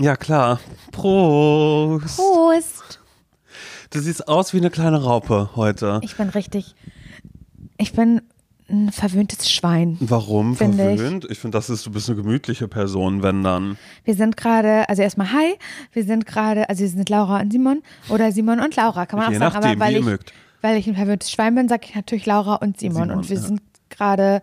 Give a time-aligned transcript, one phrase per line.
[0.00, 0.60] Ja, klar.
[0.90, 2.16] Prost.
[2.16, 3.00] Prost.
[3.90, 6.00] Du siehst aus wie eine kleine Raupe heute.
[6.02, 6.74] Ich bin richtig.
[7.76, 8.22] Ich bin
[8.70, 9.98] ein verwöhntes Schwein.
[10.00, 11.00] Warum Finde ich.
[11.00, 11.26] verwöhnt?
[11.30, 13.76] Ich, finde, das ist, du bist eine gemütliche Person, wenn dann.
[14.04, 15.54] Wir sind gerade, also erstmal hi,
[15.92, 19.30] wir sind gerade, also wir sind Laura und Simon oder Simon und Laura, kann man
[19.30, 19.54] Je auch sagen.
[19.54, 20.32] nachdem, aber weil ich, mögt.
[20.62, 23.08] weil ich ein verwöhntes Schwein bin, sage ich natürlich Laura und Simon.
[23.08, 23.42] Simon, und wir ja.
[23.42, 24.42] sind gerade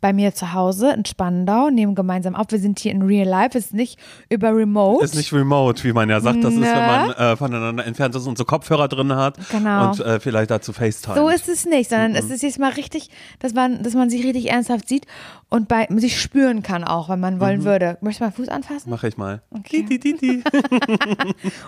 [0.00, 2.46] bei mir zu Hause in Spandau, nehmen gemeinsam auf.
[2.50, 3.98] Wir sind hier in Real Life, es ist nicht
[4.28, 5.04] über Remote.
[5.04, 6.42] Ist nicht remote, wie man ja sagt.
[6.44, 6.76] Das ist, wenn Ne?
[7.08, 9.36] man äh, voneinander entfernt ist und so Kopfhörer drin hat.
[9.50, 9.90] Genau.
[9.90, 11.16] Und äh, vielleicht dazu FaceTime.
[11.16, 12.16] So ist es nicht, sondern Mhm.
[12.18, 15.06] es ist jetzt mal richtig, dass man, dass man sich richtig ernsthaft sieht
[15.48, 17.40] und bei sich spüren kann auch, wenn man Mhm.
[17.40, 17.98] wollen würde.
[18.00, 18.90] Möchtest du mal Fuß anfassen?
[18.90, 19.42] Mache ich mal.
[19.50, 19.84] Okay.
[19.88, 20.44] Di, di, di, di.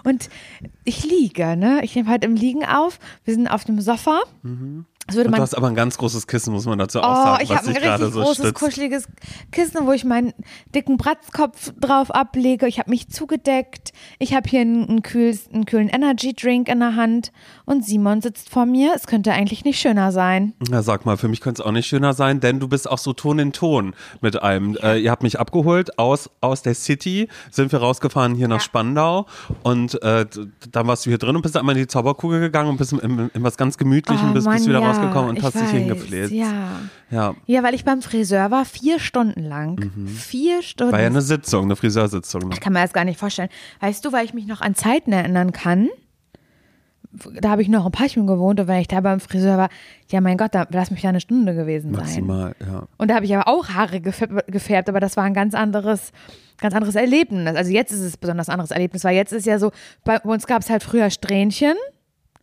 [0.04, 0.28] Und
[0.84, 1.80] ich liege, ne?
[1.82, 2.98] Ich nehme halt im Liegen auf.
[3.24, 4.20] Wir sind auf dem Sofa.
[4.42, 7.50] Und du hast aber ein ganz großes Kissen, muss man dazu auch Oh, sagen, ich
[7.54, 8.54] habe ein richtig so großes, stützt.
[8.54, 9.04] kuscheliges
[9.52, 10.32] Kissen, wo ich meinen
[10.74, 12.66] dicken Bratzkopf drauf ablege.
[12.66, 13.92] Ich habe mich zugedeckt.
[14.18, 17.32] Ich habe hier einen, einen, kühl, einen kühlen Energy Drink in der Hand.
[17.70, 18.94] Und Simon sitzt vor mir.
[18.96, 20.54] Es könnte eigentlich nicht schöner sein.
[20.72, 22.98] Ja, sag mal, für mich könnte es auch nicht schöner sein, denn du bist auch
[22.98, 24.76] so Ton in Ton mit einem.
[24.82, 28.60] Äh, ihr habt mich abgeholt aus, aus der City, sind wir rausgefahren hier nach Ja.
[28.60, 29.26] Spandau
[29.62, 30.26] und äh,
[30.72, 32.98] dann warst du hier drin und bist einmal in die Zauberkugel gegangen und bist in,
[32.98, 35.54] in, in was ganz Gemütlichem, Oh, bist, Mann, bist wieder ja, rausgekommen und ich hast
[35.54, 36.32] dich weiß, hingefläzt.
[36.32, 36.80] Ja.
[37.12, 37.36] ja.
[37.46, 39.92] ja, weil ich beim Friseur war, vier Stunden lang.
[40.08, 40.90] Vier Stunden.
[40.90, 40.94] Mhm.
[40.94, 42.48] War ja eine Sitzung, eine Friseursitzung.
[42.48, 42.50] Ne?
[42.54, 43.48] Ich kann mir das gar nicht vorstellen.
[43.78, 45.88] Weißt du, weil ich mich noch an Zeiten erinnern kann,
[47.12, 49.68] da habe ich noch in Parchim gewohnt und wenn ich da beim Friseur war,
[50.10, 52.02] ja mein Gott, da lass mich ja eine Stunde gewesen sein.
[52.02, 52.84] Maximal, ja.
[52.98, 56.12] Und da habe ich aber auch Haare gefärbt, aber das war ein ganz anderes,
[56.58, 57.56] ganz anderes Erlebnis.
[57.56, 59.72] Also jetzt ist es ein besonders anderes Erlebnis, weil jetzt ist ja so,
[60.04, 61.74] bei uns gab es halt früher Strähnchen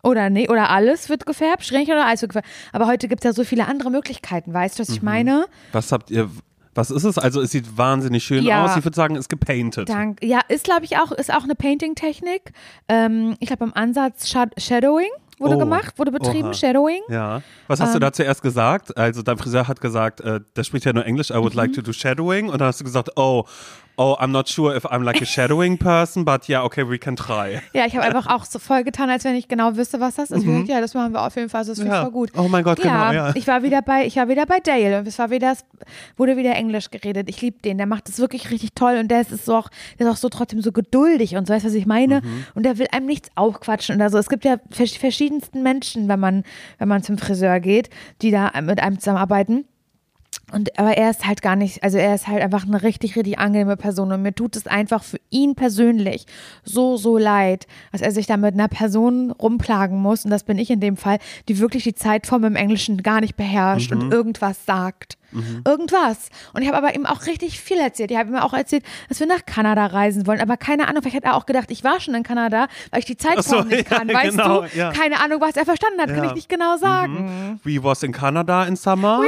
[0.04, 2.50] oder nee, oder alles wird gefärbt, Strähnchen oder alles wird gefärbt.
[2.74, 5.46] Aber heute gibt es ja so viele andere Möglichkeiten, weißt du, was ich meine?
[5.72, 6.30] Was habt ihr,
[6.78, 7.18] was ist es?
[7.18, 8.64] Also es sieht wahnsinnig schön Ja.
[8.66, 8.78] aus.
[8.78, 9.90] Ich würde sagen, es ist gepainted.
[9.90, 12.52] Dank, ja, ist glaube ich auch, ist auch eine Painting-Technik.
[12.88, 15.60] Ähm, ich glaube im Ansatz Shad Shadowing wurde Oh.
[15.60, 16.54] gemacht, wurde betrieben, Oha.
[16.54, 17.02] Shadowing.
[17.10, 17.42] Ja.
[17.68, 18.02] Was hast du Ähm.
[18.02, 18.96] da zuerst gesagt?
[18.98, 21.76] Also dein Friseur hat gesagt, äh, der spricht ja nur Englisch, I would like Mhm.
[21.76, 22.50] to do shadowing.
[22.50, 23.44] Und dann hast du gesagt, oh,
[23.98, 27.16] oh, I'm not sure if I'm like a shadowing person, but yeah, okay, we can
[27.16, 27.60] try.
[27.74, 30.32] Ja, ich habe einfach auch so voll getan, als wenn ich genau wüsste, was das
[30.32, 30.46] ist.
[30.68, 31.88] Ja, das machen wir auf jeden Fall, also das Mhm.
[31.90, 32.02] Ja.
[32.04, 32.32] voll gut.
[32.38, 33.36] Oh mein Gott, genau, ja.
[33.36, 35.66] Ich war wieder bei, ich war wieder bei Dale und es war wieder, es
[36.16, 37.28] wurde wieder Englisch geredet.
[37.30, 39.70] Ich liebe den, der macht das wirklich richtig toll und der ist so auch,
[40.00, 42.22] der ist auch so trotzdem so geduldig und so, weißt du, was ich meine?
[42.22, 42.46] Mhm.
[42.56, 44.18] Und der will einem nichts aufquatschen oder so.
[44.18, 46.44] Es gibt ja vers verschiedensten Menschen, wenn man,
[46.78, 47.90] wenn man zum Friseur geht,
[48.22, 49.66] die da mit einem zusammenarbeiten.
[50.54, 53.38] Und aber er ist halt gar nicht, also er ist halt einfach eine richtig, richtig
[53.38, 54.14] angenehme Person.
[54.14, 56.26] Und mir tut es einfach für ihn persönlich
[56.64, 60.24] so, so leid, dass er sich da mit einer Person rumplagen muss.
[60.24, 61.20] Und das bin ich in dem Fall,
[61.50, 65.18] die wirklich die Zeitform im Englischen gar nicht beherrscht und irgendwas sagt.
[65.66, 66.30] Irgendwas.
[66.54, 68.12] Und ich habe aber ihm auch richtig viel erzählt.
[68.12, 71.18] Ich habe ihm auch erzählt, dass wir nach Kanada reisen wollen, aber keine Ahnung, vielleicht
[71.18, 73.76] hat er auch gedacht, ich war schon in Kanada, weil ich die Zeitform Ach so,
[73.76, 74.68] nicht ja, kann, weißt genau, du?
[74.78, 74.92] ja.
[74.92, 76.26] Keine Ahnung, was er verstanden hat, kann Ja.
[76.30, 77.60] ich nicht genau sagen.
[77.64, 79.22] We was in Canada in summer.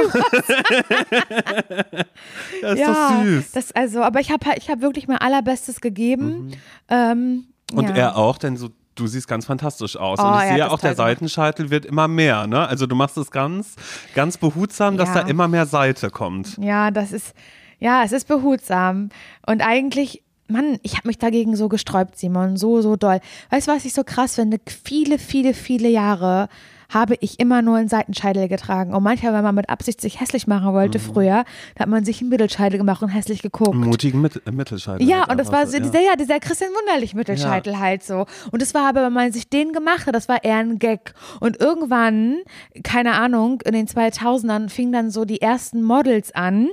[2.62, 3.50] das ist ja, doch süß.
[3.52, 6.52] Das also, aber ich habe ich habe wirklich mein allerbestes gegeben.
[6.88, 7.94] Ähm, Und ja.
[7.96, 10.18] er auch, denn so du siehst ganz fantastisch aus.
[10.20, 10.96] Oh, und ich er sehe auch, der gemacht.
[10.96, 12.46] Seitenscheitel wird immer mehr.
[12.46, 12.66] Ne?
[12.68, 13.74] Also du machst es ganz,
[14.14, 15.22] ganz behutsam, dass Ja.
[15.22, 16.56] da immer mehr Seite kommt.
[16.58, 17.34] Ja, das ist,
[17.78, 19.08] ja, es ist behutsam.
[19.46, 23.20] Und eigentlich, Mann, ich habe mich dagegen so gesträubt, Simon, so, so doll.
[23.50, 24.58] Weißt du, was ich so krass finde?
[24.84, 26.48] Viele, viele, viele Jahre
[26.90, 28.94] habe ich immer nur einen Seitenscheitel getragen.
[28.94, 31.02] Und manchmal, wenn man mit Absicht sich hässlich machen wollte Mhm.
[31.02, 31.44] früher,
[31.76, 33.74] da hat man sich einen Mittelscheitel gemacht und hässlich geguckt.
[33.74, 35.06] Mutigen Mit äh, Mittelscheitel.
[35.08, 38.26] Ja, halt und das war so, so, dieser, ja, dieser Christian Wunderlich Mittelscheitel halt so.
[38.50, 41.14] Und das war aber, wenn man sich den gemacht hat, das war eher ein Gag.
[41.40, 42.38] Und irgendwann,
[42.82, 46.68] keine Ahnung, in den 2000ern fingen dann so die ersten Models an,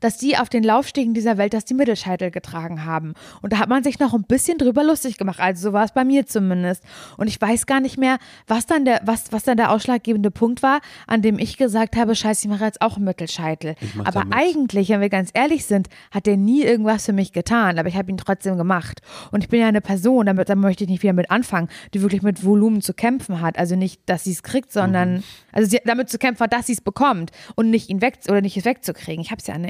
[0.00, 3.14] dass die auf den Laufstegen dieser Welt, dass die Mittelscheitel getragen haben.
[3.42, 5.40] Und da hat man sich noch ein bisschen drüber lustig gemacht.
[5.40, 6.82] Also so war es bei mir zumindest.
[7.16, 10.62] Und ich weiß gar nicht mehr, was dann der, was, was dann der ausschlaggebende Punkt
[10.62, 13.74] war, an dem ich gesagt habe, scheiße, ich mache jetzt auch einen Mittelscheitel.
[14.04, 17.78] Aber eigentlich, wenn wir ganz ehrlich sind, hat der nie irgendwas für mich getan.
[17.78, 19.00] Aber ich habe ihn trotzdem gemacht.
[19.32, 22.02] Und ich bin ja eine Person, damit, da möchte ich nicht wieder mit anfangen, die
[22.02, 23.58] wirklich mit Volumen zu kämpfen hat.
[23.58, 26.72] Also nicht, dass sie es kriegt, sondern, also sie, damit zu kämpfen hat, dass sie
[26.72, 29.22] es bekommt und nicht ihn weg oder nicht es wegzukriegen.
[29.22, 29.65] Ich habe es ja nicht.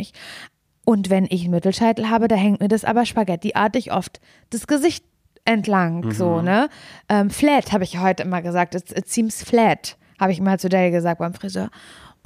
[0.84, 4.20] Und wenn ich einen Mittelscheitel habe, da hängt mir das aber spaghettiartig oft
[4.50, 5.04] das Gesicht
[5.44, 6.69] entlang, so, ne?
[7.08, 8.75] Ähm, flat, habe ich heute immer gesagt.
[8.75, 11.70] It, it seems flat, habe ich mal zu Dale gesagt beim Friseur.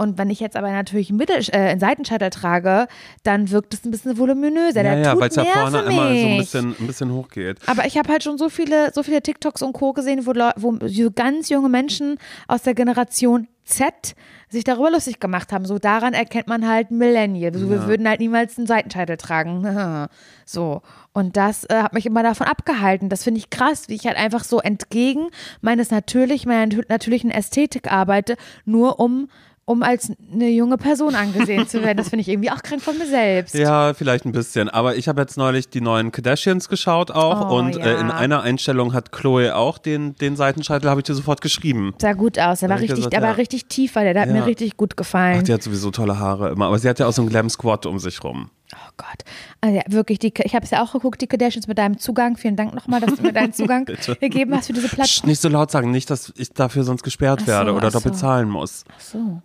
[0.00, 2.88] Und wenn ich jetzt aber natürlich einen, Mittel, äh, einen Seitenscheitel trage,
[3.22, 4.82] dann wirkt es ein bisschen voluminöser.
[4.82, 7.58] Ja, Der ja, weil es ja vorne immer so ein bisschen, ein bisschen hochgeht.
[7.66, 9.92] Aber ich habe halt schon so viele, so viele TikToks und Co.
[9.92, 12.16] gesehen, wo, wo so ganz junge Menschen
[12.48, 14.14] aus der Generation Z
[14.48, 15.64] sich darüber lustig gemacht haben.
[15.66, 17.54] So daran erkennt man halt Millennial.
[17.54, 20.08] So, Wir würden halt niemals einen Seitenscheitel tragen.
[20.46, 20.80] so.
[21.12, 23.08] Und das äh, hat mich immer davon abgehalten.
[23.10, 25.28] Das finde ich krass, wie ich halt einfach so entgegen
[25.60, 29.28] meines natürlich, meiner nat- natürlichen Ästhetik arbeite, nur um
[29.70, 31.96] um als eine junge Person angesehen zu werden.
[31.96, 33.54] Das finde ich irgendwie auch krank von mir selbst.
[33.54, 34.68] Ja, vielleicht ein bisschen.
[34.68, 37.84] Aber ich habe jetzt neulich die neuen Kardashians geschaut auch Oh, und ja.
[37.84, 41.94] äh, in einer Einstellung hat Chloe auch den, den Seitenscheitel, habe ich dir sofort geschrieben.
[42.00, 42.60] Sah gut aus.
[42.60, 43.34] Der war richtig, gesagt, der war ja.
[43.36, 44.34] richtig tief, weil der, der hat Ja.
[44.34, 45.38] mir richtig gut gefallen.
[45.40, 46.66] Ach, die hat sowieso tolle Haare immer.
[46.66, 48.50] Aber sie hat ja auch so einen Glam Squad um sich rum.
[48.74, 49.24] Oh Gott.
[49.60, 52.36] Also ja, wirklich, die, ich habe es ja auch geguckt, die Kardashians mit deinem Zugang.
[52.36, 53.84] Vielen Dank nochmal, dass du mir deinen Zugang
[54.20, 55.28] gegeben hast für diese Psst, Plattform.
[55.28, 57.98] nicht so laut sagen, nicht, dass ich dafür sonst gesperrt so, werde oder ach so.
[57.98, 58.84] doppelt zahlen muss.
[58.96, 59.42] Ach so.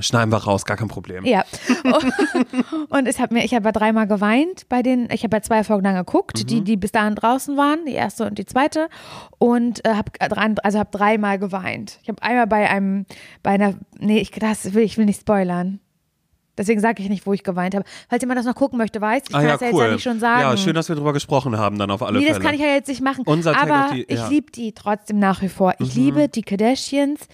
[0.00, 1.24] Schneiden wir raus, gar kein Problem.
[1.24, 1.44] Ja.
[2.88, 5.84] Und ich habe mir, ich habe dreimal geweint bei den, ich habe ja zwei Folgen
[5.84, 6.46] lang geguckt, Mhm.
[6.46, 8.88] die, die bis dahin draußen waren, die erste und die zweite.
[9.38, 10.10] Und äh, habe
[10.62, 11.98] also habe dreimal geweint.
[12.02, 13.06] Ich habe einmal bei einem,
[13.42, 15.80] bei einer, nee, ich, das will, ich will nicht spoilern.
[16.58, 17.84] Deswegen sage ich nicht, wo ich geweint habe.
[18.08, 19.74] Falls jemand das noch gucken möchte, weiß, ich Ah kann ja, das ja cool.
[19.74, 20.40] jetzt ja nicht schon sagen.
[20.40, 22.38] Ja, schön, dass wir drüber gesprochen haben, dann auf alle Nee, Fälle.
[22.38, 23.24] das kann ich ja jetzt nicht machen.
[23.26, 24.28] Unser aber die- ich ja.
[24.28, 25.74] liebe die trotzdem nach wie vor.
[25.80, 27.28] Ich liebe die Kardashians.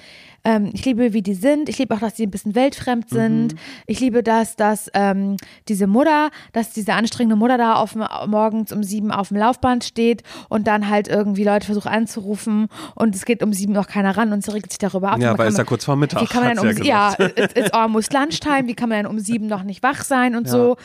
[0.45, 1.69] Ähm, ich liebe, wie die sind.
[1.69, 3.55] Ich liebe auch, dass sie ein bisschen weltfremd sind.
[3.87, 5.37] Ich liebe das, dass ähm,
[5.69, 7.95] diese Mutter, dass diese anstrengende Mutter da auf,
[8.27, 12.67] morgens um sieben auf dem Laufband steht und dann halt irgendwie Leute versucht anzurufen
[12.97, 15.21] und es geht um sieben noch keiner ran und sie regt sich darüber auf.
[15.21, 17.39] Ja, weil es ja kurz vor Mittag, Wie kann man dann um, ja ja, gesagt.
[17.39, 18.67] it's, it's almost lunchtime.
[18.67, 20.53] Wie kann man dann um sieben noch nicht wach sein und Ja.
[20.53, 20.77] so.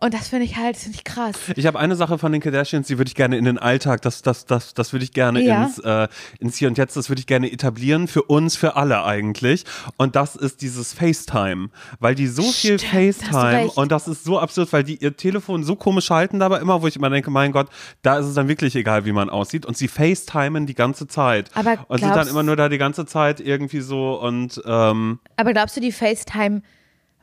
[0.00, 1.36] Und das finde ich halt, finde ich krass.
[1.54, 4.22] Ich habe eine Sache von den Kardashians, die würde ich gerne in den Alltag, das,
[4.22, 5.62] das, das, das würde ich gerne Ja.
[5.62, 6.08] ins, äh,
[6.40, 9.64] ins Hier und Jetzt, das würde ich gerne etablieren, für uns, für alle eigentlich.
[9.96, 11.68] Und das ist dieses FaceTime,
[12.00, 15.64] weil die so viel Stimmt, FaceTime und das ist so absurd, weil die ihr Telefon
[15.64, 17.68] so komisch halten dabei immer, wo ich immer denke, mein Gott,
[18.02, 19.66] da ist es dann wirklich egal, wie man aussieht.
[19.66, 21.50] Und sie FaceTimen die ganze Zeit.
[21.54, 25.52] Aber und sind dann immer nur da die ganze Zeit irgendwie so und ähm, Aber
[25.52, 26.62] glaubst du, die FaceTime,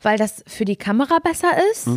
[0.02, 1.88] weil das für die Kamera besser ist?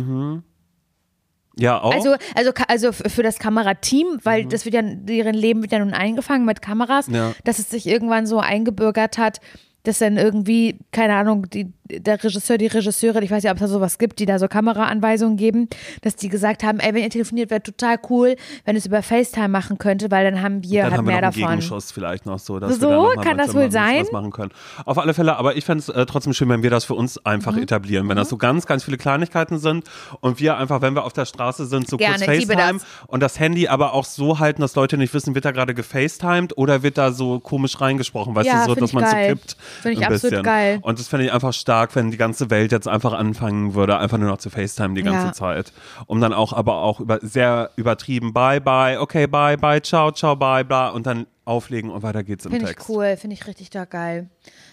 [1.57, 1.93] ja auch.
[1.93, 5.93] Also, also, also für das Kamerateam, weil das wird ja, deren Leben wird ja nun
[5.93, 7.33] eingefangen mit Kameras, Ja.
[7.43, 9.39] dass es sich irgendwann so eingebürgert hat,
[9.87, 13.61] dass dann irgendwie, keine Ahnung, die, der Regisseur, die Regisseure, ich weiß ja, ob es
[13.61, 15.69] da sowas gibt, die da so Kameraanweisungen geben,
[16.01, 18.35] dass die gesagt haben, ey, wenn ihr telefoniert, wäre total cool,
[18.65, 21.21] wenn es über FaceTime machen könnte, weil dann haben wir dann halt haben wir mehr
[21.21, 21.41] davon.
[21.41, 22.59] Gegenschuss vielleicht noch so.
[22.59, 24.01] Dass So, wir da noch kann das wohl sein?
[24.01, 24.51] Was machen können.
[24.85, 27.23] Auf alle Fälle, aber ich fände es äh, trotzdem schön, wenn wir das für uns
[27.25, 27.63] einfach Mhm.
[27.63, 28.09] etablieren.
[28.09, 29.85] Wenn das so ganz, ganz viele Kleinigkeiten sind
[30.21, 32.85] und wir einfach, wenn wir auf der Straße sind, so Gerne, kurz FaceTime das.
[33.07, 36.57] und das Handy aber auch so halten, dass Leute nicht wissen, wird da gerade gefacetimed
[36.57, 39.55] oder wird da so komisch reingesprochen, weißt Ja, du, so, dass man so kippt.
[39.81, 40.43] Find ich absolut bisschen.
[40.43, 40.79] geil.
[40.81, 44.17] Und das fände ich einfach stark, wenn die ganze Welt jetzt einfach anfangen würde, einfach
[44.17, 45.33] nur noch zu FaceTime die ganze Ja.
[45.33, 45.73] Zeit.
[46.07, 50.35] Um dann auch, aber auch über, sehr übertrieben, bye, bye, okay, bye, bye, ciao, ciao,
[50.35, 52.89] bye, bla, und dann auflegen und weiter geht's im Finde ich Text.
[52.89, 54.29] cool, finde ich richtig da geil.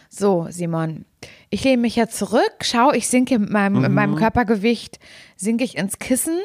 [0.09, 1.05] So, Simon,
[1.51, 3.95] ich lehne mich jetzt zurück, schau, ich sinke mit meinem, mit Mhm.
[3.95, 4.99] meinem Körpergewicht,
[5.37, 6.39] sinke ich ins Kissen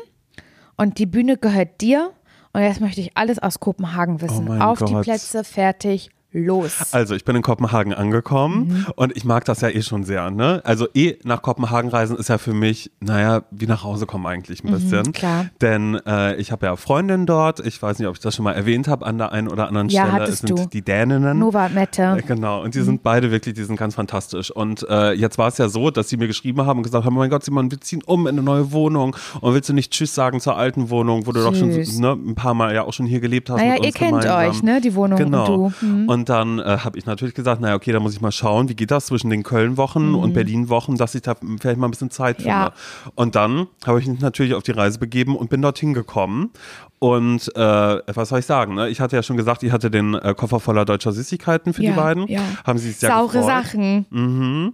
[0.75, 2.11] und die Bühne gehört dir.
[2.53, 4.49] Und jetzt möchte ich alles aus Kopenhagen wissen.
[4.49, 5.03] Oh Auf die Gott.
[5.03, 6.09] Plätze, fertig,
[6.45, 6.93] los.
[6.93, 8.85] Also, ich bin in Kopenhagen angekommen Mhm.
[8.95, 10.61] und ich mag das ja eh schon sehr, ne?
[10.63, 14.63] Also, eh nach Kopenhagen reisen ist ja für mich, naja, wie nach Hause kommen eigentlich
[14.63, 15.07] ein bisschen.
[15.07, 15.45] Mhm, klar.
[15.61, 17.59] Denn äh, ich habe ja Freundinnen dort.
[17.65, 19.89] Ich weiß nicht, ob ich das schon mal erwähnt habe an der einen oder anderen
[19.89, 20.23] Ja, Stelle.
[20.25, 20.65] es sind du.
[20.71, 21.37] die Däninnen.
[21.39, 22.17] Nova Mette.
[22.17, 24.51] Äh, Genau, und die sind beide wirklich, die sind ganz fantastisch.
[24.51, 27.15] Und äh, jetzt war es ja so, dass sie mir geschrieben haben und gesagt haben,
[27.15, 29.91] oh mein Gott, Simon, wir ziehen um in eine neue Wohnung und willst du nicht
[29.93, 32.93] Tschüss sagen zur alten Wohnung, wo du doch schon ne, ein paar Mal ja auch
[32.93, 34.49] schon hier gelebt hast Naja, ihr kennt gemeinsam.
[34.49, 35.45] euch, ne, die Wohnung genau.
[35.65, 35.85] und du.
[35.85, 36.09] Mhm.
[36.09, 38.75] Und dann äh, habe ich natürlich gesagt, naja, okay, da muss ich mal schauen, wie
[38.75, 42.37] geht das zwischen den Köln-Wochen und Berlin-Wochen, dass ich da vielleicht mal ein bisschen Zeit
[42.37, 42.51] finde.
[42.51, 42.57] Mhm.
[42.61, 42.73] Ja.
[43.15, 46.51] Und dann habe ich mich natürlich auf die Reise begeben und bin dorthin gekommen.
[46.99, 48.75] Und äh, was soll ich sagen?
[48.75, 48.89] Ne?
[48.89, 51.91] Ich hatte ja schon gesagt, ich hatte den äh, Koffer voller deutscher Süßigkeiten für Ja,
[51.91, 52.27] die beiden.
[52.27, 52.41] ja.
[52.65, 53.65] Haben sie sich sehr Saure gefreut.
[53.65, 54.73] Sachen.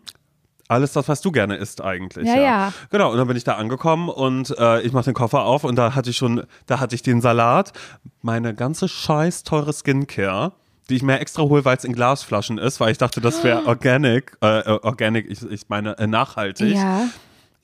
[0.70, 2.26] Alles das, was du gerne isst eigentlich.
[2.28, 2.74] Ja, ja.
[2.90, 5.76] Genau, und dann bin ich da angekommen und äh, ich mache den Koffer auf und
[5.76, 7.74] da hatte ich schon, da hatte ich den Salat,
[8.22, 10.54] meine ganze scheiß teure Skincare,
[10.90, 13.66] die ich mir extra hole, weil es in Glasflaschen ist, weil ich dachte, das wäre
[13.68, 16.76] organic, äh, äh, organic, ich, ich meine äh, nachhaltig.
[16.76, 17.08] Ja.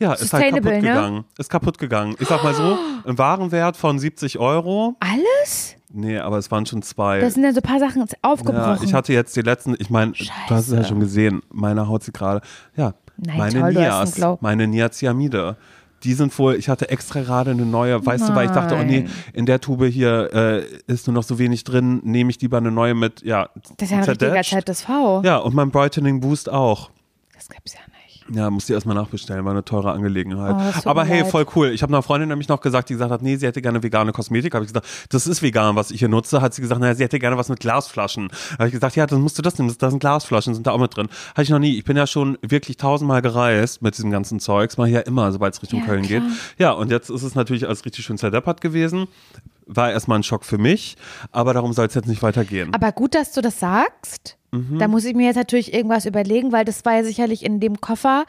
[0.01, 0.79] Ja, ist halt kaputt ne?
[0.79, 1.25] gegangen.
[1.37, 2.15] Ist kaputt gegangen.
[2.19, 4.95] Ich sag mal so, ein Warenwert von 70 Euro.
[5.01, 5.75] Alles?
[5.91, 7.19] Nee, aber es waren schon zwei.
[7.19, 8.79] Da sind dann so ein paar Sachen Ja, aufgebrochen.
[8.83, 12.03] ich hatte jetzt die letzten, ich meine, du hast es ja schon gesehen, meine Haut
[12.03, 12.41] sieht gerade,
[12.77, 15.57] ja, Nein, meine toll, Nias, meine Niacinamide.
[16.03, 18.83] Die sind wohl, ich hatte extra gerade eine neue, weißt du, weil ich dachte, oh
[18.83, 19.11] nee, Nein.
[19.33, 22.71] in der Tube hier äh, ist nur noch so wenig drin, nehme ich lieber eine
[22.71, 24.65] neue mit, ja, das ist ja ein richtiger.
[24.65, 24.89] ZSV.
[25.23, 26.89] Ja, und mein Brightening Boost auch.
[27.33, 27.79] Das gibt's ja.
[28.31, 30.55] Ja, muss die erstmal nachbestellen, war eine teure Angelegenheit.
[30.85, 31.31] Oh, Aber hey, leid.
[31.31, 31.69] voll cool.
[31.69, 34.11] Ich habe einer Freundin nämlich noch gesagt, die gesagt hat, nee, sie hätte gerne vegane
[34.11, 34.53] Kosmetik.
[34.53, 36.41] Habe ich gesagt, das ist vegan, was ich hier nutze.
[36.41, 38.29] Hat sie gesagt, naja, sie hätte gerne was mit Glasflaschen.
[38.53, 39.73] Habe ich gesagt, ja, dann musst du das nehmen.
[39.79, 41.07] Da sind Glasflaschen, sind da auch mit drin.
[41.31, 41.77] Hatte ich noch nie.
[41.77, 44.77] Ich bin ja schon wirklich tausendmal gereist mit diesem ganzen Zeugs.
[44.77, 46.21] Mache ich ja immer, sobald es Richtung Ja, Köln klar.
[46.21, 46.29] geht.
[46.57, 49.07] Ja, und jetzt ist es natürlich alles richtig schön zerdeppert gewesen.
[49.71, 50.97] War erstmal ein Schock für mich,
[51.31, 52.73] aber darum soll es jetzt nicht weitergehen.
[52.73, 54.37] Aber gut, dass du das sagst.
[54.51, 54.79] Mhm.
[54.79, 57.79] Da muss ich mir jetzt natürlich irgendwas überlegen, weil das war ja sicherlich in dem
[57.79, 58.25] Koffer,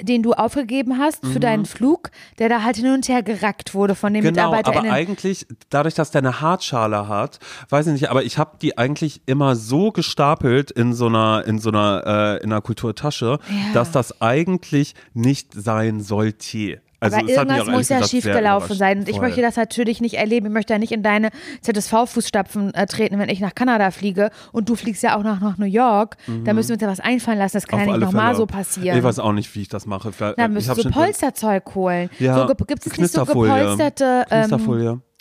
[0.00, 1.32] den du aufgegeben hast Mhm.
[1.32, 4.56] für deinen Flug, der da halt hin und her gerackt wurde von den Genau, aber
[4.58, 4.92] MitarbeiterInnen.
[4.92, 7.38] eigentlich, dadurch, dass der eine Hartschale hat,
[7.70, 11.58] weiß ich nicht, aber ich habe die eigentlich immer so gestapelt in so einer, in
[11.58, 12.02] so einer,
[12.40, 13.72] äh, in einer Kulturtasche, Ja.
[13.72, 16.82] dass das eigentlich nicht sein sollte.
[17.00, 18.78] Also aber irgendwas muss ja gesagt schief sehr gelaufen überrascht.
[18.78, 18.98] sein.
[19.00, 20.46] Und ich möchte das natürlich nicht erleben.
[20.46, 21.30] Ich möchte ja nicht in deine
[21.62, 24.30] ZSV-Fußstapfen äh, treten, wenn ich nach Kanada fliege.
[24.52, 26.16] Und du fliegst ja auch nach, nach New York.
[26.44, 27.56] Da müssen wir uns ja was einfallen lassen.
[27.56, 27.82] Das kann Mhm.
[27.86, 28.96] Auf ja nicht nochmal so passieren.
[28.98, 30.12] Ich weiß auch nicht, wie ich das mache.
[30.12, 32.10] Vielleicht- Da du so schon- Polsterzeug holen.
[32.18, 33.52] Ja, so, gibt es nicht so Knisterfolie.
[33.52, 34.48] gepolsterte ähm,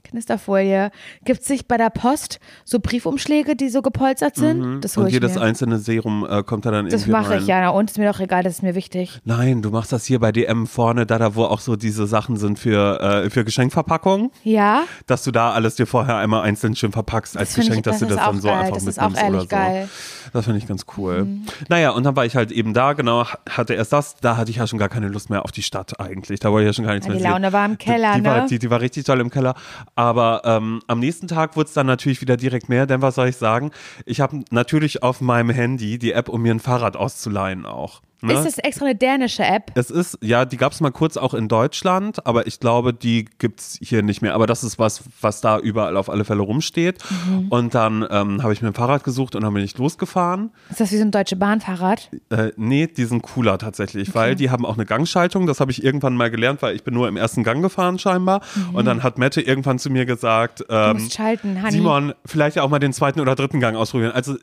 [0.05, 0.91] Knisterfolie.
[1.23, 4.81] Gibt es nicht bei der Post so Briefumschläge, die so gepolstert sind?
[4.81, 5.41] Das hole Und jedes mir.
[5.41, 7.41] einzelne Serum äh, kommt da dann Das irgendwie mache rein.
[7.41, 7.61] ich, ja.
[7.61, 9.19] Na, und ist mir doch egal, das ist mir wichtig.
[9.25, 12.37] Nein, du machst das hier bei DM vorne, da, da wo auch so diese Sachen
[12.37, 14.31] sind für, äh, für Geschenkverpackungen.
[14.43, 17.81] Ja, dass du da alles dir vorher einmal einzeln schön verpackst als Das Geschenk, ich-
[17.83, 18.57] dass du das das ist dann auch so geil.
[18.59, 19.47] einfach Das ist mitnimmst auch ehrlich oder so.
[19.47, 19.83] geil.
[19.85, 20.29] Mhm.
[20.33, 21.27] Das finde ich ganz cool.
[21.69, 24.57] Naja, und dann war ich halt eben da, genau, hatte erst das, da hatte ich
[24.57, 26.39] ja schon gar keine Lust mehr auf die Stadt eigentlich.
[26.39, 27.31] Da wollte ich ja schon gar nichts Ja, mehr die sehen.
[27.31, 28.47] Laune war im Keller, die, die, war, ne?
[28.49, 29.55] die, die war richtig toll im Keller.
[29.95, 33.29] Aber ähm, am nächsten Tag wurde es dann natürlich wieder direkt mehr, denn was soll
[33.29, 33.71] ich sagen?
[34.05, 38.01] Ich habe natürlich auf meinem Handy die App, um mir ein Fahrrad auszuleihen auch.
[38.25, 38.33] Ne?
[38.33, 39.71] Ist das extra eine dänische App?
[39.75, 43.25] Es ist, ja, die gab es mal kurz auch in Deutschland, aber ich glaube, die
[43.37, 44.33] gibt es hier nicht mehr.
[44.33, 46.99] Aber das ist was, was da überall auf alle Fälle rumsteht.
[47.09, 47.47] Mhm.
[47.49, 50.51] Und dann ähm, habe ich mir ein Fahrrad gesucht und dann bin ich losgefahren.
[50.69, 52.09] Ist das wie so ein deutsche Bahnfahrrad?
[52.29, 55.47] Äh, nee, die sind cooler tatsächlich, weil die haben auch eine Gangschaltung.
[55.47, 58.41] Das habe ich irgendwann mal gelernt, weil ich bin nur im ersten Gang gefahren scheinbar.
[58.73, 60.65] Und dann hat Mette irgendwann zu mir gesagt, Mhm.
[60.67, 61.71] Du ähm, musst schalten, Honey.
[61.71, 64.11] Simon, vielleicht ja auch mal den zweiten oder dritten Gang ausprobieren.
[64.11, 64.35] Also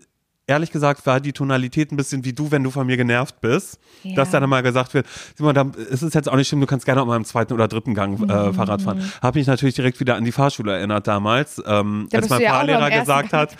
[0.46, 3.78] ehrlich gesagt war die Tonalität ein bisschen wie du, wenn du von mir genervt bist.
[4.02, 4.16] Ja.
[4.16, 5.06] Dass dann mal gesagt wird,
[5.36, 7.52] Simon, da, es ist jetzt auch nicht schlimm, du kannst gerne auch mal im zweiten
[7.52, 8.28] oder dritten Gang Mhm.
[8.28, 9.12] äh, Fahrrad fahren.
[9.22, 12.50] Habe mich natürlich direkt wieder an die Fahrschule erinnert damals, ähm, Da als mein ja
[12.50, 13.56] Fahrlehrer ersten gesagt hat,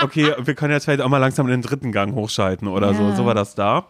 [0.00, 3.02] okay, wir können jetzt vielleicht auch mal langsam in den dritten Gang hochschalten oder so.
[3.04, 3.16] Ja.
[3.16, 3.86] So war das da.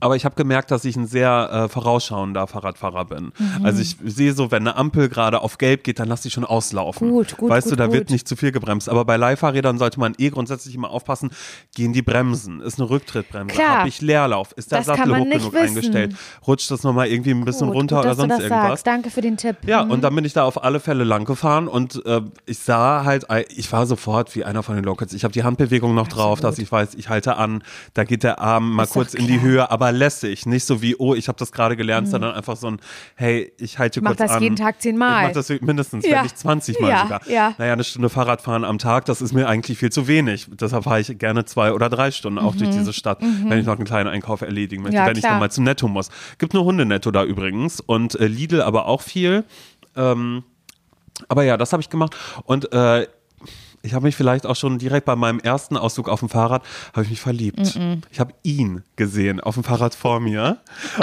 [0.00, 3.32] Aber ich habe gemerkt, dass ich ein sehr äh, vorausschauender Fahrradfahrer bin.
[3.38, 3.64] Mhm.
[3.64, 6.44] Also ich sehe so, wenn eine Ampel gerade auf gelb geht, dann lass ich schon
[6.44, 7.10] auslaufen.
[7.10, 8.10] Gut, gut, Weißt gut, du, da wird gut.
[8.10, 8.88] nicht zu viel gebremst.
[8.88, 11.30] Aber bei Leihfahrrädern sollte man eh grundsätzlich immer aufpassen,
[11.74, 15.52] gehen die Bremsen, ist eine Rücktrittbremse, habe ich Leerlauf, ist der Das Sattel hoch genug
[15.52, 15.56] wissen.
[15.56, 18.48] eingestellt, rutscht das nochmal irgendwie ein bisschen runter oder sonst irgendwas.
[18.68, 18.86] sagst.
[18.86, 19.56] Danke für den Tipp.
[19.66, 19.90] Ja, Mhm.
[19.90, 23.26] und dann bin ich da auf alle Fälle lang gefahren und äh, ich sah halt,
[23.54, 25.12] ich war sofort wie einer von den Locals.
[25.12, 27.62] Ich habe die Handbewegung noch drauf, dass ich weiß, ich halte an,
[27.94, 29.42] da geht der Arm mal Ist kurz in die.
[29.42, 30.44] Höhe, aber lässig.
[30.44, 32.78] Nicht so wie, oh, ich habe das gerade gelernt, sondern einfach so ein,
[33.16, 34.04] hey, ich halte Mhm.
[34.04, 34.42] Mach kurz das an.
[34.42, 35.22] jeden Tag zehnmal.
[35.22, 36.16] Ich mach das mindestens, Ja.
[36.16, 37.28] wenn nicht 20 Mal Ja, sogar.
[37.28, 37.54] ja.
[37.58, 40.48] Naja, eine Stunde Fahrradfahren am Tag, das ist mir eigentlich viel zu wenig.
[40.52, 43.76] Deshalb fahre ich gerne zwei oder drei Stunden auch durch diese Stadt, wenn ich noch
[43.76, 45.02] einen kleinen Einkauf erledigen möchte, Mhm.
[45.02, 45.32] Ja, wenn ich klar.
[45.34, 46.10] noch mal zum Netto muss.
[46.38, 49.44] Gibt nur Hundenetto da übrigens und äh, Lidl aber auch viel.
[49.96, 50.44] Ähm,
[51.28, 53.06] aber ja, das habe ich gemacht und äh,
[53.82, 56.62] ich habe mich vielleicht auch schon direkt bei meinem ersten Ausflug auf dem Fahrrad,
[56.92, 57.78] habe ich mich verliebt.
[58.10, 60.58] Ich habe ihn gesehen auf dem Fahrrad vor mir.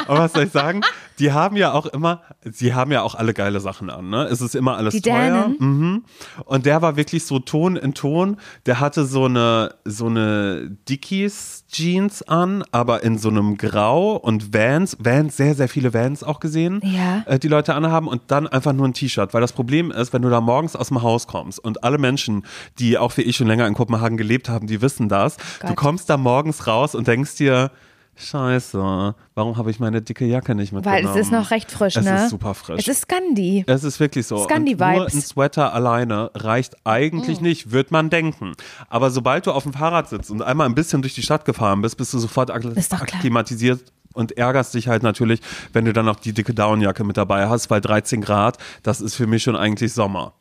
[0.07, 0.81] Und was soll ich sagen?
[1.19, 4.09] Die haben ja auch immer, sie haben ja auch alle geile Sachen an.
[4.09, 4.23] Ne?
[4.23, 5.49] Es ist immer alles Die teuer.
[5.59, 6.05] Mhm.
[6.45, 8.37] Und der war wirklich so Ton in Ton.
[8.65, 14.53] Der hatte so eine, so eine Dickies Jeans an, aber in so einem Grau und
[14.53, 17.23] Vans, Vans, sehr, sehr viele Vans auch gesehen, Ja.
[17.27, 19.33] äh, die Leute anhaben und dann einfach nur ein T-Shirt.
[19.33, 22.43] Weil das Problem ist, wenn du da morgens aus dem Haus kommst und alle Menschen,
[22.79, 25.37] die auch wie ich schon länger in Kopenhagen gelebt haben, die wissen das.
[25.61, 25.75] Du Gott.
[25.75, 27.71] kommst da morgens raus und denkst dir,
[28.19, 31.05] Scheiße, warum habe ich meine dicke Jacke nicht mitgenommen?
[31.05, 32.25] Weil es ist noch recht frisch, es ne?
[32.25, 32.79] ist super frisch.
[32.79, 33.63] Es ist Scandi.
[33.65, 34.43] Es ist wirklich so.
[34.43, 34.97] Scandi-Vibes.
[34.97, 38.53] Nur ein Sweater alleine reicht eigentlich nicht, wird man denken.
[38.89, 41.81] Aber sobald du auf dem Fahrrad sitzt und einmal ein bisschen durch die Stadt gefahren
[41.81, 45.39] bist, bist du sofort ak akklimatisiert und ärgerst dich halt natürlich,
[45.71, 49.15] wenn du dann noch die dicke Downjacke mit dabei hast, weil 13 Grad, das ist
[49.15, 50.33] für mich schon eigentlich Sommer.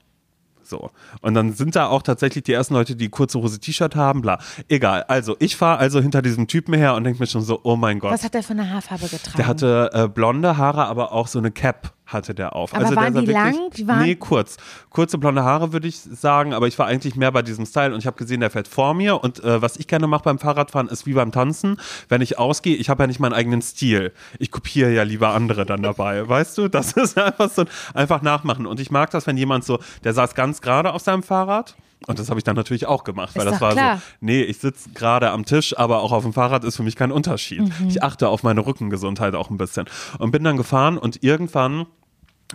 [0.69, 0.91] So.
[1.21, 4.39] Und dann sind da auch tatsächlich die ersten Leute, die kurze Hose T-Shirt haben, bla.
[4.69, 5.05] Egal.
[5.05, 7.99] Also, ich fahre also hinter diesem Typen her und denke mir schon so, oh mein
[7.99, 8.13] Gott.
[8.13, 9.37] Was hat der für eine Haarfarbe getragen?
[9.37, 12.75] Der hatte äh, blonde Haare, aber auch so eine Cap hatte der auf.
[12.75, 13.71] Aber also waren der die wirklich, lang?
[13.77, 14.57] Die waren- nee, kurz.
[14.91, 18.01] Kurze blonde Haare würde ich sagen, aber ich war eigentlich mehr bei diesem Style und
[18.01, 20.89] ich habe gesehen, der fährt vor mir und äh, was ich gerne mache beim Fahrradfahren
[20.89, 24.13] ist wie beim Tanzen, wenn ich ausgehe, ich habe ja nicht meinen eigenen Stil.
[24.39, 26.69] Ich kopiere ja lieber andere dann dabei, weißt du?
[26.69, 30.15] Das ist einfach so ein, einfach nachmachen und ich mag das, wenn jemand so, der
[30.15, 33.45] saß ganz gerade auf seinem Fahrrad Und das habe ich dann natürlich auch gemacht, weil
[33.45, 33.97] Ist das war klar.
[33.99, 36.97] so, nee, ich sitze gerade am Tisch, aber auch auf dem Fahrrad ist für mich
[36.97, 37.61] kein Unterschied.
[37.61, 37.89] Mhm.
[37.89, 39.87] Ich achte auf meine Rückengesundheit auch ein bisschen.
[40.19, 41.87] Und bin dann gefahren und irgendwann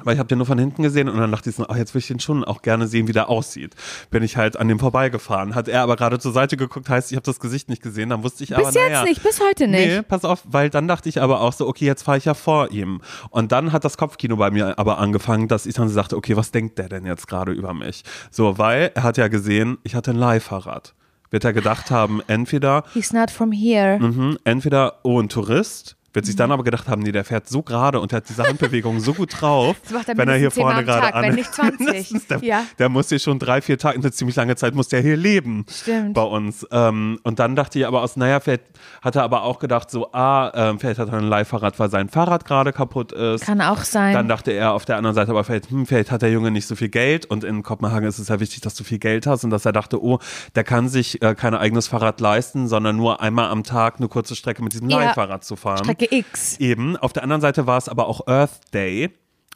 [0.04, 1.94] weil ich habe den nur von hinten gesehen und dann dachte ich so, ach, jetzt
[1.94, 3.76] will ich den schon auch gerne sehen, wie der aussieht.
[4.10, 5.54] Bin ich halt an dem vorbeigefahren.
[5.54, 8.10] Hat er aber gerade zur Seite geguckt, heißt, ich habe das Gesicht nicht gesehen.
[8.10, 9.88] Dann wusste ich aber, Bis jetzt naja, nicht, bis heute nicht.
[9.88, 12.34] Nee, pass auf, weil dann dachte ich aber auch so, okay, jetzt fahre ich ja
[12.34, 13.02] vor ihm.
[13.30, 16.36] Und dann hat das Kopfkino bei mir aber angefangen, dass ich dann so sagte, okay,
[16.36, 18.04] was denkt der denn jetzt gerade über mich?
[18.32, 20.96] So, weil er hat ja gesehen, ich hatte ein Leihfahrrad.
[21.30, 23.98] Wird er gedacht haben, entweder, He's not from here.
[24.00, 26.27] mhm, entweder, oh, ein Tourist, wird Mhm.
[26.27, 29.13] sich dann aber gedacht haben, nee, der fährt so gerade und hat diese Handbewegung so
[29.13, 29.75] gut drauf,
[30.08, 31.36] er wenn er hier vorne gerade Tag, wenn an.
[31.36, 31.79] nicht 20.
[31.79, 32.63] Mindestens, der, Ja.
[32.79, 35.65] der muss hier schon drei, vier Tage, eine ziemlich lange Zeit muss der hier leben
[35.70, 36.13] Stimmt.
[36.13, 36.65] bei uns.
[36.72, 38.63] Ähm, und dann dachte ich aber aus, naja, vielleicht
[39.01, 42.10] hat er aber auch gedacht, so, ah, ähm, vielleicht hat er ein Leihfahrrad, weil sein
[42.10, 43.46] Fahrrad gerade kaputt ist.
[43.46, 44.13] Kann auch sein.
[44.13, 46.67] Dann dachte er auf der anderen Seite aber vielleicht, hm, vielleicht hat der Junge nicht
[46.67, 49.43] so viel Geld und in Kopenhagen ist es ja wichtig, dass du viel Geld hast
[49.43, 50.20] und dass er dachte, oh,
[50.55, 54.36] der kann sich äh, kein eigenes Fahrrad leisten, sondern nur einmal am Tag eine kurze
[54.36, 55.00] Strecke mit diesem Ja.
[55.00, 55.79] Leihfahrrad zu fahren.
[55.79, 56.58] Strecke X.
[56.60, 56.98] Eben.
[56.98, 59.10] Auf der anderen Seite war es aber auch Earth Day.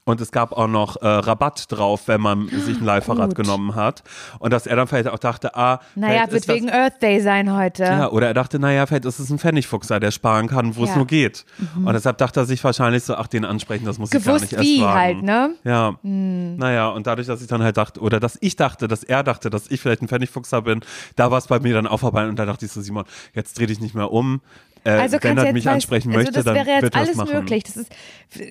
[0.05, 4.03] Und es gab auch noch äh, Rabatt drauf, wenn man sich ein Leihfahrrad genommen hat.
[4.39, 7.53] Und dass er dann vielleicht auch dachte, ah, Naja, wird das, wegen Earth Day sein
[7.53, 7.83] heute.
[7.83, 10.91] ja, oder er dachte, naja, vielleicht ist es ein Pfennigfuchser, der sparen kann, wo es
[10.91, 10.95] Ja.
[10.95, 10.99] Mhm.
[10.99, 11.43] nur geht.
[11.83, 14.43] Und deshalb dachte er sich wahrscheinlich so, ach, den ansprechen, das muss ich gar Gewusst
[14.43, 14.97] nicht erst wie wagen.
[14.97, 15.55] halt, ne?
[15.65, 15.95] Ja.
[16.03, 19.49] Naja, und dadurch, dass ich dann halt dachte, oder dass ich dachte, dass er dachte,
[19.49, 20.79] dass ich vielleicht ein Pfennigfuchser bin,
[21.17, 23.59] da war es bei mir dann auch vorbei und da dachte ich so, Simon, jetzt
[23.59, 24.39] dreh dich nicht mehr um.
[24.83, 26.95] Äh, Also wenn kannst er jetzt mich weißt- ansprechen also möchte, das dann wäre jetzt
[26.95, 27.63] alles möglich.
[27.63, 27.91] Das ist,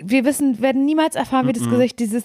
[0.02, 2.24] wir wissen, werden niemals erfahren, wie das Gesicht dieses.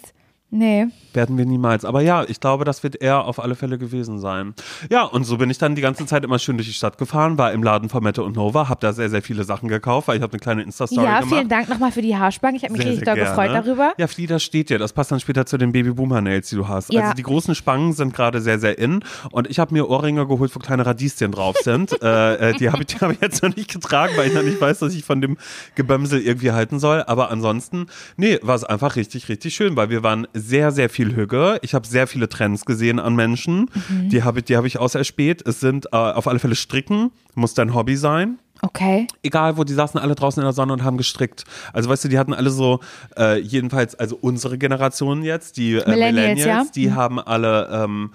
[0.53, 0.87] Nee.
[1.13, 1.85] Werden wir niemals.
[1.85, 4.53] Aber ja, ich glaube, das wird er auf alle Fälle gewesen sein.
[4.89, 7.37] Ja, und so bin ich dann die ganze Zeit immer schön durch die Stadt gefahren,
[7.37, 10.17] war im Laden von Mette und Nova, habe da sehr, sehr viele Sachen gekauft, weil
[10.17, 11.33] ich habe eine kleine Insta-Story Ja, gemacht.
[11.35, 12.57] vielen Dank nochmal für die Haarspange.
[12.57, 13.93] Ich habe mich Sehr, richtig sehr doll gefreut darüber.
[13.97, 14.77] Ja, Flieder steht dir.
[14.77, 16.91] Das passt dann später zu den Baby Boomer Nails, die du hast.
[16.91, 17.01] Ja.
[17.01, 19.03] Also die großen Spangen sind gerade sehr, sehr in.
[19.31, 21.91] Und ich habe mir Ohrringe geholt, wo kleine Radieschen drauf sind.
[22.01, 24.43] äh, äh, die habe ich, die hab ich jetzt noch nicht getragen, weil ich noch
[24.43, 25.37] nicht weiß, dass ich von dem
[25.75, 27.03] Gebömsel irgendwie halten soll.
[27.03, 31.15] Aber ansonsten, nee, war es einfach richtig, richtig schön, weil wir waren sehr, sehr viel
[31.15, 31.59] Hüge.
[31.61, 33.69] Ich habe sehr viele Trends gesehen an Menschen.
[33.89, 34.09] Mhm.
[34.09, 35.47] Die habe ich, die hab ich auserspäht.
[35.47, 39.07] Es sind äh, auf alle Fälle Stricken, muss dein Hobby sein Okay.
[39.23, 41.45] egal wo, die saßen alle draußen in der Sonne und haben gestrickt.
[41.73, 42.79] Also weißt du, die hatten alle so,
[43.17, 46.71] äh, jedenfalls, also unsere Generation jetzt, die äh, Millennials, Millennials, ja.
[46.75, 48.11] die haben alle ähm,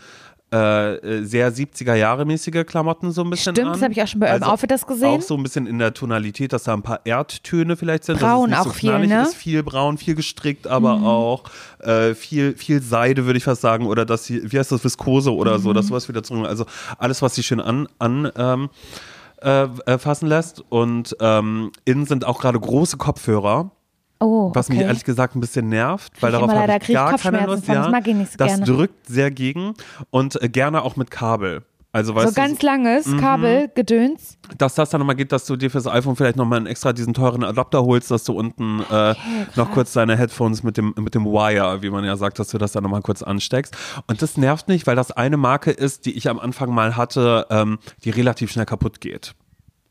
[0.50, 3.72] äh, sehr 70er Jahre mäßige Klamotten so ein bisschen Stimmt, an.
[3.74, 5.08] das habe ich auch schon bei eurem Also Outfit das gesehen.
[5.08, 8.20] Auch so ein bisschen in der Tonalität, dass da ein paar Erdtöne vielleicht sind.
[8.20, 9.06] Braun auch so viel, ne?
[9.06, 9.22] Mhm.
[9.24, 9.34] ist.
[9.34, 11.44] Viel braun, viel gestrickt, aber auch
[11.80, 13.86] äh, viel, viel Seide, würde ich fast sagen.
[13.86, 15.62] Oder dass sie, wie heißt das, Viskose oder Mhm.
[15.62, 16.46] so, dass sowas wieder zurück.
[16.46, 16.64] Also
[16.98, 18.68] alles, was sie schön an, an ähm,
[19.42, 20.62] äh, äh, fassen lässt.
[20.68, 23.72] Und ähm, innen sind auch gerade große Kopfhörer.
[24.20, 24.86] Oh, Was mich okay.
[24.86, 27.66] ehrlich gesagt ein bisschen nervt, weil ich darauf habe ich gar keine Kopfschmerzen Lust.
[27.66, 28.64] von, das Ja, mag ich nicht so das gerne.
[28.64, 29.74] drückt sehr gegen
[30.10, 31.62] und äh, gerne auch mit Kabel.
[31.92, 33.20] Also weißt so du, ganz langes Mhm.
[33.20, 34.36] Kabel, Gedöns.
[34.58, 37.14] dass das dann nochmal geht, dass du dir fürs iPhone vielleicht nochmal einen extra diesen
[37.14, 39.14] teuren Adapter holst, dass du unten äh,
[39.54, 42.58] noch kurz deine Headphones mit dem, mit dem Wire, wie man ja sagt, dass du
[42.58, 43.74] das dann nochmal kurz ansteckst.
[44.08, 47.46] Und das nervt nicht, weil das eine Marke ist, die ich am Anfang mal hatte,
[47.48, 49.34] ähm, die relativ schnell kaputt geht.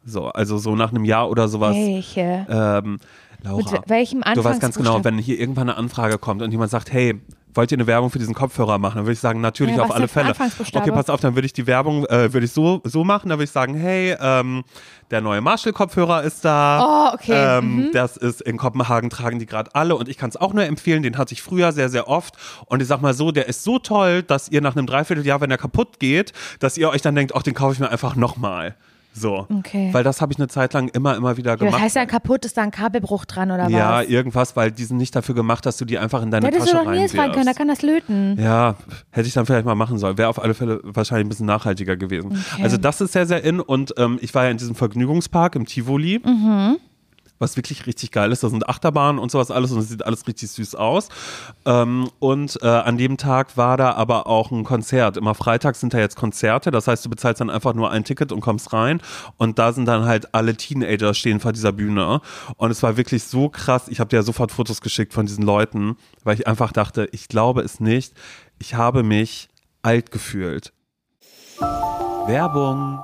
[0.08, 1.76] So, also so nach einem Jahr oder sowas.
[1.76, 2.46] Welche?
[2.48, 3.00] Ähm,
[3.46, 6.72] Laura, Mit welchem du weißt ganz genau, wenn hier irgendwann eine Anfrage kommt und jemand
[6.72, 7.22] sagt, hey,
[7.54, 8.98] wollt ihr eine Werbung für diesen Kopfhörer machen?
[8.98, 10.32] Dann würde ich sagen, natürlich Ja, auf alle Fälle.
[10.32, 13.38] Okay, pass auf, dann würde ich die Werbung, äh, würde ich so, so machen, dann
[13.38, 14.64] würde ich sagen, hey, ähm,
[15.12, 17.12] der neue Marshall-Kopfhörer ist da.
[17.12, 17.60] Oh, okay.
[17.60, 20.66] Ähm, Das ist in Kopenhagen tragen die gerade alle und ich kann es auch nur
[20.66, 22.36] empfehlen, den hatte ich früher sehr, sehr oft.
[22.66, 25.52] Und ich sag mal so, der ist so toll, dass ihr nach einem Dreivierteljahr, wenn
[25.52, 28.76] er kaputt geht, dass ihr euch dann denkt, ach, den kaufe ich mir einfach nochmal.
[29.18, 29.48] So.
[29.60, 29.90] Okay.
[29.94, 31.74] Weil das habe ich eine Zeit lang immer, immer wieder Ja, gemacht.
[31.76, 34.08] das heißt ja kaputt, ist da ein Kabelbruch dran oder Ja, was?
[34.08, 36.68] irgendwas, weil die sind nicht dafür gemacht, dass du die einfach in deine Da hättest
[36.68, 37.58] du Tasche doch fragen können, reinwirfst.
[37.58, 38.38] kann das löten.
[38.40, 38.76] Ja,
[39.12, 40.18] hätte ich dann vielleicht mal machen sollen.
[40.18, 42.32] Wäre auf alle Fälle wahrscheinlich ein bisschen nachhaltiger gewesen.
[42.54, 42.64] Okay.
[42.64, 45.66] Also das ist sehr, sehr in und ähm, ich war ja in diesem Vergnügungspark im
[45.66, 46.22] Tivoli.
[46.26, 46.78] Mhm.
[47.38, 48.44] Was wirklich richtig geil ist.
[48.44, 51.10] Da sind Achterbahnen und sowas alles und es sieht alles richtig süß aus.
[51.66, 55.18] Ähm, und äh, an dem Tag war da aber auch ein Konzert.
[55.18, 56.72] Immer freitags sind da jetzt Konzerte.
[56.72, 59.02] Das heißt, du bezahlst dann einfach nur ein Ticket und kommst rein.
[59.38, 62.22] Und da sind dann halt alle Teenager stehen vor dieser Bühne.
[62.58, 63.88] Und es war wirklich so krass.
[63.90, 67.28] Ich habe dir ja sofort Fotos geschickt von diesen Leuten, weil ich einfach dachte, ich
[67.28, 68.14] glaube es nicht.
[68.60, 69.50] Ich habe mich
[69.82, 70.74] alt gefühlt.
[72.28, 73.04] Werbung.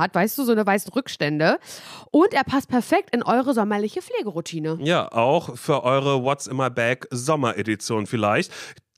[0.01, 1.57] hat, weißt du, so eine weißen Rückstände.
[2.11, 4.77] Und er passt perfekt in eure sommerliche Pflegeroutine.
[4.81, 8.51] Ja, auch für eure What's in my Bag Sommeredition vielleicht.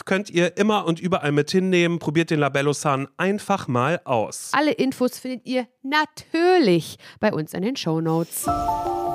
[0.05, 1.99] Könnt ihr immer und überall mit hinnehmen.
[1.99, 4.49] Probiert den Labello Sun einfach mal aus.
[4.53, 8.45] Alle Infos findet ihr natürlich bei uns in den Shownotes.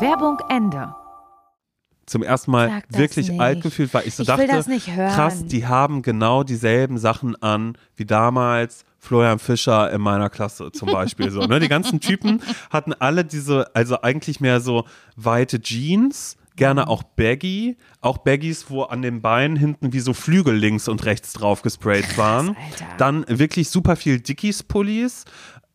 [0.01, 0.95] Werbung Ende.
[2.07, 3.41] zum ersten Mal wirklich nicht.
[3.41, 5.13] alt gefühlt, weil ich so Ich will dachte, das nicht hören.
[5.13, 10.93] krass, die haben genau dieselben Sachen an wie damals Florian Fischer in meiner Klasse zum
[10.93, 11.31] Beispiel.
[11.31, 11.61] so, ne?
[11.61, 14.85] Die ganzen Typen hatten alle diese, also eigentlich mehr so
[15.17, 20.55] weite Jeans, gerne auch Baggy, auch Baggies, wo an den Beinen hinten wie so Flügel
[20.55, 22.49] links und rechts drauf gesprayt waren.
[22.49, 22.87] Alter.
[22.99, 25.25] Dann wirklich super viel Dickies-Pullis.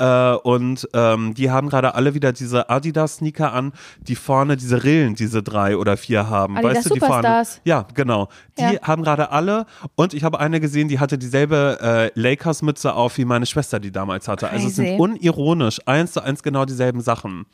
[0.04, 5.16] Äh, und ähm, die haben gerade alle wieder diese Adidas-Sneaker an, die vorne diese Rillen,
[5.16, 6.58] diese drei oder vier haben.
[6.58, 7.16] Adidas weißt du, die vorne.
[7.16, 7.62] Superstars.
[7.64, 8.28] Ja, genau.
[8.58, 8.82] Die Ja.
[8.82, 9.66] haben gerade alle.
[9.96, 13.92] Und ich habe eine gesehen, die hatte dieselbe äh, Lakers-Mütze auf, wie meine Schwester die
[13.92, 14.50] damals hatte.
[14.50, 14.96] Also es sind Crazy.
[14.96, 15.02] Mhm.
[15.02, 17.46] unironisch eins zu eins genau dieselben Sachen.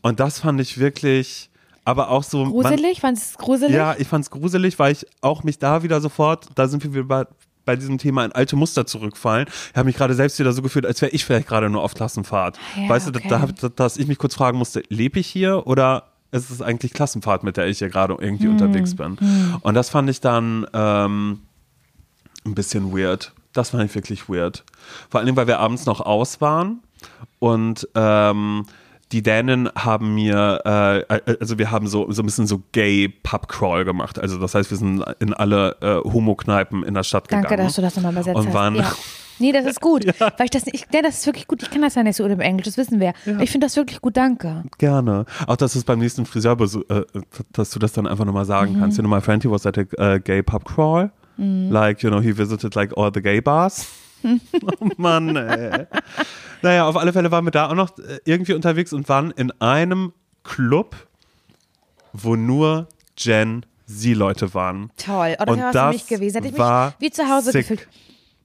[0.00, 1.50] Und das fand ich wirklich,
[1.84, 2.44] aber auch so.
[2.44, 3.00] Gruselig?
[3.00, 3.74] Fandest du es gruselig?
[3.76, 7.04] ja, ich fand's gruselig, weil ich auch mich da wieder sofort, da sind wir wieder
[7.04, 7.24] bei,
[7.64, 9.46] bei diesem Thema in alte Muster zurückfallen.
[9.70, 11.94] Ich habe mich gerade selbst wieder so gefühlt, als wäre ich vielleicht gerade nur auf
[11.94, 12.58] Klassenfahrt.
[12.76, 13.28] Ja, weißt du, okay.
[13.28, 16.92] da, da, dass ich mich kurz fragen musste, lebe ich hier oder ist es eigentlich
[16.92, 19.18] Klassenfahrt, mit der ich hier gerade irgendwie Hm, unterwegs bin?
[19.60, 21.40] Und das fand ich dann ähm,
[22.44, 23.32] ein bisschen weird.
[23.52, 24.64] Das fand ich wirklich weird.
[25.10, 26.80] Vor allem, weil wir abends noch aus waren
[27.38, 28.64] und ähm,
[29.12, 34.18] die Dänen haben mir, äh, also wir haben so, so ein bisschen so Gay-Pub-Crawl gemacht.
[34.18, 37.66] Also das heißt, wir sind in alle äh, Homo-Kneipen in der Stadt Danke, gegangen.
[37.66, 38.76] dass du das nochmal übersetzt Und hast.
[38.76, 38.92] ja.
[39.38, 40.06] Nee, das ist gut.
[40.18, 41.62] Weil ich das, ich, ja, das ist wirklich gut.
[41.62, 43.12] Ich kann das ja nicht so gut im Englisch, das wissen wir.
[43.40, 44.62] Ich finde das wirklich gut, danke.
[44.78, 45.26] Gerne.
[45.46, 47.02] Auch, dass es beim nächsten Friseur, äh,
[47.52, 48.98] dass du das dann einfach nochmal sagen kannst.
[48.98, 51.10] You know, my friend, he was at a uh, gay pub crawl.
[51.38, 53.86] Like, you know, he visited like all the gay bars.
[54.80, 55.86] oh Mann, ey.
[56.62, 59.50] Naja, auf alle Fälle waren wir da auch noch äh, irgendwie unterwegs und waren in
[59.60, 60.12] einem
[60.44, 60.94] Club,
[62.12, 64.90] wo nur Gen Z-Leute waren.
[64.96, 65.36] Toll.
[65.38, 66.36] Oh, das Und wäre das mich gewesen.
[66.42, 67.68] Hätte ich war mich wie zu Hause sick.
[67.68, 67.88] gefühlt.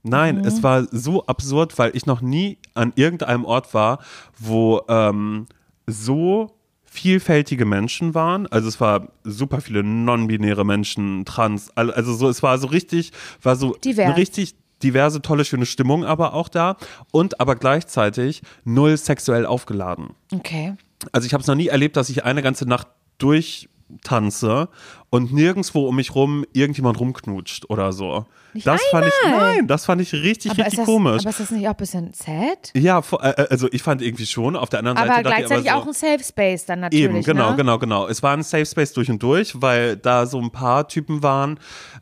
[0.04, 0.46] Nein, Mhm.
[0.46, 4.00] es war so absurd, weil ich noch nie an irgendeinem Ort war,
[4.38, 5.48] wo ähm,
[5.86, 6.54] so
[6.86, 8.48] vielfältige Menschen waren.
[8.48, 13.12] Also es war super viele non-binäre Menschen, trans, also so, es war so richtig,
[13.44, 14.18] war so Divers.
[14.18, 16.78] richtig diverse, tolle, schöne Stimmung aber auch da
[17.12, 20.12] und aber gleichzeitig null sexuell aufgeladen.
[20.34, 20.76] Okay.
[21.12, 22.88] Also ich habe es noch nie erlebt, dass ich eine ganze Nacht
[23.18, 24.70] durchtanze
[25.10, 28.26] und nirgendwo um mich rum irgendjemand rumknutscht oder so.
[28.54, 29.56] das fand ich, einmal.
[29.56, 31.22] nein, das fand ich richtig, Aber richtig das, komisch.
[31.22, 32.72] aber ist das nicht auch ein bisschen sad?
[32.76, 34.56] ja, vor- äh, also ich fand irgendwie schon.
[34.56, 37.06] Auf der anderen Aber Seite gleichzeitig ich aber auch so, ein Safe Space dann natürlich.
[37.06, 37.56] Eben, genau, ne?
[37.56, 38.08] genau, genau.
[38.08, 41.60] Es war ein Safe Space durch und durch, weil da so ein paar Typen waren,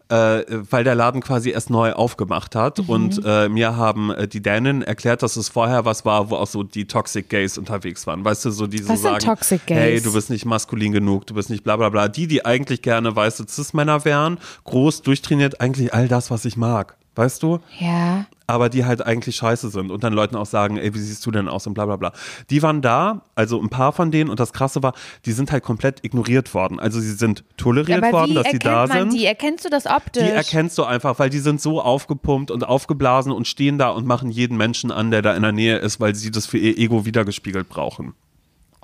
[0.10, 2.80] äh, weil der Laden quasi erst neu aufgemacht hat.
[2.80, 2.90] Mhm.
[2.90, 6.48] Und äh, mir haben äh, die Dänen erklärt, dass es vorher was war, wo auch
[6.48, 8.24] so die Toxic Gays unterwegs waren.
[8.26, 9.78] Weißt du, so die so Was sind sagen, Toxic Gays?
[9.78, 12.08] hey, du bist nicht maskulin genug, du bist nicht bla bla bla.
[12.08, 16.96] Die, die eigentlich gerne weiße Cis-Männer wären, groß, durchtrainiert, eigentlich all das, was ich mag.
[17.16, 17.60] Weißt du?
[17.80, 18.26] Ja.
[18.48, 21.32] aber die halt eigentlich scheiße sind und dann Leuten auch sagen, ey, wie siehst du
[21.32, 22.12] denn aus und bla bla bla.
[22.50, 24.94] Die waren da, also ein paar von denen und das Krasse war,
[25.26, 26.80] die sind halt komplett ignoriert worden.
[26.80, 29.14] Also sie sind toleriert aber worden, dass sie da man sind.
[29.14, 29.26] die?
[29.26, 30.24] Erkennst du das optisch?
[30.24, 34.06] Die erkennst du einfach, weil die sind so aufgepumpt und aufgeblasen und stehen da und
[34.06, 36.78] machen jeden Menschen an, der da in der Nähe ist, weil sie das für ihr
[36.78, 38.14] Ego wiedergespiegelt brauchen.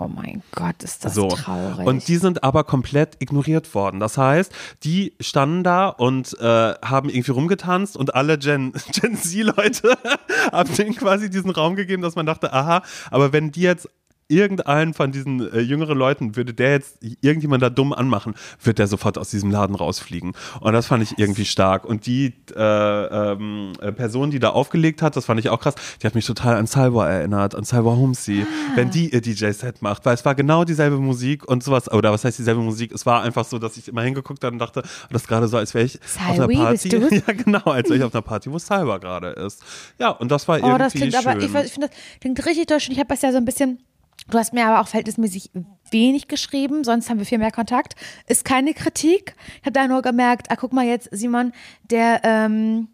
[0.01, 1.27] Oh mein Gott, ist das So.
[1.29, 1.85] traurig.
[1.85, 3.99] Und die sind aber komplett ignoriert worden.
[3.99, 4.51] Das heißt,
[4.83, 9.95] die standen da und äh, haben irgendwie rumgetanzt und alle Gen, Gen Z-Leute
[10.51, 13.87] haben denen quasi diesen Raum gegeben, dass man dachte, aha, aber wenn die jetzt
[14.31, 18.87] irgendeinen von diesen äh, jüngeren Leuten, würde der jetzt irgendjemand da dumm anmachen, wird der
[18.87, 20.33] sofort aus diesem Laden rausfliegen.
[20.59, 21.85] Und das fand ich irgendwie stark.
[21.85, 25.75] Und die äh, ähm, äh, Person, die da aufgelegt hat, das fand ich auch krass,
[26.01, 30.05] die hat mich total an Salwa erinnert, an Salwa Homsi, wenn die ihr DJ-Set macht,
[30.05, 32.91] weil es war genau dieselbe Musik und sowas, oder was heißt dieselbe Musik?
[32.91, 35.57] Es war einfach so, dass ich immer hingeguckt habe und dachte, das ist gerade so,
[35.57, 36.89] als wäre ich auf einer Salwi, Party.
[37.27, 39.61] Ja, genau, als wäre ich auf einer Party, wo Salwa gerade ist.
[39.99, 41.27] Ja, und das war irgendwie Oh, das klingt schön.
[41.27, 42.77] aber, ich, ich finde, das klingt richtig toll.
[42.77, 43.79] Ich habe das ja so ein bisschen,
[44.29, 45.51] du hast mir aber auch verhältnismäßig
[45.89, 47.95] wenig geschrieben, sonst haben wir viel mehr Kontakt.
[48.27, 49.35] Ist keine Kritik.
[49.59, 51.51] Ich habe da nur gemerkt, ah, guck mal jetzt, Simon,
[51.89, 52.89] der, ähm,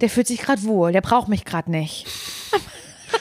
[0.00, 2.06] der fühlt sich gerade wohl, der braucht mich gerade nicht.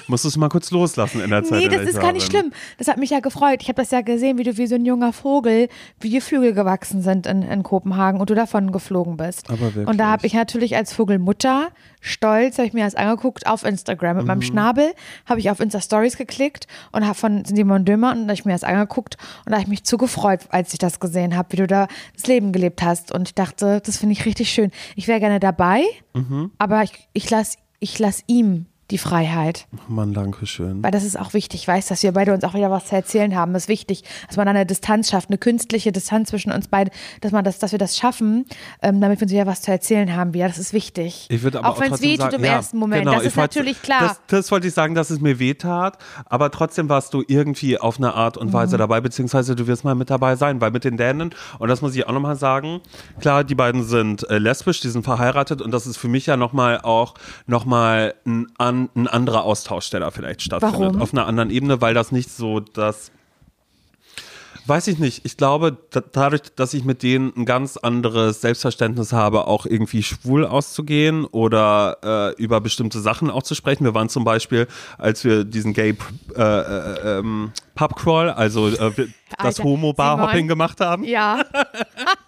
[0.07, 1.59] Musst du es mal kurz loslassen in der Zeit.
[1.59, 2.39] Nee, das ist gar nicht bin.
[2.41, 2.53] schlimm.
[2.77, 3.59] Das hat mich ja gefreut.
[3.61, 5.67] Ich habe das ja gesehen, wie du wie so ein junger Vogel,
[5.99, 9.49] wie die Flügel gewachsen sind in, in Kopenhagen und du davon geflogen bist.
[9.49, 9.87] Aber wirklich.
[9.87, 11.69] Und da habe ich natürlich als Vogelmutter
[12.01, 14.15] stolz, habe ich mir das angeguckt auf Instagram.
[14.17, 14.27] Mit Mhm.
[14.27, 14.93] meinem Schnabel
[15.25, 18.63] habe ich auf Insta-Stories geklickt und habe von Simon Dömer und habe ich mir das
[18.63, 21.67] angeguckt und da habe ich mich zu gefreut, als ich das gesehen habe, wie du
[21.67, 23.11] da das Leben gelebt hast.
[23.11, 24.71] Und ich dachte, das finde ich richtig schön.
[24.95, 26.51] Ich wäre gerne dabei, Mhm.
[26.57, 29.67] aber ich, ich lasse ich lass ihm die Freiheit.
[29.87, 30.83] Mann, danke schön.
[30.83, 32.95] Weil das ist auch wichtig, ich weiß, dass wir beide uns auch wieder was zu
[32.95, 33.53] erzählen haben.
[33.55, 36.91] Es ist wichtig, dass man da eine Distanz schafft, eine künstliche Distanz zwischen uns beiden,
[37.21, 38.45] dass man das, dass wir das schaffen,
[38.81, 40.33] ähm, damit wir uns wieder was zu erzählen haben.
[40.33, 41.27] Ja, das ist wichtig.
[41.29, 43.03] Ich würde aber auch auch wenn es weh tut im ja, ersten Moment.
[43.03, 43.99] genau, das ist natürlich klar.
[44.01, 47.77] Das, das wollte ich sagen, dass es mir weh tat, aber trotzdem warst du irgendwie
[47.79, 48.53] auf eine Art und Mhm.
[48.53, 51.81] Weise dabei, beziehungsweise du wirst mal mit dabei sein, weil mit den Dänen, und das
[51.81, 52.81] muss ich auch nochmal sagen,
[53.19, 56.37] klar, die beiden sind äh, lesbisch, die sind verheiratet und das ist für mich ja
[56.37, 57.13] nochmal auch
[57.45, 60.79] nochmal ein, an, ein anderer Austausch, der da vielleicht stattfindet.
[60.79, 61.01] Warum?
[61.01, 63.11] Auf einer anderen Ebene, weil das nicht so das
[64.67, 65.23] Weiß ich nicht.
[65.23, 70.03] Ich glaube, da, dadurch, dass ich mit denen ein ganz anderes Selbstverständnis habe, auch irgendwie
[70.03, 73.85] schwul auszugehen oder äh, über bestimmte Sachen auch zu sprechen.
[73.85, 75.95] Wir waren zum Beispiel, als wir diesen Gay
[76.35, 78.91] äh, äh, ähm, Pubcrawl, also äh,
[79.41, 81.45] das Homo-Bar-Hopping gemacht haben, ja,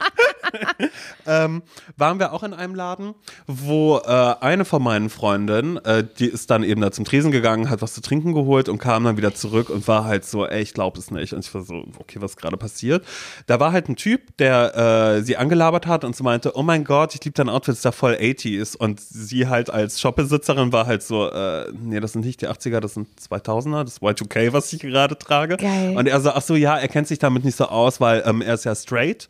[1.28, 1.62] ähm,
[1.98, 3.16] waren wir auch in einem Laden,
[3.48, 7.70] wo äh, eine von meinen Freundinnen, äh, die ist dann eben da zum Tresen gegangen,
[7.70, 10.62] hat was zu trinken geholt und kam dann wieder zurück und war halt so, ey,
[10.62, 11.34] ich glaube es nicht.
[11.34, 13.06] Und ich war so, okay, was gerade passiert?
[13.48, 16.84] Da war halt ein Typ, der äh, sie angelabert hat und so meinte, oh mein
[16.84, 18.76] Gott, ich liebe dein Outfit, ist da voll 80s.
[18.78, 22.80] Und sie halt als Shopbesitzerin war halt so, äh, nee, das sind nicht die 80er,
[22.80, 25.58] das sind 2000er, das ist Y2K, was ich gerade trage.
[25.58, 25.96] Geil.
[25.98, 28.42] Und er so, ach so, ja, er kennt sich damit nicht so aus, weil ähm,
[28.42, 29.28] er ist ja straight.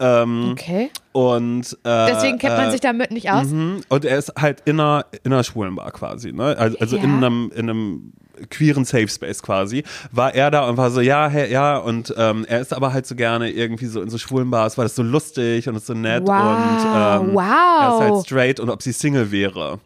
[0.00, 0.90] Ähm, okay.
[1.12, 3.46] und äh, Deswegen kennt man äh, sich damit nicht aus.
[3.48, 3.82] mhm.
[3.88, 6.56] Und er ist halt in einer, in einer Schwulenbar quasi, ne?
[6.58, 7.02] Also, also Ja.
[7.04, 8.12] in einem, in einem
[8.48, 12.46] queeren Safe Space quasi, war er da und war so, ja, hey, ja, und ähm,
[12.48, 15.68] er ist aber halt so gerne irgendwie so in so Schwulenbars, weil das so lustig
[15.68, 17.42] und ist so nett Wow, und ähm, wow.
[17.44, 19.78] er ist halt straight und ob sie Single wäre.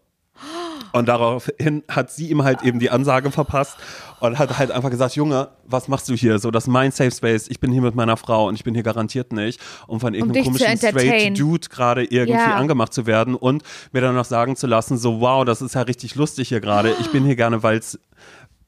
[0.95, 3.77] Und daraufhin hat sie ihm halt eben die Ansage verpasst
[4.21, 6.39] und hat halt einfach gesagt, Junge, was machst du hier?
[6.39, 8.75] So, das ist mein Safe Space, ich bin hier mit meiner Frau und ich bin
[8.75, 11.39] hier garantiert nicht, um von irgendeinem zu komischen straight.
[11.39, 12.55] Dude gerade irgendwie Ja.
[12.55, 15.83] angemacht zu werden und mir dann noch sagen zu lassen, so, wow, das ist ja
[15.83, 16.95] richtig lustig hier gerade.
[17.01, 17.99] Ich bin hier gerne, weil's,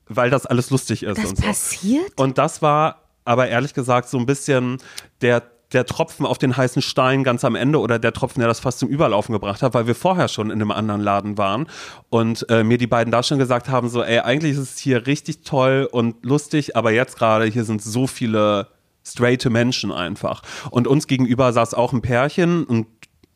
[0.08, 1.42] weil das alles lustig ist Das und so.
[1.44, 2.12] passiert?
[2.16, 4.78] Und das war aber ehrlich gesagt so ein bisschen
[5.20, 8.60] der, der Tropfen auf den heißen Stein ganz am Ende oder der Tropfen, der das
[8.60, 11.66] fast zum Überlaufen gebracht hat, weil wir vorher schon in einem anderen Laden waren
[12.08, 15.06] und äh, mir die beiden da schon gesagt haben, so, ey, eigentlich ist es hier
[15.06, 18.68] richtig toll und lustig, aber jetzt gerade hier sind so viele
[19.06, 20.42] straighte Menschen einfach.
[20.70, 22.86] Und uns gegenüber saß auch ein Pärchen, ein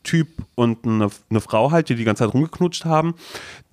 [0.03, 3.15] Typ und eine, eine Frau halt, die die ganze Zeit rumgeknutscht haben.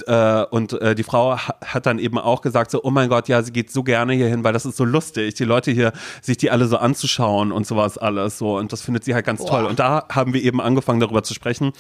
[0.06, 3.30] Äh, und äh, die Frau ha hat dann eben auch gesagt so, oh mein Gott,
[3.30, 5.94] ja, sie geht so gerne hier hin, weil das ist so lustig, die Leute hier,
[6.22, 8.58] sich die alle so anzuschauen und sowas alles so.
[8.58, 9.66] Und das findet sie halt ganz toll.
[9.66, 11.72] Und da haben wir eben angefangen darüber zu sprechen,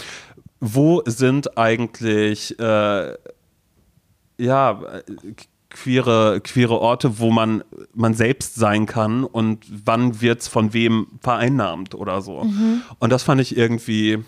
[0.59, 3.13] wo sind eigentlich, äh,
[4.37, 4.81] ja,
[5.69, 11.95] queere, queere Orte, wo man, man selbst sein kann und wann wird's von wem vereinnahmt
[11.95, 12.45] oder so.
[12.99, 14.23] Und das fand ich irgendwie,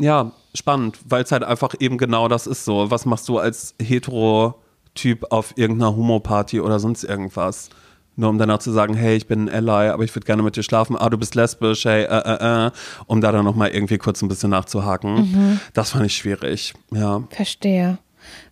[0.00, 2.90] ja, spannend, weil es halt einfach eben genau das ist so.
[2.90, 7.70] Was machst du als Hetero-Typ auf irgendeiner Homo-Party oder sonst irgendwas?
[8.18, 10.56] nur um danach zu sagen, hey, ich bin ein Ally, aber ich würde gerne mit
[10.56, 10.96] dir schlafen.
[10.96, 12.70] Ah, du bist lesbisch, hey, äh, äh, äh,
[13.06, 15.14] um da dann nochmal irgendwie kurz ein bisschen nachzuhaken.
[15.14, 15.60] Mhm.
[15.72, 17.22] Das fand ich schwierig, ja.
[17.30, 17.98] Verstehe.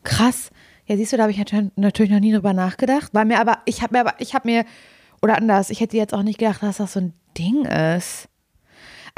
[0.04, 0.50] Krass.
[0.86, 1.38] Ja, siehst du, da habe ich
[1.74, 3.12] natürlich noch nie drüber nachgedacht.
[3.12, 4.64] War mir aber, ich habe mir aber, ich habe mir,
[5.20, 8.28] oder anders, ich hätte jetzt auch nicht gedacht, dass das so ein Ding ist.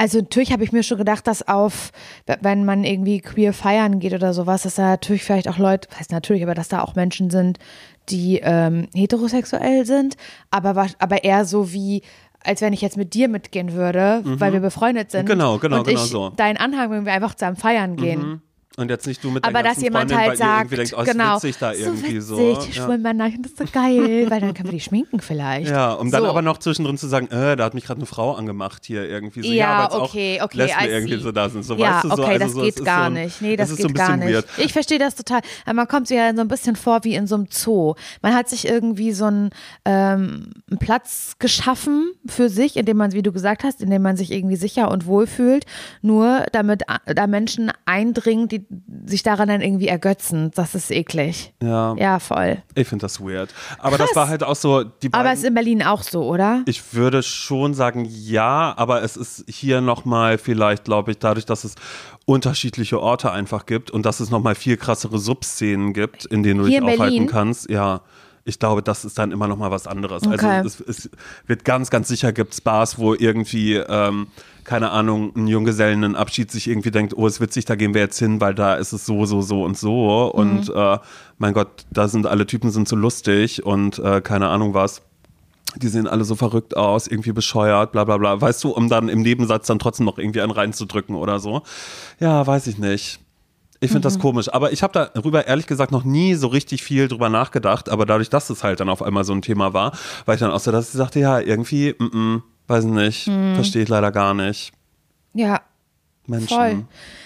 [0.01, 1.91] Also natürlich habe ich mir schon gedacht, dass auf,
[2.25, 6.13] wenn man irgendwie queer feiern geht oder sowas, dass da natürlich vielleicht auch Leute, heißt
[6.13, 7.59] natürlich, aber dass da auch Menschen sind,
[8.07, 10.15] die ähm, heterosexuell sind,
[10.51, 12.01] aber, aber eher so wie,
[12.41, 14.39] als wenn ich jetzt mit dir mitgehen würde, mhm.
[14.39, 15.25] weil wir befreundet sind.
[15.25, 16.29] Genau, genau, und genau ich so.
[16.29, 18.21] Deinen Anhang, wenn wir einfach zusammen feiern gehen.
[18.21, 18.41] Mhm.
[18.77, 21.43] Und jetzt nicht du mit Aber dass jemand Freundin, halt sagt, denkt, oh, genau, ist
[21.43, 22.37] witzig da irgendwie so.
[22.37, 22.61] so.
[22.61, 25.69] Witzig, die Männer, ich finde das so geil, weil dann können wir die schminken vielleicht.
[25.69, 26.29] Ja, um dann so.
[26.29, 29.41] aber noch zwischendrin zu sagen, äh, da hat mich gerade eine Frau angemacht hier irgendwie
[29.41, 29.51] so.
[29.51, 30.87] Ja, weil okay, okay, I see.
[30.87, 31.63] irgendwie so da sind.
[31.63, 33.41] So, ja, weißt du, so, okay, also das so, geht ist gar so nicht.
[33.41, 34.33] Nee, das ist geht so gar nicht.
[34.33, 34.45] Weird.
[34.57, 35.41] Ich verstehe das total.
[35.65, 37.95] Aber man kommt sich ja so ein bisschen vor wie in so einem Zoo.
[38.21, 39.49] Man hat sich irgendwie so einen,
[39.83, 44.03] ähm, einen Platz geschaffen für sich, in dem man, wie du gesagt hast, in dem
[44.03, 45.65] man sich irgendwie sicher und wohl fühlt,
[46.01, 48.68] nur damit da Menschen eindringen, die
[49.05, 50.51] sich daran dann irgendwie ergötzen.
[50.53, 51.53] Das ist eklig.
[51.61, 52.61] Ja, Ja, voll.
[52.75, 53.53] ich finde das weird.
[53.79, 54.15] Aber das Krass.
[54.15, 56.61] war halt auch so, die beiden, Aber es ist in Berlin auch so, oder?
[56.67, 61.63] Ich würde schon sagen, ja, aber es ist hier nochmal vielleicht, glaube ich, dadurch, dass
[61.63, 61.75] es
[62.25, 66.67] unterschiedliche Orte einfach gibt und dass es nochmal viel krassere Subszenen gibt, in denen du
[66.67, 67.27] Hier dich aufhalten Berlin?
[67.27, 67.69] kannst.
[67.69, 68.01] Ja.
[68.45, 70.25] Ich glaube, das ist dann immer noch mal was anderes.
[70.25, 70.45] Okay.
[70.45, 71.09] Also es, es
[71.45, 74.27] wird ganz, ganz sicher gibt es Bars, wo irgendwie, ähm,
[74.69, 78.39] keine Ahnung, ein Junggesellenabschied sich irgendwie denkt, oh, ist witzig, da gehen wir jetzt hin,
[78.39, 80.31] weil da ist es so, so, so und so.
[80.31, 80.39] Mhm.
[80.39, 80.99] Und äh,
[81.39, 85.01] mein Gott, da sind alle Typen sind so lustig und äh, keine Ahnung was
[85.75, 88.41] die sehen alle so verrückt aus, irgendwie bescheuert, bla bla bla.
[88.41, 91.61] Weißt du, um dann im Nebensatz dann trotzdem noch irgendwie einen reinzudrücken oder so.
[92.19, 93.19] Ja, weiß ich nicht.
[93.79, 94.51] Ich finde das komisch.
[94.51, 97.87] Aber ich habe darüber ehrlich gesagt noch nie so richtig viel drüber nachgedacht.
[97.87, 99.93] Aber dadurch, dass es halt dann auf einmal so ein Thema war,
[100.25, 103.23] war ich dann auch so, dass ich sagte, ja, irgendwie, mm -mm, weiß nicht,
[103.55, 104.71] verstehe ich leider gar nicht.
[105.33, 105.61] Ja,
[106.27, 106.47] Menschen.
[106.47, 106.85] voll.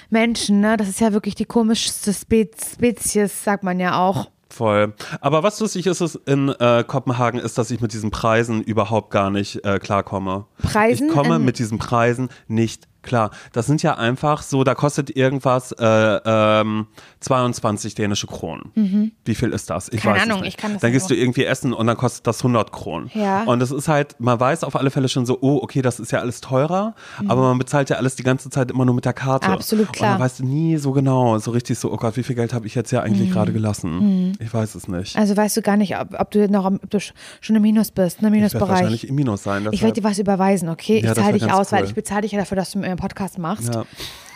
[0.10, 0.77] Menschen, ne?
[0.77, 4.29] Das ist ja wirklich die komischste Spe Spezies, sagt man ja auch.
[4.49, 4.93] Voll.
[5.19, 9.10] Aber was lustig ist, ist in äh, Kopenhagen, ist, dass ich mit diesen Preisen überhaupt
[9.10, 10.45] gar nicht äh, klarkomme.
[10.62, 11.08] Preisen?
[11.08, 13.31] Ich komme mit diesen Preisen nicht klar.
[13.51, 15.85] Das sind ja einfach so, da kostet irgendwas äh,
[16.25, 16.87] ähm,
[17.19, 19.11] 22 dänische Kronen.
[19.25, 19.89] Wie viel ist das?
[19.91, 20.53] Ich Keine weiß Ahnung, es nicht.
[20.55, 23.09] ich kann das Dann gehst du irgendwie essen und dann kostet das 100 Kronen.
[23.13, 23.43] Ja.
[23.43, 26.11] Und das ist halt, man weiß auf alle Fälle schon so, oh, okay, das ist
[26.11, 26.95] ja alles teurer,
[27.27, 29.47] aber man bezahlt ja alles die ganze Zeit immer nur mit der Karte.
[29.47, 29.53] Mhm.
[29.53, 30.13] Absolut klar.
[30.13, 32.53] Und dann weißt du nie so genau, so richtig so, oh Gott, wie viel Geld
[32.53, 33.33] habe ich jetzt ja eigentlich Mhm.
[33.33, 34.35] gerade gelassen?
[34.39, 35.15] Ich weiß es nicht.
[35.17, 37.61] Also weißt du gar nicht, ob, ob du noch am- ob du sch- schon im
[37.61, 38.27] Minus bist, ne?
[38.27, 38.69] Ich werde Minusbereich.
[38.69, 39.67] wahrscheinlich im Minus sein.
[39.71, 41.01] Ich werde dir was überweisen, okay?
[41.03, 41.87] Ja, ich zahle dich aus, weil cool.
[41.87, 43.73] ich bezahle dich ja dafür, dass du mir einen Podcast machst.
[43.73, 43.82] Ja.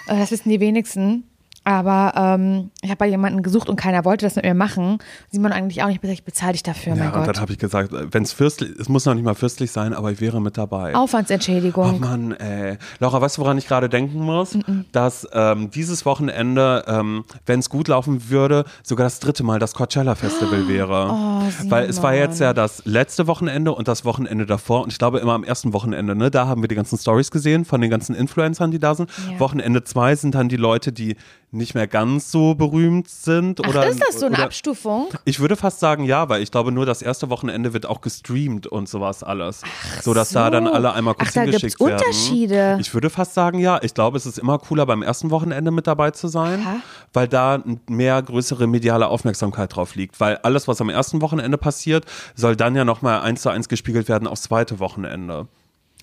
[0.08, 1.24] Äh, Das wissen die wenigsten.
[1.68, 5.00] Aber ähm, ich habe bei jemanden gesucht und keiner wollte das mit mir machen.
[5.34, 6.02] Simon eigentlich auch nicht.
[6.02, 7.28] Ich bezahle dich dafür, Ja, mein und Gott.
[7.36, 10.10] dann habe ich gesagt, wenn es fürstlich, es muss noch nicht mal fürstlich sein, aber
[10.14, 10.94] ich wäre mit dabei.
[10.96, 12.00] Oh Aufwandsentschädigung.
[12.00, 12.78] Mann, ey.
[13.00, 14.58] Laura, weißt du, woran ich gerade denken muss?
[14.94, 19.74] Dass ähm, dieses Wochenende, ähm, wenn es gut laufen würde, sogar das dritte Mal das
[19.74, 21.10] Coachella Festival wäre.
[21.12, 24.84] Oh, Weil es war jetzt ja das letzte Wochenende und das Wochenende davor.
[24.84, 27.66] Und ich glaube immer am ersten Wochenende, ne, da haben wir die ganzen Stories gesehen
[27.66, 29.10] von den ganzen Influencern, die da sind.
[29.30, 29.38] Ja.
[29.42, 31.18] Wochenende zwei sind dann die Leute, die
[31.52, 33.62] nicht mehr ganz so berühmt sind.
[33.64, 35.08] Ach, oder, ist das so eine oder, Abstufung?
[35.24, 38.68] ich würde fast sagen, ja, weil ich glaube, nur das erste Wochenende wird auch gestreamt
[38.68, 39.62] und sowas alles.
[40.02, 40.52] so dass da so.
[40.52, 42.06] dann alle einmal kurz Ach, da hingeschickt gibt's werden.
[42.06, 42.78] Unterschiede.
[42.82, 43.80] Ich würde fast sagen, ja.
[43.82, 46.76] Ich glaube, es ist immer cooler, beim ersten Wochenende mit dabei zu sein, Aha.
[47.14, 50.20] weil da mehr größere mediale Aufmerksamkeit drauf liegt.
[50.20, 52.06] Weil alles, was am ersten Wochenende passiert,
[52.36, 55.48] soll dann ja nochmal eins zu eins gespiegelt werden aufs zweite Wochenende.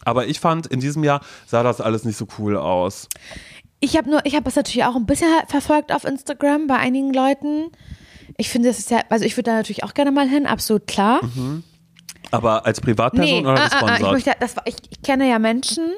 [0.05, 3.09] Aber ich fand, in diesem Jahr sah das alles nicht so cool aus.
[3.85, 7.13] Ich habe nur, ich habe das natürlich auch ein bisschen verfolgt auf Instagram bei einigen
[7.13, 7.71] Leuten.
[8.39, 10.87] Ich finde, das ist ja, also ich würde da natürlich auch gerne mal hin, absolut
[10.87, 11.21] klar.
[12.31, 15.29] Aber als Privatperson Nee, oder ah, ah, ah, ich, möchte, das war, ich, ich kenne
[15.29, 15.91] ja Menschen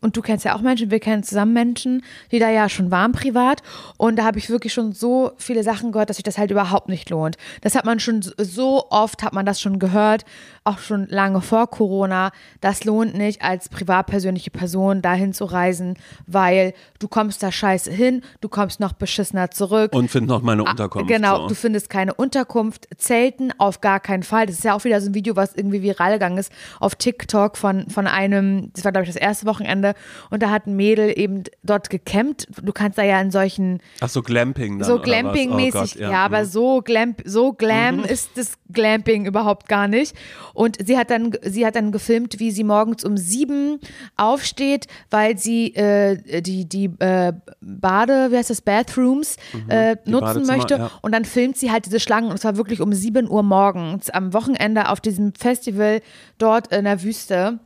[0.00, 3.12] und du kennst ja auch Menschen, wir kennen zusammen Menschen, die da ja schon waren
[3.12, 3.62] privat
[3.96, 6.88] und da habe ich wirklich schon so viele Sachen gehört, dass sich das halt überhaupt
[6.88, 7.36] nicht lohnt.
[7.62, 10.24] Das hat man schon so oft, hat man das schon gehört,
[10.64, 12.30] auch schon lange vor Corona.
[12.60, 15.94] Das lohnt nicht als privatpersönliche Person dahin zu reisen,
[16.26, 19.94] weil du kommst da scheiße hin, du kommst noch beschissener zurück.
[19.94, 21.08] und find noch meine Unterkunft.
[21.08, 21.48] Genau, so.
[21.48, 24.46] du findest keine Unterkunft, Zelten auf gar keinen Fall.
[24.46, 27.56] Das ist ja auch wieder so ein Video, was irgendwie viral gegangen ist auf TikTok
[27.56, 29.94] von, von einem, das war glaube ich das erste Wochenende, Wochenende
[30.30, 32.46] und da hat ein Mädel eben dort gecampt.
[32.62, 34.96] Du kannst da ja in solchen Ach so, Glamping dann, so?
[34.96, 36.14] Oh Glamping-mäßig, Gott, ja, mhm.
[36.14, 40.14] aber so Glamp, so Glam ist das Glamping überhaupt gar nicht.
[40.54, 43.78] Und sie hat dann, sie hat dann gefilmt, wie sie morgens um sieben
[44.16, 49.36] aufsteht, weil sie äh, die die äh, Bade, wie heißt das, Bathrooms
[49.68, 49.98] äh, Mhm.
[50.06, 50.74] die nutzen möchte.
[50.74, 50.90] ja.
[51.02, 52.30] Und dann filmt sie halt diese Schlangen.
[52.30, 56.00] Und zwar wirklich um 7 Uhr morgens am Wochenende auf diesem Festival
[56.38, 57.65] dort in der Wüste äh,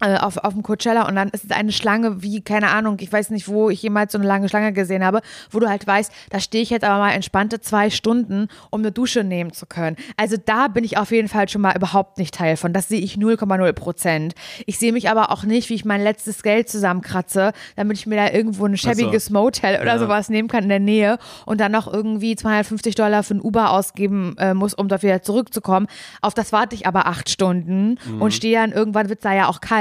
[0.00, 3.30] auf, auf dem Coachella und dann ist es eine Schlange wie, keine Ahnung, ich weiß
[3.30, 6.38] nicht, wo ich jemals so eine lange Schlange gesehen habe, wo du halt weißt, da
[6.40, 9.96] stehe ich jetzt aber mal entspannte zwei Stunden, um eine Dusche nehmen zu können.
[10.16, 12.72] Also da bin ich auf jeden Fall schon mal überhaupt nicht Teil von.
[12.72, 14.34] Das sehe ich 0,0 Prozent.
[14.66, 18.16] Ich sehe mich aber auch nicht, wie ich mein letztes Geld zusammenkratze, damit ich mir
[18.16, 19.98] da irgendwo ein schäbiges Motel oder Ja.
[19.98, 23.70] sowas nehmen kann in der Nähe und dann noch irgendwie 250 Dollar für ein Uber
[23.70, 25.86] ausgeben äh, muss, um dort wieder zurückzukommen.
[26.20, 28.22] Auf das warte ich aber acht Stunden Mhm.
[28.22, 29.77] und stehe dann, irgendwann wird da ja auch kalt,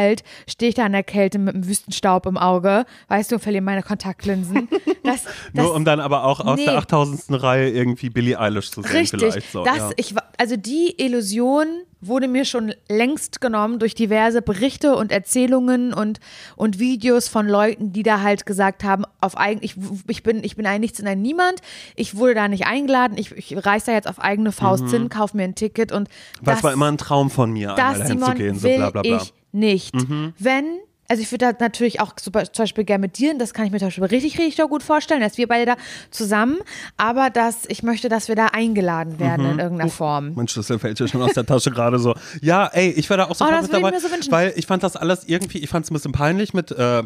[0.47, 3.63] stehe ich da in der Kälte mit einem Wüstenstaub im Auge, weißt du, und verliere
[3.63, 4.67] meine Kontaktlinsen.
[5.03, 6.65] Das, das, Nur um dann aber auch aus Nee.
[6.65, 7.41] der 8000.
[7.41, 9.19] Reihe irgendwie Billie Eilish zu sehen Richtig.
[9.19, 9.63] vielleicht so.
[9.63, 9.89] das, ja.
[9.97, 11.67] ich, also die Illusion
[12.01, 16.19] wurde mir schon längst genommen durch diverse Berichte und Erzählungen und,
[16.55, 19.75] und Videos von Leuten, die da halt gesagt haben, auf eigen, ich,
[20.07, 21.61] ich, bin, ich bin ein Nichts und ein Niemand,
[21.95, 25.35] ich wurde da nicht eingeladen, ich, ich reise da jetzt auf eigene Faust hin, kaufe
[25.35, 26.07] mir ein Ticket und
[26.41, 28.89] Was das, war immer ein Traum von mir, einmal dahin Simon, zu gehen, so bla
[28.91, 29.17] bla bla.
[29.17, 29.93] ich nicht.
[30.39, 30.65] Wenn,
[31.09, 33.71] also ich würde da natürlich auch super, zum Beispiel gerne mit dir, das kann ich
[33.71, 35.75] mir zum Beispiel richtig, richtig gut vorstellen, dass wir beide da
[36.11, 36.57] zusammen,
[36.97, 39.51] aber dass ich möchte, dass wir da eingeladen werden Mhm.
[39.53, 40.33] in irgendeiner Form.
[40.35, 42.13] Mein Schlüssel fällt hier schon aus der Tasche gerade so.
[42.41, 44.67] Ja, ey, ich wäre da auch sofort Oh, mit ich dabei, mir so weil ich
[44.67, 47.03] fand das alles irgendwie, ich fand es ein bisschen peinlich mit äh,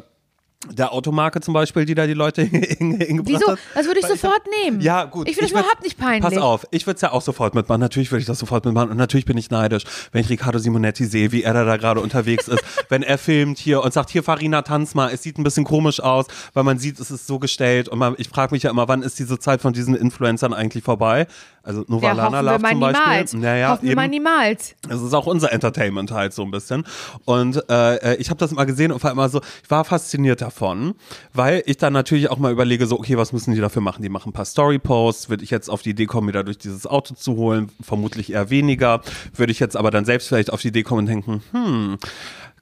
[0.69, 3.51] der Automarke zum Beispiel, die da die Leute hin- hingebracht Wieso?
[3.53, 3.59] hat.
[3.73, 4.79] Das würde ich Weil sofort hab- nehmen.
[4.81, 5.27] Ja, gut.
[5.27, 6.21] Ich finde das überhaupt nicht peinlich.
[6.21, 7.79] Pass auf, ich würde es ja auch sofort mitmachen.
[7.81, 8.91] Natürlich würde ich das sofort mitmachen.
[8.91, 11.99] Und natürlich bin ich neidisch, wenn ich Riccardo Simonetti sehe, wie er da, da gerade
[11.99, 12.63] unterwegs ist.
[12.89, 15.09] wenn er filmt hier und sagt, hier Farina, tanz mal.
[15.11, 17.89] Es sieht ein bisschen komisch aus, weil man sieht, es ist so gestellt.
[17.89, 20.83] Und man, ich frage mich ja immer, wann ist diese Zeit von diesen Influencern eigentlich
[20.83, 21.27] vorbei?
[21.63, 23.03] Also Nova Ja, Love mal zum Beispiel.
[23.05, 23.33] niemals.
[23.33, 24.11] Naja, hoffen wir mal eben.
[24.11, 24.75] niemals.
[24.89, 26.85] Es ist auch unser Entertainment halt so ein bisschen.
[27.25, 30.95] Und äh, ich habe das immer gesehen und war immer so, ich war fasziniert davon,
[31.33, 34.01] weil ich dann natürlich auch mal überlege, so, okay, was müssen die dafür machen?
[34.01, 36.87] Die machen ein paar Story-Posts, würde ich jetzt auf die Idee kommen, wieder durch dieses
[36.87, 37.69] Auto zu holen?
[37.81, 39.01] Vermutlich eher weniger.
[39.35, 41.97] Würde ich jetzt aber dann selbst vielleicht auf die Idee kommen und denken, hm,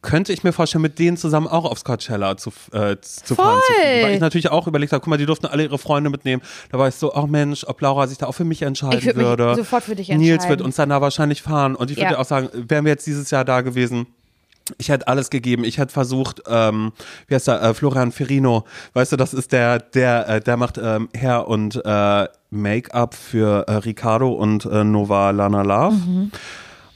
[0.02, 3.60] könnte ich mir vorstellen, mit denen zusammen auch aufs Coachella zu, äh, zu fahren.
[3.68, 4.04] Zu fliegen.
[4.06, 6.42] Weil ich natürlich auch überlegt habe, guck mal, die durften alle ihre Freunde mitnehmen.
[6.72, 9.06] Da war ich so, ach Mensch, ob Laura sich da auch für mich entscheiden Ich
[9.06, 9.56] würd mich würde.
[9.56, 10.66] sofort für dich Nils wird entscheiden.
[10.66, 11.76] uns dann da wahrscheinlich fahren.
[11.76, 12.20] Und ich würde Ja.
[12.20, 14.08] auch sagen, wären wir jetzt dieses Jahr da gewesen,
[14.78, 15.64] ich hätte alles gegeben.
[15.64, 16.92] Ich hätte versucht, ähm,
[17.28, 20.78] wie heißt der, äh, Florian Ferrino, weißt du, das ist der, der, äh, der macht
[20.78, 25.96] ähm, Hair und äh, Make-up für äh, Ricardo und äh, Nova Lana Love.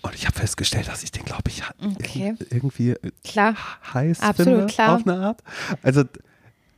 [0.03, 2.35] Und ich habe festgestellt, dass ich den, glaube ich, Okay.
[2.51, 3.55] irgendwie äh, Klar.
[3.93, 4.95] heiß Absolut, finde, klar.
[4.97, 5.41] auf eine Art.
[5.81, 6.03] Also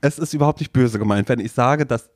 [0.02, 2.10] es ist überhaupt nicht böse gemeint, wenn ich sage, dass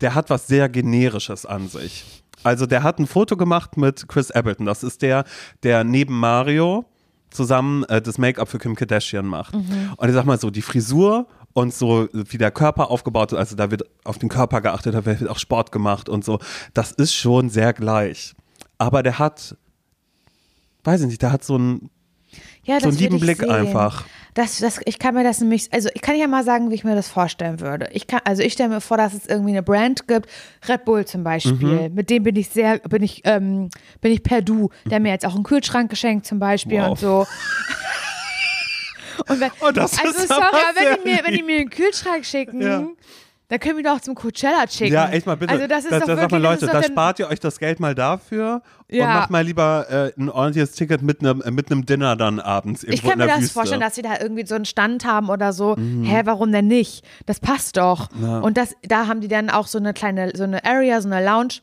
[0.00, 2.22] der hat was sehr generisches an sich.
[2.42, 4.64] Also der hat ein Foto gemacht mit Chris Appleton.
[4.66, 5.24] Das ist der,
[5.62, 6.86] der neben Mario
[7.30, 9.54] zusammen äh, das Make-up für Kim Kardashian macht.
[9.54, 9.92] Mhm.
[9.96, 13.56] Und ich sag mal so, die Frisur und so, wie der Körper aufgebaut ist, also
[13.56, 16.38] da wird auf den Körper geachtet, da wird auch Sport gemacht und so.
[16.72, 18.34] Das ist schon sehr gleich.
[18.78, 19.56] Aber der hat,
[20.84, 21.90] weiß ich nicht, der hat so einen
[22.64, 23.50] Ja, so einen lieben Blick sehen.
[23.50, 24.04] einfach.
[24.34, 26.84] Das, das, ich kann mir das nämlich, also ich kann ja mal sagen, wie ich
[26.84, 27.88] mir das vorstellen würde.
[27.92, 30.28] Ich kann, also ich stelle mir vor, dass es irgendwie eine Brand gibt,
[30.68, 31.88] Red Bull zum Beispiel.
[31.88, 31.94] Mhm.
[31.94, 33.70] Mit dem bin ich sehr, bin ich, ähm,
[34.00, 34.70] bin ich per Du.
[34.86, 36.90] Der hat mir jetzt auch einen Kühlschrank geschenkt zum Beispiel Wow.
[36.90, 37.26] und so.
[39.28, 41.70] Und wenn, Oh, das also ist sorry, aber wenn die, mir, wenn die mir einen
[41.70, 42.86] Kühlschrank schicken, Ja.
[43.50, 44.94] Dann können wir doch zum Coachella schicken.
[44.94, 45.52] Ja, echt mal bitte.
[45.52, 47.78] Also das ist da, doch da wirklich, das Leute, da spart ihr euch das Geld
[47.80, 49.06] mal dafür und Ja.
[49.06, 53.02] macht mal lieber äh, ein ordentliches Ticket mit einem mit einem Dinner dann abends Ich
[53.02, 53.50] kann mir das Wüste.
[53.50, 53.52] Mhm.
[53.52, 55.76] vorstellen, dass sie da irgendwie so einen Stand haben oder so.
[55.76, 57.04] Hä, warum denn nicht?
[57.26, 58.08] Das passt doch.
[58.42, 61.22] Und das, da haben die dann auch so eine kleine, so eine Area, so eine
[61.24, 61.54] Lounge.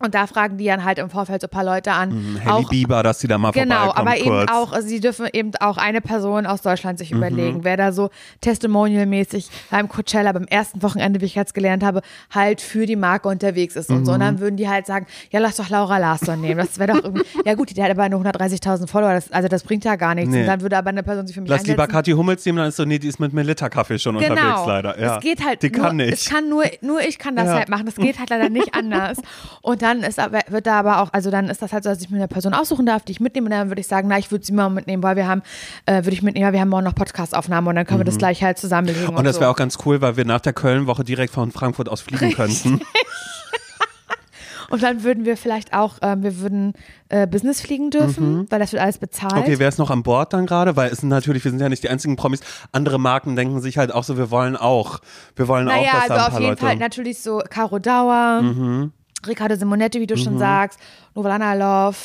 [0.00, 2.38] Und da fragen die dann halt im Vorfeld so ein paar Leute an.
[2.44, 4.50] Hailey auch, Bieber, dass sie da mal Genau, aber eben kurz.
[4.50, 6.98] auch, also sie dürfen eben auch eine Person aus Deutschland Mhm.
[6.98, 11.82] sich überlegen, wer da so testimonialmäßig beim Coachella beim ersten Wochenende, wie ich jetzt gelernt
[11.82, 14.12] habe, halt für die Marke unterwegs ist und so.
[14.12, 14.22] Und Mhm.
[14.22, 16.58] dann würden die halt sagen, ja, lass doch Laura Larsson nehmen.
[16.58, 19.62] Das wäre doch irgendwie, ja gut, die hat aber nur 130.000 Follower, das, also das
[19.62, 20.30] bringt ja gar nichts.
[20.30, 20.40] Nee.
[20.42, 21.92] Und dann würde aber eine Person sich für mich Lass lieber einsetzen.
[21.92, 24.66] Kathi Hummels nehmen, dann ist so, nee, die ist mit Melitta-Kaffee schon unterwegs Genau.
[24.68, 25.00] leider.
[25.00, 25.16] Ja.
[25.16, 26.12] Es geht halt Die nur, kann nicht.
[26.12, 27.54] Es kann nur, nur ich kann das Ja.
[27.54, 27.86] halt machen.
[27.86, 29.18] Das geht halt leider nicht anders.
[29.62, 32.00] Und dann ist aber, wird da aber auch, also dann ist das halt so, dass
[32.00, 33.46] ich mir eine Person aussuchen darf, die ich mitnehme.
[33.46, 35.42] Und dann würde ich sagen, na, ich würde sie mal mitnehmen, weil wir haben,
[35.86, 38.18] äh, würde ich mitnehmen, weil wir haben morgen noch Podcast-Aufnahme und dann können wir das
[38.18, 39.02] gleich halt zusammenlegen.
[39.02, 39.16] Mhm.
[39.16, 39.40] und das so.
[39.40, 42.80] wäre auch ganz cool, weil wir nach der Köln-Woche direkt von Frankfurt aus fliegen könnten.
[44.70, 46.74] Und dann würden wir vielleicht auch, ähm, wir würden
[47.08, 49.34] äh, Business fliegen dürfen, weil das wird alles bezahlt.
[49.34, 49.40] Mhm.
[49.40, 50.76] Okay, wer ist noch an Bord dann gerade?
[50.76, 52.40] Weil es sind natürlich, wir sind ja nicht die einzigen Promis.
[52.72, 55.00] Andere Marken denken sich halt auch so, wir wollen auch,
[55.36, 56.62] wir wollen naja, auch, dass also da ein auf paar jeden Leute.
[56.62, 56.66] Mhm.
[56.66, 58.42] Fall natürlich so Caro Dauer,
[59.26, 60.78] Riccardo Simonetti, wie du schon sagst,
[61.18, 61.96] Novalana Love,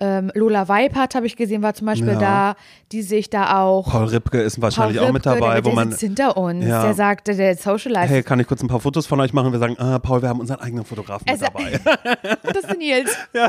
[0.00, 2.18] ähm, Lola Weipert habe ich gesehen, war zum Beispiel Ja.
[2.18, 2.56] da,
[2.90, 3.88] die sehe ich da auch.
[3.88, 6.36] Paul Ripke ist wahrscheinlich Paul auch mit Ripke, dabei, der, wo der man, sitzt hinter
[6.36, 6.82] uns, Ja.
[6.82, 8.08] der sagte, der Socialize.
[8.08, 9.52] hey, kann ich kurz ein paar Fotos von euch machen?
[9.52, 11.78] Wir sagen, ah, Paul, wir haben unseren eigenen Fotografen mit Also- dabei.
[12.42, 13.16] Das ist Nils.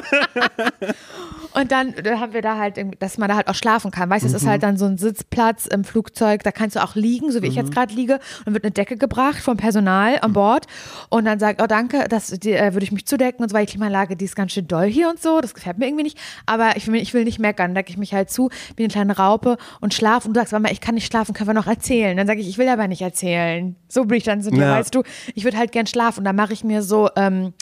[1.54, 4.08] Und dann, dann haben wir da halt, dass man da halt auch schlafen kann.
[4.10, 4.50] Weißt du, es ist Mhm.
[4.50, 7.54] halt dann so ein Sitzplatz im Flugzeug, da kannst du auch liegen, so wie ich
[7.56, 7.62] Mhm.
[7.62, 8.14] jetzt gerade liege.
[8.40, 10.68] Und dann wird eine Decke gebracht vom Personal an Bord.
[11.10, 13.66] Und dann sagt, oh danke, das die, äh, würde ich mich zudecken und so, weil
[13.66, 15.42] die Klimaanlage, die ist ganz schön doll hier und so.
[15.42, 16.18] Das gefällt mir irgendwie nicht.
[16.46, 17.70] Aber ich will, ich will nicht meckern.
[17.70, 20.28] Dann decke ich mich halt zu, wie eine kleine Raupe und schlafe.
[20.28, 22.18] Und du sagst, Mama, ich kann nicht schlafen, können wir noch erzählen?
[22.18, 23.76] Dann sage ich, ich will aber nicht erzählen.
[23.88, 24.72] So bin ich dann zu dir, Ja.
[24.80, 25.04] weißt du.
[25.36, 26.20] Ich würde halt gern schlafen.
[26.20, 27.54] Und dann mache ich mir so, ähm,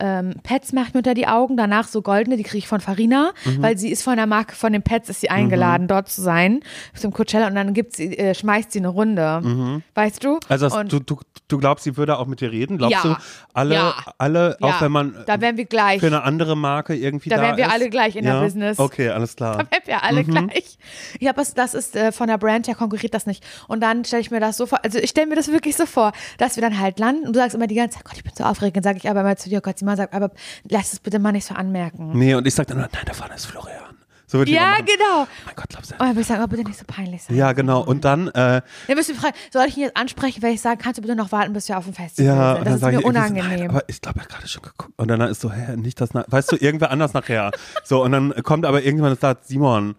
[0.00, 2.80] ähm, Pets mache ich mir unter die Augen, danach so goldene, die kriege ich von
[2.80, 3.62] Farina, Mhm.
[3.62, 6.60] weil sie ist von der Marke von den Pets, ist sie eingeladen, dort zu sein,
[6.94, 9.82] zum Coachella und dann gibt sie, äh, schmeißt sie eine Runde.
[9.94, 10.38] Weißt du?
[10.48, 11.18] Also das, du, du,
[11.48, 12.78] du glaubst, sie würde auch mit dir reden?
[12.78, 13.14] Glaubst Ja.
[13.14, 13.16] du,
[13.54, 13.94] alle, Ja.
[14.18, 16.00] alle auch ja, wenn man da wären wir gleich.
[16.00, 17.72] für eine andere Marke irgendwie Da da wären wir ist?
[17.72, 18.42] alle gleich in der ja?
[18.42, 18.78] Business.
[18.78, 19.58] Okay, alles klar.
[19.58, 20.48] Da wären wir alle Mhm.
[20.48, 20.78] gleich.
[21.14, 23.44] Ich glaube, das, ist äh, von der Brand her konkurriert das nicht.
[23.66, 25.86] Und dann stelle ich mir das so vor, also ich stelle mir das wirklich so
[25.86, 28.24] vor, dass wir dann halt landen und du sagst immer die ganze Zeit, Gott, ich
[28.24, 28.76] bin so aufgeregt.
[28.76, 30.30] Dann sage ich aber immer zu dir, Gott, sie mal sagt, aber
[30.68, 32.12] lass es bitte mal nicht so anmerken.
[32.18, 33.98] Nee, und ich sag dann, nein, da vorne ist Florian.
[34.30, 35.26] So würde ich Ja, genau.
[35.46, 35.94] Mein Gott, glaubst du?
[35.94, 37.34] Und dann würde ich sagen, oh, bitte nicht so peinlich sein.
[37.34, 37.80] Ja, genau.
[37.82, 40.76] Und dann, äh, Dann müsst ihr fragen, soll ich ihn jetzt ansprechen, weil ich sage,
[40.82, 42.66] kannst du bitte noch warten, bis wir auf dem Festival ja, sind?
[42.66, 43.48] Das ist mir unangenehm.
[43.48, 44.92] Nein, aber ich glaube, er hat gerade schon geguckt.
[44.98, 47.52] Und dann ist so, hä, nicht das, weißt du, irgendwer anders nachher.
[47.84, 49.94] So, und dann kommt aber irgendjemand und sagt, Simon,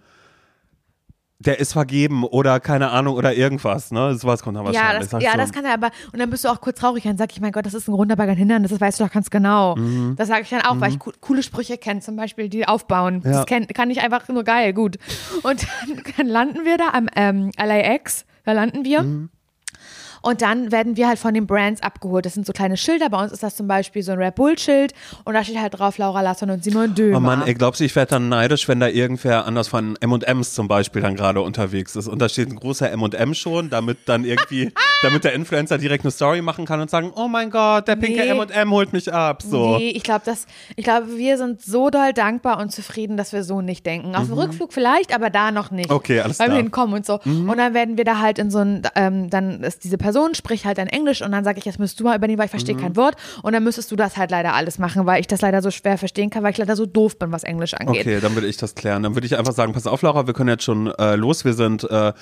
[1.39, 4.15] der ist vergeben oder keine Ahnung oder irgendwas, ne?
[4.15, 5.03] Sowas kommt dann ja, wahrscheinlich.
[5.03, 7.03] das, Sag ich ja das kann er aber, und dann bist du auch kurz traurig,
[7.03, 9.29] dann sag ich, mein Gott, das ist ein Runterberger Hindernis, das weißt du doch ganz
[9.29, 9.77] genau.
[9.77, 10.15] Mhm.
[10.17, 13.21] Das sage ich dann auch, weil ich co coole Sprüche kenne, zum Beispiel, die aufbauen.
[13.23, 13.31] Ja.
[13.31, 14.97] Das kenn, kann ich einfach nur geil, gut.
[15.43, 19.03] Und dann, dann landen wir da am ähm, LAX, da landen wir.
[19.03, 19.29] Mhm.
[20.21, 22.25] Und dann werden wir halt von den Brands abgeholt.
[22.25, 23.09] Das sind so kleine Schilder.
[23.09, 24.93] Bei uns ist das zum Beispiel so ein Red Bull-Schild.
[25.25, 27.17] Und da steht halt drauf Laura Lasson und Simon Dömer.
[27.17, 30.53] Oh Mann, ey, glaubst du, ich werde dann neidisch, wenn da irgendwer anders von M&M's
[30.53, 34.25] zum Beispiel dann gerade unterwegs ist und da steht ein großer M&M schon, damit dann
[34.25, 37.95] irgendwie, damit der Influencer direkt eine Story machen kann und sagen, oh mein Gott, der
[37.95, 38.27] pinke Nee.
[38.29, 39.77] M&M holt mich ab, so.
[39.77, 40.45] Nee, ich glaube, das,
[40.75, 44.15] ich glaube, wir sind so doll dankbar und zufrieden, dass wir so nicht denken.
[44.15, 45.89] Auf dem Rückflug vielleicht, aber da noch nicht.
[45.89, 45.95] Mhm.
[45.95, 46.49] Okay, alles Weil klar.
[46.49, 46.59] Mhm.
[46.59, 47.19] wir hinkommen und so.
[47.23, 50.65] Und dann werden wir da halt in so ein, ähm, dann ist diese Person spricht
[50.65, 52.75] halt dann Englisch und dann sage ich, jetzt müsstest du mal übernehmen, weil ich verstehe
[52.75, 52.79] Mhm.
[52.81, 53.15] kein Wort.
[53.43, 55.97] Und dann müsstest du das halt leider alles machen, weil ich das leider so schwer
[55.97, 58.01] verstehen kann, weil ich leider so doof bin, was Englisch angeht.
[58.01, 59.03] Okay, dann würde ich das klären.
[59.03, 61.45] Dann würde ich einfach sagen, pass auf, Laura, wir können jetzt schon äh, los.
[61.45, 62.13] Wir sind äh,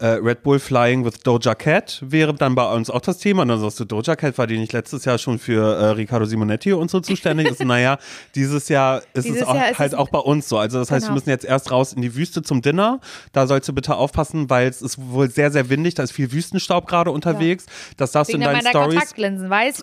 [0.00, 3.42] äh, Red Bull Flying with Doja Cat wäre dann bei uns auch das Thema.
[3.42, 6.24] Und dann sagst du, Doja Cat war die nicht letztes Jahr schon für äh, Riccardo
[6.24, 7.48] Simonetti und so zuständig?
[7.50, 7.98] ist, naja,
[8.34, 10.58] dieses Jahr ist Dieses es auch, Jahr ist halt es- auch bei uns so.
[10.58, 11.10] Also das heißt, Genau.
[11.10, 13.00] wir müssen jetzt erst raus in die Wüste zum Dinner.
[13.32, 15.94] Da sollst du bitte aufpassen, weil es ist wohl sehr, sehr windig.
[15.94, 17.66] Da ist viel Wüstenstaub gerade unterwegs.
[17.96, 19.14] Das darfst Wegen du in deinen Stories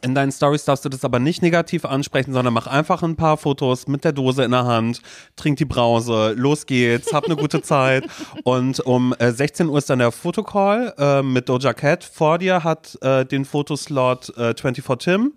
[0.02, 3.38] in deinen Stories darfst du das aber nicht negativ ansprechen, sondern mach einfach ein paar
[3.38, 5.02] Fotos mit der Dose in der Hand,
[5.36, 8.06] trink die Brause, los geht's, hab eine gute Zeit.
[8.44, 12.04] Und um äh, 16 Uhr ist dann der Fotocall äh, mit Doja Cat.
[12.04, 15.34] Vor dir hat äh, den Fotoslot äh, 24 Tim.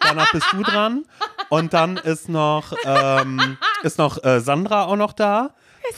[0.00, 1.04] Danach bist du dran.
[1.48, 5.50] Und dann ist noch, ähm, ist noch äh, Sandra auch noch da.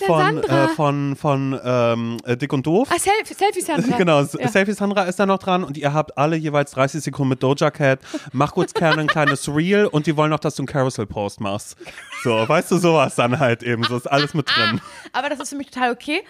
[0.06, 0.64] Von, Sandra?
[0.64, 2.88] äh, von, von ähm, äh, Dick und Doof.
[2.90, 3.96] Ah, Selfie, Selfies haben wir.
[3.96, 4.48] Genau, Ja.
[4.48, 7.70] Selfie Sandra ist da noch dran und ihr habt alle jeweils 30 Sekunden mit Doja
[7.70, 8.00] Cat.
[8.32, 11.76] Mach kurz gerne ein kleines Reel und die wollen noch, dass du einen Carousel-Post machst.
[12.24, 13.82] So, weißt du, sowas dann halt eben.
[13.84, 14.80] So ist alles mit drin.
[15.12, 16.22] Aber das ist für mich total okay.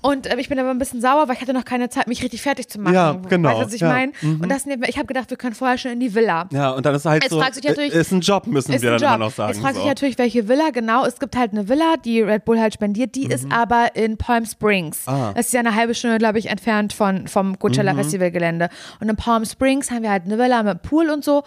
[0.00, 2.22] Und äh, ich bin aber ein bisschen sauer, weil ich hatte noch keine Zeit, mich
[2.22, 2.94] richtig fertig zu machen.
[2.94, 3.88] Ja, genau, Weißt du, was ich ja.
[3.88, 4.12] meine?
[4.22, 6.48] Und das, ich habe gedacht, wir können vorher schon in die Villa.
[6.52, 9.08] Ja, und dann ist halt Jetzt so, ist ein Job, müssen wir dann Job.
[9.08, 9.52] immer noch sagen.
[9.52, 9.84] Jetzt fragst du so.
[9.84, 11.04] dich natürlich, welche Villa, genau.
[11.04, 14.44] Es gibt halt eine Villa, die Red Bull halt spendiert, die ist aber in Palm
[14.46, 15.06] Springs.
[15.06, 15.12] Mhm.
[15.12, 15.32] Ah.
[15.34, 17.98] Das ist ja eine halbe Stunde, glaube ich, entfernt von, vom Coachella Mhm.
[17.98, 18.68] Festivalgelände.
[19.00, 21.42] Und in Palm Springs haben wir halt eine Villa mit Pool und so.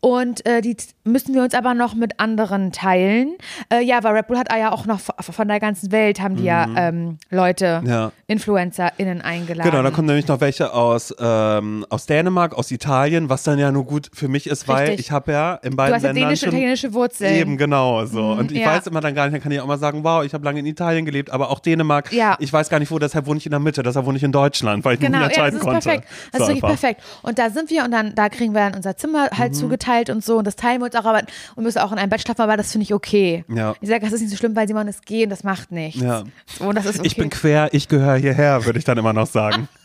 [0.00, 3.36] Und äh, die müssen wir uns aber noch mit anderen teilen.
[3.72, 6.44] Äh, ja, weil Red Bull hat ja auch noch von der ganzen Welt haben die
[6.44, 7.88] ja ähm, Leute, Mhm.
[7.88, 8.12] Ja.
[8.28, 9.70] InfluencerInnen eingeladen.
[9.70, 13.70] Genau, da kommen nämlich noch welche aus, ähm, aus Dänemark, aus Italien, was dann ja
[13.72, 15.06] nur gut für mich ist, weil Richtig.
[15.06, 17.34] ich habe ja in Du beiden hast ja Ländern dänische schon italienische Wurzeln.
[17.34, 18.32] Eben, genau so.
[18.32, 18.68] Und ich ja.
[18.76, 20.60] weiß immer dann gar nicht, dann kann ich auch mal sagen, wow, ich habe lange
[20.60, 22.12] in Italien gelebt, aber auch Dänemark.
[22.12, 22.36] Ja.
[22.38, 24.32] Ich weiß gar nicht wo, deshalb wohne ich in der Mitte, deshalb wohne ich in
[24.32, 25.88] Deutschland, weil ich Genau, mich nicht ja, das entscheiden ist konnte.
[25.88, 26.08] perfekt.
[26.32, 26.80] Das So ist wirklich einfach.
[26.80, 27.02] perfekt.
[27.22, 29.56] Und da sind wir und dann, da kriegen wir dann unser Zimmer halt Mhm.
[29.56, 31.22] zugeteilt und so und das teilen wir uns auch, aber
[31.56, 33.44] und müssen auch in einem Bett schlafen, aber das finde ich okay.
[33.48, 33.74] Ja.
[33.80, 36.00] Ich sage, das ist nicht so schlimm, weil Simon ist gehen, das macht nichts.
[36.00, 36.24] Ja.
[36.58, 37.06] So, und das ist okay.
[37.06, 39.68] Ich bin quer, ich gehöre hierher, würde ich dann immer noch sagen.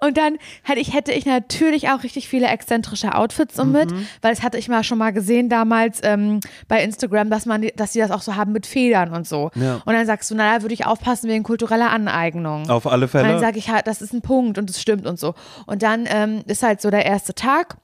[0.00, 4.06] Und dann hätte ich, hätte ich natürlich auch richtig viele exzentrische Outfits mit, Mhm.
[4.20, 7.94] weil das hatte ich mal schon mal gesehen damals ähm, bei Instagram, dass man, dass
[7.94, 9.50] sie das auch so haben mit Federn und so.
[9.54, 9.76] Ja.
[9.86, 12.68] Und dann sagst du, na, da würde ich aufpassen wegen kultureller Aneignung.
[12.68, 13.38] Auf alle Und dann Fälle.
[13.40, 15.34] sage ich halt, das ist ein Punkt und es stimmt und so.
[15.64, 17.76] Und dann ähm, ist halt so der erste Tag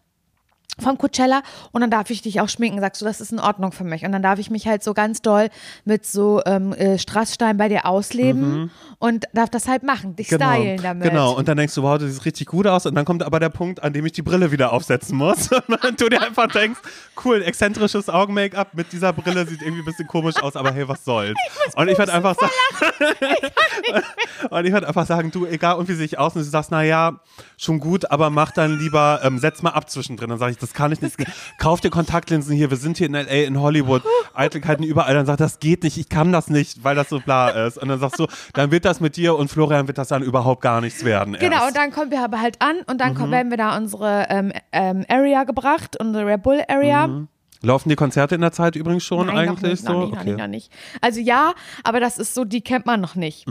[0.78, 1.42] vom Coachella
[1.72, 4.04] und dann darf ich dich auch schminken, sagst du, das ist in Ordnung für mich.
[4.04, 5.48] Und dann darf ich mich halt so ganz doll
[5.84, 10.80] mit so ähm, äh, Strassstein bei dir ausleben und darf das halt machen, dich stylen
[10.82, 11.04] damit.
[11.04, 11.08] Mhm.
[11.08, 12.86] Genau, und dann denkst du, wow, das sieht richtig gut aus.
[12.86, 15.50] Und dann kommt aber der Punkt, an dem ich die Brille wieder aufsetzen muss.
[15.88, 16.80] Und du dir einfach denkst,
[17.24, 21.04] cool, exzentrisches Augen-Make-up mit dieser Brille sieht irgendwie ein bisschen komisch aus, aber hey, was
[21.04, 21.38] soll's.
[21.74, 22.52] und ich würde einfach sagen,
[24.50, 26.70] und ich würde einfach sagen, du, egal und wie sehe ich aus, und du sagst,
[26.70, 27.20] naja,
[27.56, 30.28] schon gut, aber mach dann lieber, ähm, setz mal ab zwischendrin.
[30.28, 31.16] Dann sage ich, das kann ich nicht.
[31.58, 34.02] Kauf dir Kontaktlinsen hier, wir sind hier in L.A., in Hollywood,
[34.34, 35.14] Eitelkeiten überall.
[35.14, 37.78] Dann sagt, das geht nicht, ich kann das nicht, weil das so bla ist.
[37.78, 40.62] Und dann sagst du, dann wird das mit dir und Florian wird das dann überhaupt
[40.62, 41.36] gar nichts werden.
[41.40, 41.68] Genau, erst.
[41.68, 43.16] und dann kommen wir aber halt an und dann Mhm.
[43.16, 47.26] kommen, werden wir da unsere ähm, ähm, Area gebracht, unsere Red Bull Area.
[47.62, 49.92] Laufen die Konzerte in der Zeit übrigens schon Nein, noch eigentlich nicht, so?
[49.92, 50.30] noch nicht, noch Okay.
[50.30, 50.72] nicht, noch nicht.
[51.02, 51.52] Also ja,
[51.84, 53.46] aber das ist so, die kennt man noch nicht.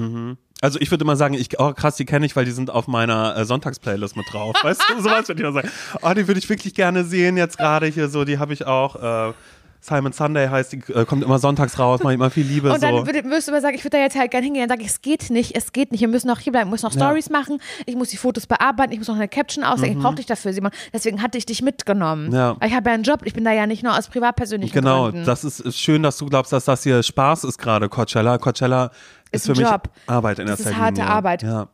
[0.61, 2.87] Also ich würde immer sagen, ich, oh krass, die kenne ich, weil die sind auf
[2.87, 4.55] meiner äh, Sonntagsplaylist mit drauf.
[4.63, 5.69] Weißt du, sowas würde ich immer sagen.
[6.01, 9.29] Oh, die würde ich wirklich gerne sehen jetzt gerade hier so, die habe ich auch.
[9.29, 9.33] Äh,
[9.81, 12.97] Simon Sunday heißt, die äh, kommt immer sonntags raus, mache immer viel Liebe Und dann
[12.97, 13.05] so.
[13.05, 14.67] würde, würdest du aber sagen, ich würde da jetzt halt gerne hingehen.
[14.67, 16.01] Dann sage ich, es geht nicht, es geht nicht.
[16.01, 16.99] Wir müssen noch hier bleiben, wir müssen noch Ja.
[16.99, 17.61] Stories machen.
[17.85, 19.99] Ich muss die Fotos bearbeiten, ich muss noch eine Caption ausdenken.
[19.99, 20.71] Ich brauche dich dafür, Simon.
[20.91, 22.27] Deswegen hatte ich dich mitgenommen.
[22.27, 22.33] Mhm.
[22.35, 22.55] Ja.
[22.59, 25.03] Weil ich habe ja einen Job, ich bin da ja nicht nur aus privatpersönlichen Genau,
[25.03, 25.23] Gründen.
[25.23, 28.37] das ist, ist schön, dass du glaubst, dass das hier Spaß ist gerade, Coachella.
[28.37, 28.91] Coachella
[29.31, 29.89] ist, Ist für mich Job.
[30.07, 30.81] Arbeit in Das der ist Zeit.
[30.81, 31.43] harte Arbeit.
[31.43, 31.67] Ja.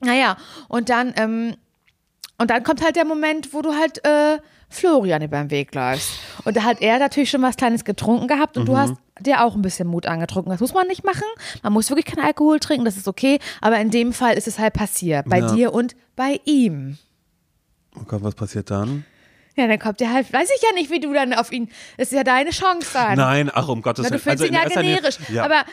[0.00, 0.36] Naja,
[0.68, 1.56] und dann, ähm,
[2.38, 4.38] und dann kommt halt der Moment, wo du halt äh,
[4.70, 6.12] Florian über den Weg läufst.
[6.44, 8.76] Und da hat er natürlich schon was Kleines getrunken gehabt und du Mhm.
[8.78, 10.50] hast dir auch ein bisschen Mut angetrunken.
[10.50, 11.24] Das muss man nicht machen.
[11.62, 13.40] Man muss wirklich keinen Alkohol trinken, das ist okay.
[13.60, 15.28] Aber in dem Fall ist es halt passiert.
[15.28, 15.54] Bei Ja.
[15.54, 16.96] dir und bei ihm.
[17.98, 19.04] Oh Gott, was passiert dann?
[19.56, 22.08] Ja, dann kommt der halt, weiß ich ja nicht, wie du dann auf ihn, das
[22.08, 23.16] ist ja deine Chance dann.
[23.16, 24.12] Nein, ach um Gottes Willen.
[24.14, 25.16] du findest Also ihn ja generisch.
[25.28, 25.44] Ja.
[25.44, 25.64] Aber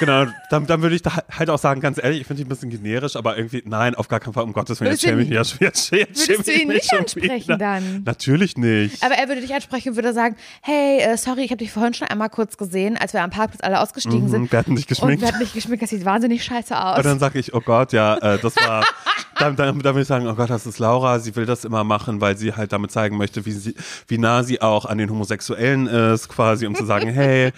[0.00, 2.48] Genau, dann, dann würde ich da halt auch sagen, ganz ehrlich, ich finde dich ein
[2.48, 5.28] bisschen generisch, aber irgendwie, nein, auf gar keinen Fall, um Gottes Willen, jetzt schäme ich
[5.28, 8.02] mich ja schäme würdest du ihn nicht ansprechen dann?
[8.04, 9.02] Natürlich nicht.
[9.04, 11.94] Aber er würde dich ansprechen und würde sagen, hey, äh, sorry, ich habe dich vorhin
[11.94, 14.52] schon einmal kurz gesehen, als wir am Parkplatz alle ausgestiegen Mhm, sind.
[14.52, 15.20] wir hatten dich Und geschminkt.
[15.20, 16.96] wir hatten dich geschminkt, das sieht wahnsinnig scheiße aus.
[16.98, 18.84] Und dann sage ich, oh Gott, ja, äh, das war,
[19.40, 21.84] dann, dann, dann würde ich sagen, oh Gott, das ist Laura, sie will das immer
[21.84, 23.74] machen, weil sie halt damit zeigen möchte, wie, sie,
[24.06, 27.52] wie nah sie auch an den Homosexuellen ist, quasi, um zu sagen, hey,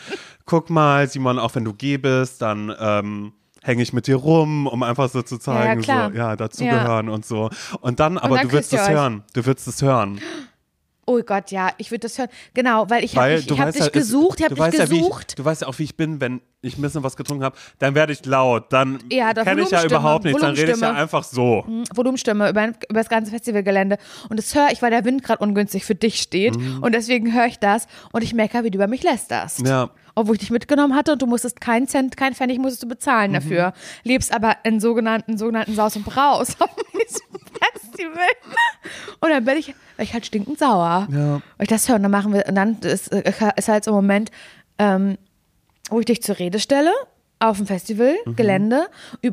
[0.47, 4.67] guck mal, Simon, auch wenn du gay bist, dann ähm, hänge ich mit dir rum,
[4.67, 6.11] um einfach so zu zeigen, klar.
[6.11, 7.51] so, ja, dazugehören und so.
[7.81, 10.21] Und dann, aber dann du ihr es hören, du würdest es hören.
[11.07, 12.29] oh Gott, ja, ich würde das hören.
[12.55, 14.85] Genau, weil ich habe Weil ich, hab dich ja, es- gesucht, ich habe dich ja,
[14.87, 15.27] gesucht.
[15.31, 17.57] ich, du weißt ja auch, wie ich bin, wenn ich ein bisschen was getrunken habe,
[17.81, 20.81] dann werde ich laut, dann Ja, das kenne ich ja überhaupt nichts, dann rede ich
[20.81, 21.65] ja einfach so.
[21.95, 23.99] Volumenstimme über, über das ganze Festivalgelände.
[24.29, 26.57] Und das höre ich, weil der Wind gerade ungünstig für dich steht.
[26.57, 29.61] Und deswegen höre ich das und ich merke, wie du über mich lästerst.
[29.63, 29.67] Mhm.
[29.67, 29.91] Ja.
[30.15, 33.31] Obwohl ich dich mitgenommen hatte und du musstest keinen Cent, keinen Pfennig musstest du bezahlen
[33.33, 33.35] Mhm.
[33.37, 33.73] dafür.
[34.05, 36.55] Lebst aber in sogenannten, sogenannten Saus und Braus
[37.93, 38.27] Festival.
[39.21, 41.07] Und dann bin ich, bin ich halt stinkend sauer.
[41.11, 41.35] Ja.
[41.35, 43.95] Weil ich das höre und dann machen wir, und dann ist, ist halt so ein
[43.95, 44.31] Moment,
[44.79, 45.17] ähm,
[45.91, 46.91] wo ich dich zur Rede stelle
[47.39, 48.37] auf dem Festival, Mhm.
[48.37, 48.87] Gelände,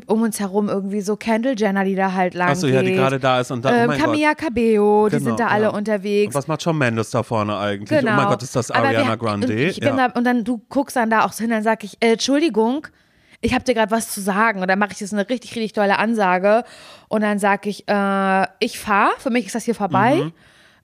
[0.08, 3.20] um uns herum irgendwie so Kendall Jenner, die da halt lang Achso, ja, die gerade
[3.20, 5.70] da ist und da, oh ähm, mein Camilla Cabello, die Genau, sind da alle ja.
[5.70, 6.34] unterwegs.
[6.34, 6.42] Gott.
[6.42, 7.88] Was macht Shawn Mendes da vorne eigentlich?
[8.00, 8.14] Genau.
[8.14, 9.46] Oh mein Gott, ist das Ariana wir- Grande?
[9.48, 9.96] Und, ich ja.
[9.96, 12.88] da, und dann du guckst dann da auch so hin, dann sag ich, äh, Entschuldigung,
[13.42, 14.62] ich habe dir gerade was zu sagen.
[14.62, 16.64] Und dann mache ich jetzt eine richtig, richtig tolle Ansage.
[17.08, 20.16] Und dann sag ich, äh, ich fahre, für mich ist das hier vorbei.
[20.16, 20.34] Mhm.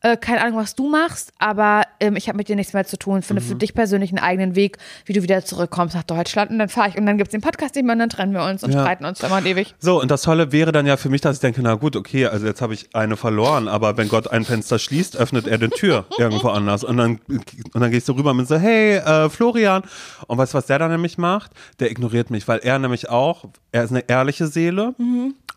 [0.05, 2.95] Äh, keine Ahnung, was du machst, aber ähm, ich habe mit dir nichts mehr zu
[2.99, 3.23] tun.
[3.23, 3.47] Finde Mhm.
[3.47, 6.51] für dich persönlich einen eigenen Weg, wie du wieder zurückkommst nach Deutschland.
[6.51, 8.43] Und dann fahre ich und dann gibt es den Podcast mehr und dann trennen wir
[8.43, 8.81] uns und Ja.
[8.81, 9.73] streiten uns immer und ewig.
[9.79, 12.27] So, und das Tolle wäre dann ja für mich, dass ich denke, na gut, okay,
[12.27, 15.69] also jetzt habe ich eine verloren, aber wenn Gott ein Fenster schließt, öffnet er die
[15.69, 16.83] Tür irgendwo anders.
[16.83, 19.81] Und dann, und dann gehst du rüber und so, hey, äh, Florian.
[20.27, 21.49] Und weißt du, was der dann nämlich macht?
[21.79, 24.93] Der ignoriert mich, weil er nämlich auch, er ist eine ehrliche Seele.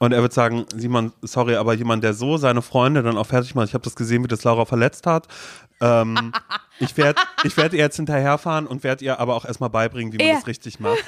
[0.00, 3.56] Und er wird sagen, Simon, sorry, aber jemand, der so seine Freunde dann auch fertig
[3.56, 5.26] macht, ich habe das gesehen, wie das Laura verletzt hat.
[5.80, 6.32] Ähm,
[6.80, 10.18] ich werde ich werd ihr jetzt hinterherfahren und werde ihr aber auch erstmal beibringen, wie
[10.18, 10.98] man Er- das richtig macht.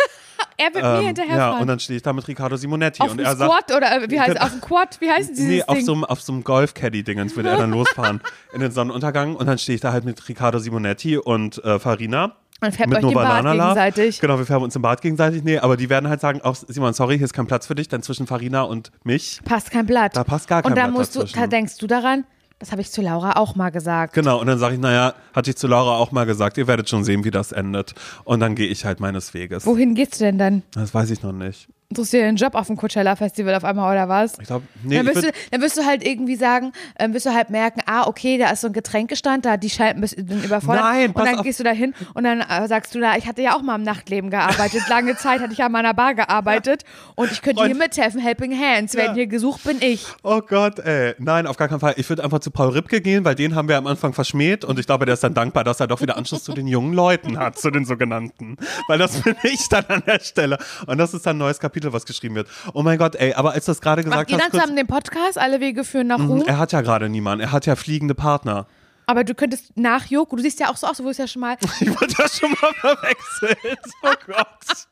[0.62, 1.54] Er wird mir Ähm, hinterherfahren.
[1.54, 4.02] ja, und dann stehe ich da mit Riccardo Simonetti auf und er sagt, Squad oder
[4.02, 4.40] äh, wie heißt es?
[4.42, 5.00] Auf dem Quad?
[5.00, 5.86] Wie heißen sie nee, auf Ding?
[5.86, 8.20] so einem, auf so einem Golf-Caddy-Dingens würde er dann losfahren
[8.52, 12.36] in den Sonnenuntergang und dann stehe ich da halt mit Riccardo Simonetti und äh, Farina.
[12.60, 14.20] Und färbt mit euch den No Bart gegenseitig.
[14.20, 15.42] Genau, wir färben uns im Bart gegenseitig.
[15.44, 17.88] Nee, aber die werden halt sagen, auch Simon, sorry, hier ist kein Platz für dich,
[17.88, 19.40] denn zwischen Farina und mich.
[19.46, 20.14] passt kein Blatt.
[20.14, 21.40] Da passt gar kein Und dann Blatt musst du, dazwischen.
[21.40, 22.24] da denkst du daran,
[22.60, 24.12] das habe ich zu Laura auch mal gesagt.
[24.12, 26.90] Genau, und dann sage ich, naja, hatte ich zu Laura auch mal gesagt, ihr werdet
[26.90, 27.94] schon sehen, wie das endet.
[28.24, 29.64] Und dann gehe ich halt meines Weges.
[29.64, 30.62] Wohin gehst du denn dann?
[30.72, 31.68] Das weiß ich noch nicht.
[31.92, 34.38] Suchst du dir einen Job auf dem Coachella-Festival auf einmal oder was?
[34.38, 37.34] Ich glaube, nee, dann, wirst du, dann wirst du halt irgendwie sagen, ähm, wirst du
[37.34, 40.84] halt merken, ah, okay, da ist so ein Getränkestand, da die Scheiben sind überfordert.
[40.84, 41.44] Nein, und pass dann auf.
[41.44, 43.74] gehst du da hin und dann äh, sagst du da, ich hatte ja auch mal
[43.74, 44.82] im Nachtleben gearbeitet.
[44.88, 46.84] Lange Zeit hatte ich an meiner Bar gearbeitet
[47.16, 47.80] und ich könnte hier Freund.
[47.80, 48.20] mithelfen.
[48.20, 48.94] Helping Hands.
[48.94, 49.14] Wenn Ja.
[49.14, 50.06] hier gesucht bin ich.
[50.22, 51.14] oh Gott, ey.
[51.18, 51.94] Nein, auf gar keinen Fall.
[51.96, 54.78] Ich würde einfach zu Paul Ripke gehen, weil den haben wir am Anfang verschmäht und
[54.78, 57.36] ich glaube, der ist dann dankbar, dass er doch wieder Anschluss zu den jungen Leuten
[57.36, 58.56] hat, zu den sogenannten.
[58.86, 60.56] Weil das bin ich dann an der Stelle.
[60.86, 62.48] Und das ist dann ein neues Kapitel, was geschrieben wird.
[62.74, 65.38] Oh mein Gott, ey, aber als du das gerade gesagt hast, kurz, zusammen den Podcast,
[65.38, 66.44] alle Wege führen nach Ruhm?
[66.46, 67.42] er hat ja gerade niemanden.
[67.42, 68.66] Er hat ja fliegende Partner.
[69.06, 71.40] Aber du könntest nach Joko, du siehst ja auch so aus, du wurdest ja schon
[71.40, 71.56] mal.
[71.80, 73.78] Ich wurde das schon mal verwechselt.
[74.02, 74.86] Oh Gott.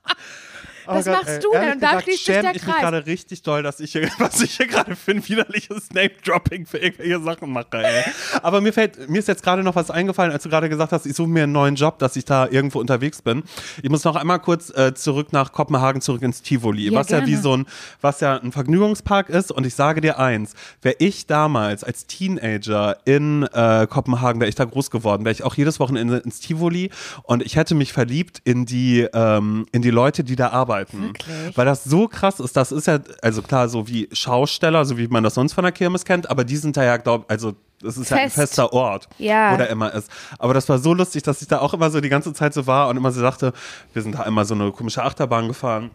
[0.90, 1.72] Oh Was machst du denn?
[1.72, 2.80] Und da schließt sich der ich Kreis.
[2.80, 6.78] gerade richtig doll, dass ich hier, was ich hier gerade für ein widerliches Name-Dropping für
[6.78, 7.66] irgendwelche Sachen mache.
[7.72, 8.04] Ey.
[8.42, 11.04] Aber mir fällt, mir ist jetzt gerade noch was eingefallen, als du gerade gesagt hast,
[11.04, 13.42] ich suche mir einen neuen Job, dass ich da irgendwo unterwegs bin.
[13.82, 17.20] Ich muss noch einmal kurz äh, zurück nach Kopenhagen, zurück ins Tivoli, Ja, was ja
[17.26, 17.42] wie gerne.
[17.42, 17.66] so ein,
[18.00, 19.52] was ja ein Vergnügungspark ist.
[19.52, 24.54] Und ich sage dir eins, wäre ich damals als Teenager in äh, Kopenhagen, wäre ich
[24.54, 26.90] da groß geworden, wäre ich auch jedes Wochenende ins Tivoli
[27.24, 30.77] und ich hätte mich verliebt in die, ähm, in die Leute, die da arbeiten.
[30.92, 31.56] Wirklich?
[31.56, 35.08] Weil das so krass ist, das ist ja, also klar, so wie Schausteller, so wie
[35.08, 37.96] man das sonst von der Kirmes kennt, aber die sind da ja, glaub, also das
[37.96, 38.36] ist ja ein Fest.
[38.36, 39.52] fester Ort, Ja.
[39.52, 40.10] wo der immer ist.
[40.38, 42.66] Aber das war so lustig, dass ich da auch immer so die ganze Zeit so
[42.66, 43.52] war und immer so dachte,
[43.92, 45.90] wir sind da einmal so eine komische Achterbahn gefahren.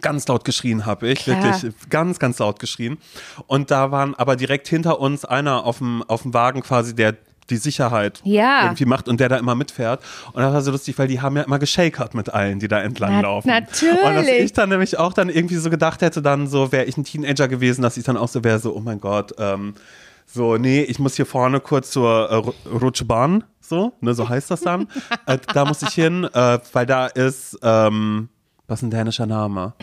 [0.00, 1.42] Ganz laut geschrien habe ich, Klar.
[1.44, 2.98] wirklich ganz, ganz laut geschrien.
[3.46, 7.14] Und da waren aber direkt hinter uns einer auf dem, auf dem Wagen quasi, der
[7.50, 8.64] die Sicherheit Ja.
[8.64, 10.02] irgendwie macht und der da immer mitfährt.
[10.32, 12.80] Und das war so lustig, weil die haben ja immer geshakert mit allen, die da
[12.80, 13.48] entlang Na- laufen.
[13.48, 14.04] natürlich.
[14.04, 16.96] Und dass ich dann nämlich auch dann irgendwie so gedacht hätte, dann so, wäre ich
[16.96, 19.74] ein Teenager gewesen, dass ich dann auch so wäre, so, oh mein Gott, ähm,
[20.26, 24.50] so, nee, ich muss hier vorne kurz zur äh, Ru- Rutschbahn, so, ne, so heißt
[24.50, 24.88] das dann.
[25.26, 28.28] äh, da muss ich hin, äh, weil da ist, ähm,
[28.66, 29.74] was ist ein dänischer Name?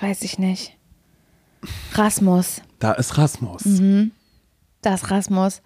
[0.00, 0.76] Weiß ich nicht.
[1.94, 2.62] Rasmus.
[2.78, 3.64] Da ist Rasmus.
[3.64, 4.12] Mhm.
[4.82, 5.60] Das Rasmus.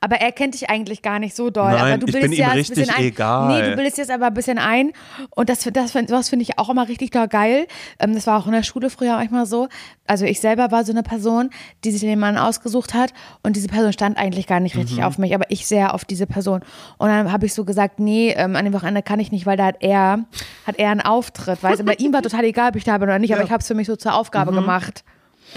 [0.00, 1.70] Aber er kennt dich eigentlich gar nicht so doll.
[1.70, 3.04] Nein, aber du ich bin ihm ja ein richtig bisschen ein.
[3.04, 3.46] egal.
[3.62, 4.90] Nee, du bildest jetzt aber ein bisschen ein.
[5.30, 7.68] Und das, das, das finde ich auch immer richtig doll geil.
[8.00, 9.68] Ähm, das war auch in der Schule früher manchmal so.
[10.08, 11.50] Also ich selber war so eine Person,
[11.84, 13.12] die sich den Mann ausgesucht hat.
[13.44, 15.04] Und diese Person stand eigentlich gar nicht richtig Mhm.
[15.04, 16.62] auf mich, aber ich sehr auf diese Person.
[16.98, 19.56] Und dann habe ich so gesagt, nee, ähm, an dem Wochenende kann ich nicht, weil
[19.56, 20.24] da hat er,
[20.66, 21.62] hat er einen Auftritt.
[21.62, 23.50] Weißt du, bei ihm war total egal, ob ich da bin oder nicht, aber ich
[23.52, 24.56] habe es für mich so zur Aufgabe Mhm.
[24.56, 25.04] gemacht.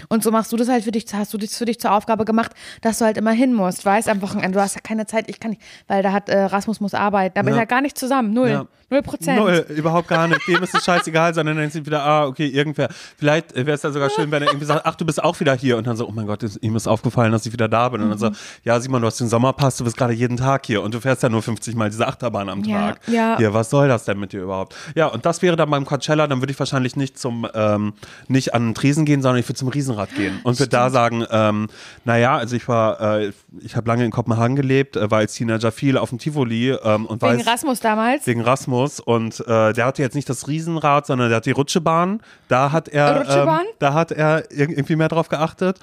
[0.08, 2.26] Und so machst du das halt für dich, hast du das für dich zur Aufgabe
[2.26, 4.58] gemacht, dass du halt immer hin musst, weißt, am Wochenende.
[4.58, 7.34] Du hast ja keine Zeit, ich kann nicht, weil da hat äh, Rasmus muss arbeiten.
[7.36, 7.56] Da bin Ja.
[7.56, 8.34] ich ja gar nicht zusammen.
[8.34, 8.50] Null.
[8.50, 8.66] Ja.
[8.92, 9.38] Null Prozent.
[9.38, 10.42] Null, überhaupt gar nicht.
[10.48, 12.90] Dem ist es scheißegal, sondern dann denkt wieder, ah, okay, irgendwer.
[13.18, 15.54] Vielleicht wäre es ja sogar schön, wenn er irgendwie sagt, ach, du bist auch wieder
[15.54, 15.78] hier.
[15.78, 18.02] Und dann so, oh mein Gott, ihm ist aufgefallen, dass ich wieder da bin.
[18.02, 18.32] Und dann so,
[18.64, 21.22] ja, Simon, du hast den Sommerpass, du bist gerade jeden Tag hier und du fährst
[21.22, 23.02] ja nur 50 Mal diese Achterbahn am Tag.
[23.08, 23.38] ja.
[23.38, 24.76] Hier, was soll das denn mit dir überhaupt?
[24.96, 27.94] Ja, und das wäre dann beim Coachella, dann würde ich wahrscheinlich nicht zum, ähm,
[28.28, 30.40] nicht an den Tresen gehen, sondern ich würde zum Riesenrad gehen.
[30.44, 31.68] Und würde da sagen, ähm,
[32.06, 33.32] naja, also ich war, äh,
[33.62, 37.06] ich habe lange in Kopenhagen gelebt, äh, war als Teenager viel auf dem Tivoli ähm,
[37.06, 38.28] und Wegen weiß, Rasmus damals.
[38.28, 42.22] wegen Rasmus und äh, der hatte jetzt nicht das Riesenrad, sondern der hat die Rutschebahn.
[42.48, 43.26] Da hat er?
[43.28, 45.78] Ähm, da hat er ir- irgendwie mehr drauf geachtet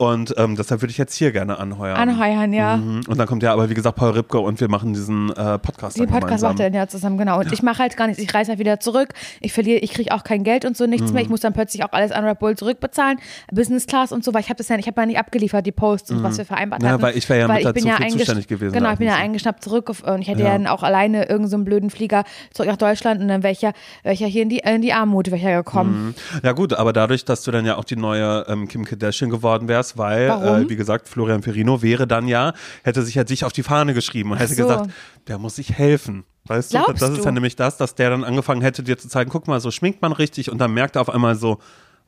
[0.00, 1.94] und ähm, deshalb würde ich jetzt hier gerne anheuern.
[1.96, 2.78] Anheuern, ja.
[2.78, 3.02] Mhm.
[3.06, 5.96] Und dann kommt ja aber wie gesagt Paul Ripke und wir machen diesen äh, Podcast.
[5.96, 6.50] Die dann Podcast gemeinsam.
[6.52, 7.38] macht er ja zusammen, genau.
[7.38, 8.22] Und ich mache halt gar nichts.
[8.22, 9.10] Ich reise halt wieder zurück.
[9.40, 11.12] Ich verliere, ich kriege auch kein Geld und so, nichts Mhm.
[11.14, 11.22] mehr.
[11.22, 13.18] Ich muss dann plötzlich auch alles an Red Bull zurückbezahlen.
[13.52, 15.72] Business Class und so, weil ich habe das ja, ich habe ja nicht abgeliefert, die
[15.72, 16.88] Posts und was wir vereinbart Mhm.
[16.88, 19.16] Ja, weil ich wäre ja mit ich dazu ja zuständig gewesen Genau, ich bin ja
[19.16, 20.46] eingeschnappt zurück und ich hätte Ja.
[20.46, 22.24] ja dann auch alleine irgendeinen so einen blöden Flieger
[22.54, 23.72] zurück nach Deutschland und dann wäre ich ja,
[24.02, 26.14] wär ich ja hier in die, in die Armut wäre ich ja gekommen.
[26.42, 29.68] Ja gut, aber dadurch, dass du dann ja auch die neue ähm, Kim Kardashian geworden
[29.68, 33.52] wärst, weil, äh, wie gesagt, Florian Ferrino wäre dann ja, hätte sich ja dich auf
[33.52, 34.62] die Fahne geschrieben und hätte so.
[34.62, 34.90] gesagt,
[35.26, 36.24] der muss sich helfen.
[36.44, 37.24] Weißt du, Glaubst das ist du?
[37.24, 40.02] ja nämlich das, dass der dann angefangen hätte, dir zu zeigen, guck mal, so schminkt
[40.02, 41.58] man richtig und dann merkt er auf einmal so,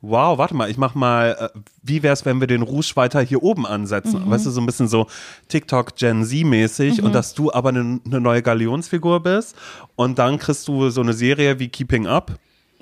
[0.02, 3.42] wow, warte mal, ich mach mal, äh, wie wär's, wenn wir den Rouge weiter hier
[3.42, 4.24] oben ansetzen?
[4.24, 4.30] Mhm.
[4.30, 5.06] Weißt du, so ein bisschen so
[5.48, 9.56] TikTok Gen Z-mäßig und dass du aber eine ne neue Galionsfigur bist
[9.94, 12.36] und dann kriegst du so eine Serie wie Keeping Up.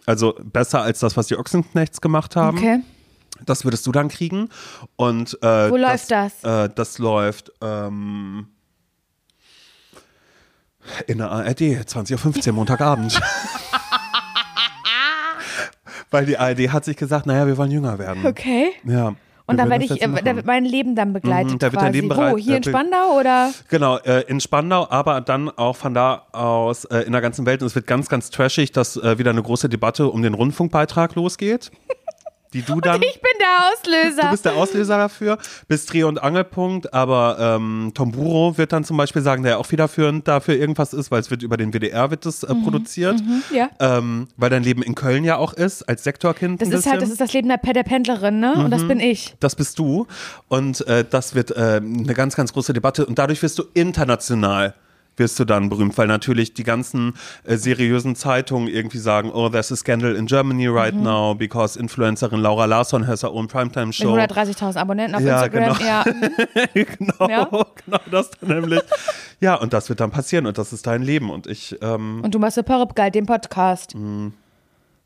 [0.07, 2.59] Also besser als das, was die Ochsenknechts gemacht haben.
[2.59, 2.80] Okay.
[3.47, 4.49] Das würdest du dann kriegen.
[4.97, 6.43] Und äh, Wo läuft das?
[6.45, 8.49] Äh, das läuft ähm,
[11.07, 13.18] in der ARD, 20.15 Uhr, Montagabend.
[16.11, 18.26] Weil die ARD hat sich gesagt, naja, wir wollen jünger werden.
[18.26, 18.72] Okay.
[18.84, 19.14] Ja.
[19.47, 21.82] Und da werde ich, das äh, da wird mein Leben dann begleitet Mhm, da wird
[21.82, 22.14] dein Leben Wo?
[22.14, 23.51] bereit- Hier in Spandau oder?
[23.68, 27.61] Genau, äh, in Spandau, aber dann auch von da aus äh, in der ganzen Welt.
[27.61, 31.14] Und es wird ganz, ganz trashig, dass äh, wieder eine große Debatte um den Rundfunkbeitrag
[31.16, 31.72] losgeht.
[32.53, 33.01] die du dann.
[33.03, 34.22] Ich bin der Auslöser.
[34.22, 35.38] Du bist der Auslöser dafür,
[35.68, 39.66] bist Dreh- und Angelpunkt, aber ähm, Tom Buro wird dann zum Beispiel sagen, der auch
[39.66, 43.22] federführend dafür irgendwas ist, weil es wird über den WDR wird das äh, produziert,
[43.55, 43.70] ja.
[43.78, 46.92] ähm, weil dein Leben in Köln ja auch ist, als Sektorkind Das ist bisschen.
[46.92, 48.55] halt, das ist das Leben der, der Pendlerin, ne?
[48.55, 49.34] Und das bin ich.
[49.40, 50.07] Das bist du.
[50.48, 53.07] Und äh, das wird äh, eine ganz, ganz große Debatte.
[53.07, 54.74] Und dadurch wirst du international
[55.20, 57.14] wirst du dann berühmt, weil natürlich die ganzen
[57.44, 61.02] äh, seriösen Zeitungen irgendwie sagen, oh, there's a scandal in Germany right Mhm.
[61.04, 64.12] now because Influencerin Laura Larsson has her own primetime Mit show.
[64.16, 65.78] 130.000 Abonnenten auf Ja, Instagram.
[65.78, 65.88] genau.
[65.88, 66.04] Ja.
[66.74, 67.44] genau, Ja.
[67.84, 68.80] genau das dann nämlich.
[69.40, 71.30] ja, und das wird dann passieren und das ist dein Leben.
[71.30, 73.94] Und ich, ähm, Und du machst Perp Guide, den Podcast.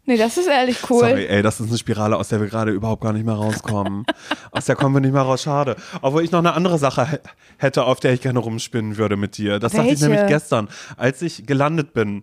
[0.06, 1.00] Nee, das ist ehrlich cool.
[1.00, 4.04] Sorry, ey, das ist eine Spirale, aus der wir gerade überhaupt gar nicht mehr rauskommen.
[4.50, 5.76] aus der kommen wir nicht mehr raus, schade.
[6.02, 7.18] Obwohl ich noch eine andere Sache hä-
[7.56, 9.58] hätte, auf der ich gerne rumspinnen würde mit dir.
[9.58, 10.08] Das dachte ich Welche?
[10.10, 12.22] nämlich gestern, als ich gelandet bin.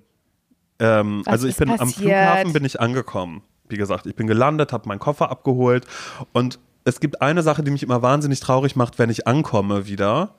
[0.79, 1.97] Ähm, also ich bin am passiert?
[1.97, 3.41] Flughafen bin ich angekommen.
[3.67, 5.85] Wie gesagt, ich bin gelandet, habe meinen Koffer abgeholt
[6.33, 10.35] und es gibt eine Sache, die mich immer wahnsinnig traurig macht, wenn ich ankomme wieder,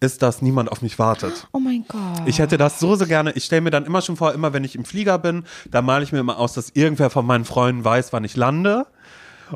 [0.00, 1.46] ist, dass niemand auf mich wartet.
[1.52, 2.22] Oh mein Gott.
[2.26, 3.32] Ich hätte das so, so gerne.
[3.32, 6.02] Ich stelle mir dann immer schon vor, immer wenn ich im Flieger bin, da male
[6.04, 8.86] ich mir immer aus, dass irgendwer von meinen Freunden weiß, wann ich lande.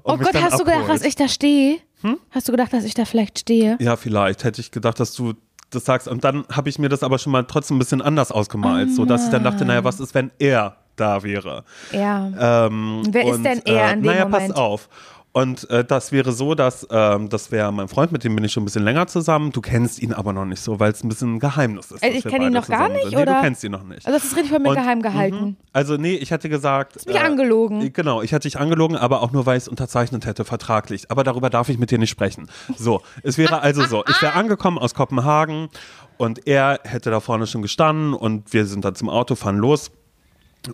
[0.05, 1.01] oh Gott, hast du gedacht, abholt.
[1.01, 1.79] dass ich da stehe?
[2.03, 2.19] Hm?
[2.31, 3.77] Hast du gedacht, dass ich da vielleicht stehe?
[3.81, 5.35] Ja, vielleicht hätte ich gedacht, dass du
[5.71, 6.09] das sagst.
[6.09, 9.05] Und dann habe ich mir das aber schon mal trotzdem ein bisschen anders ausgemalt, so
[9.05, 11.65] dass ich dann dachte, naja, was ist, wenn er da wäre?
[11.93, 12.67] Ja.
[12.67, 14.49] Ähm, Wer ist und, denn er äh, in dem naja, Moment?
[14.49, 14.89] pass auf.
[15.37, 18.53] Und äh, das wäre so, dass ähm, das wäre mein Freund, mit dem bin ich
[18.53, 19.53] schon ein bisschen länger zusammen.
[19.53, 22.03] Du kennst ihn aber noch nicht so, weil es ein bisschen ein Geheimnis ist.
[22.03, 23.11] Äh, dass ich wir kenn ihn noch gar nicht.
[23.11, 23.35] Nee, oder?
[23.35, 24.07] du kennst ihn noch nicht.
[24.07, 25.41] Also das ist richtig von mir Und- geheim gehalten.
[25.45, 25.57] Mhm.
[25.75, 27.07] Also nee, ich hätte gesagt.
[27.07, 27.83] mich angelogen.
[27.83, 31.11] äh, Genau, ich hätte dich angelogen, aber auch nur, weil ich es unterzeichnet hätte, vertraglich.
[31.11, 32.49] Aber darüber darf ich mit dir nicht sprechen.
[32.79, 35.69] So, es wäre also so, ich wäre angekommen aus Kopenhagen
[36.17, 39.91] und er hätte da vorne schon gestanden und wir sind dann zum Auto, fahren los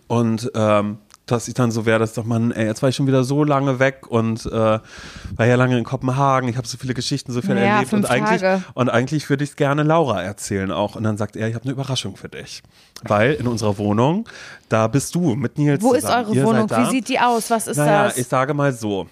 [0.07, 3.07] und ähm, dass ich dann so wäre, dass doch man, ey, jetzt war ich schon
[3.07, 6.93] wieder so lange weg und äh, war ja lange in Kopenhagen, ich habe so viele
[6.93, 8.63] Geschichten, so viel Ja, erlebt und eigentlich, Tage.
[8.73, 10.95] und eigentlich würde ich es gerne Laura erzählen auch.
[10.95, 12.61] Und dann sagt er, ich habe eine Überraschung für dich.
[13.03, 14.27] Weil in unserer Wohnung,
[14.69, 16.25] da bist du mit Nils Wo ist zusammen.
[16.25, 16.69] eure Ihr Wohnung?
[16.69, 17.49] Wie sieht die aus?
[17.49, 18.17] Was ist naja, das?
[18.17, 19.07] ich sage mal so.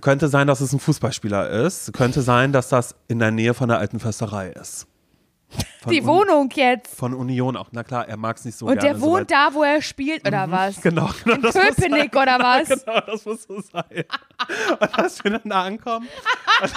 [0.00, 1.92] Könnte sein, dass es ein Fußballspieler ist.
[1.92, 4.86] Könnte sein, dass das in der Nähe von der alten Försterei ist.
[5.82, 6.96] Von die Uni- Wohnung jetzt.
[6.96, 7.68] Von Union auch.
[7.72, 8.88] Na klar, er mag es nicht so Und gerne.
[8.90, 10.80] der so wohnt weit- da, wo er spielt, oder was?
[10.82, 11.34] Genau, genau.
[11.36, 12.68] In Köpenick oder was?
[12.68, 13.84] Genau, das muss so sein.
[14.80, 16.08] Und als wir dann da ankommen.
[16.62, 16.72] und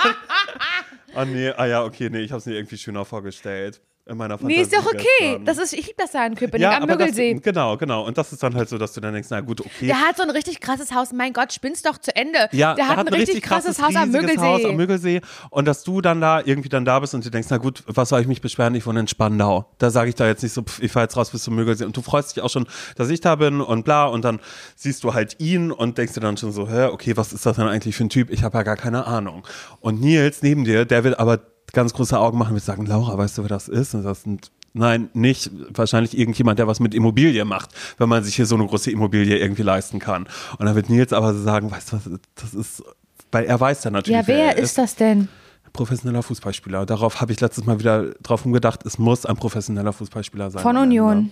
[1.16, 3.82] oh nee, ah ja, okay, nee, ich habe es mir irgendwie schöner vorgestellt.
[4.08, 5.42] In meiner Fantasie Nee, ist doch okay.
[5.46, 7.34] Das ist, ich liebe das da in Köpenick ja, am das, Müggelsee.
[7.42, 8.06] genau, genau.
[8.06, 9.88] Und das ist dann halt so, dass du dann denkst, na gut, okay.
[9.88, 11.12] Der hat so ein richtig krasses Haus.
[11.12, 12.48] Mein Gott, spinnst doch zu Ende.
[12.52, 14.14] Ja, der hat ein richtig krasses Haus am.
[14.14, 15.22] Haus am Müggelsee.
[15.50, 18.10] Und dass du dann da irgendwie dann da bist und du denkst, na gut, was
[18.10, 18.76] soll ich mich beschweren?
[18.76, 19.72] Ich wohne in Spandau.
[19.80, 21.86] Da sage ich da jetzt nicht so, pff, ich fahr jetzt raus bis zum Müggelsee.
[21.86, 24.06] Und du freust dich auch schon, dass ich da bin und bla.
[24.06, 24.40] Und dann
[24.76, 27.56] siehst du halt ihn und denkst dir dann schon so, hä, okay, was ist das
[27.56, 28.30] denn eigentlich für ein Typ?
[28.30, 29.48] Ich habe ja gar keine Ahnung.
[29.80, 33.16] Und Nils neben dir, der will aber ganz große Augen machen und wird sagen, Laura,
[33.18, 33.94] weißt du, wer das ist?
[33.94, 35.52] Und das sind Nein, nicht.
[35.70, 39.38] Wahrscheinlich irgendjemand, der was mit Immobilie macht, wenn man sich hier so eine große Immobilie
[39.38, 40.28] irgendwie leisten kann.
[40.58, 42.84] Und dann wird Nils aber so sagen, weißt du was, das ist,
[43.32, 45.30] weil er weiß dann natürlich, Ja, wer er ist das denn?
[45.72, 46.86] Professioneller Fußballspieler.
[46.86, 50.62] Darauf habe ich letztes Mal wieder drauf umgedacht, es muss ein professioneller Fußballspieler sein.
[50.62, 51.30] Von am Ende.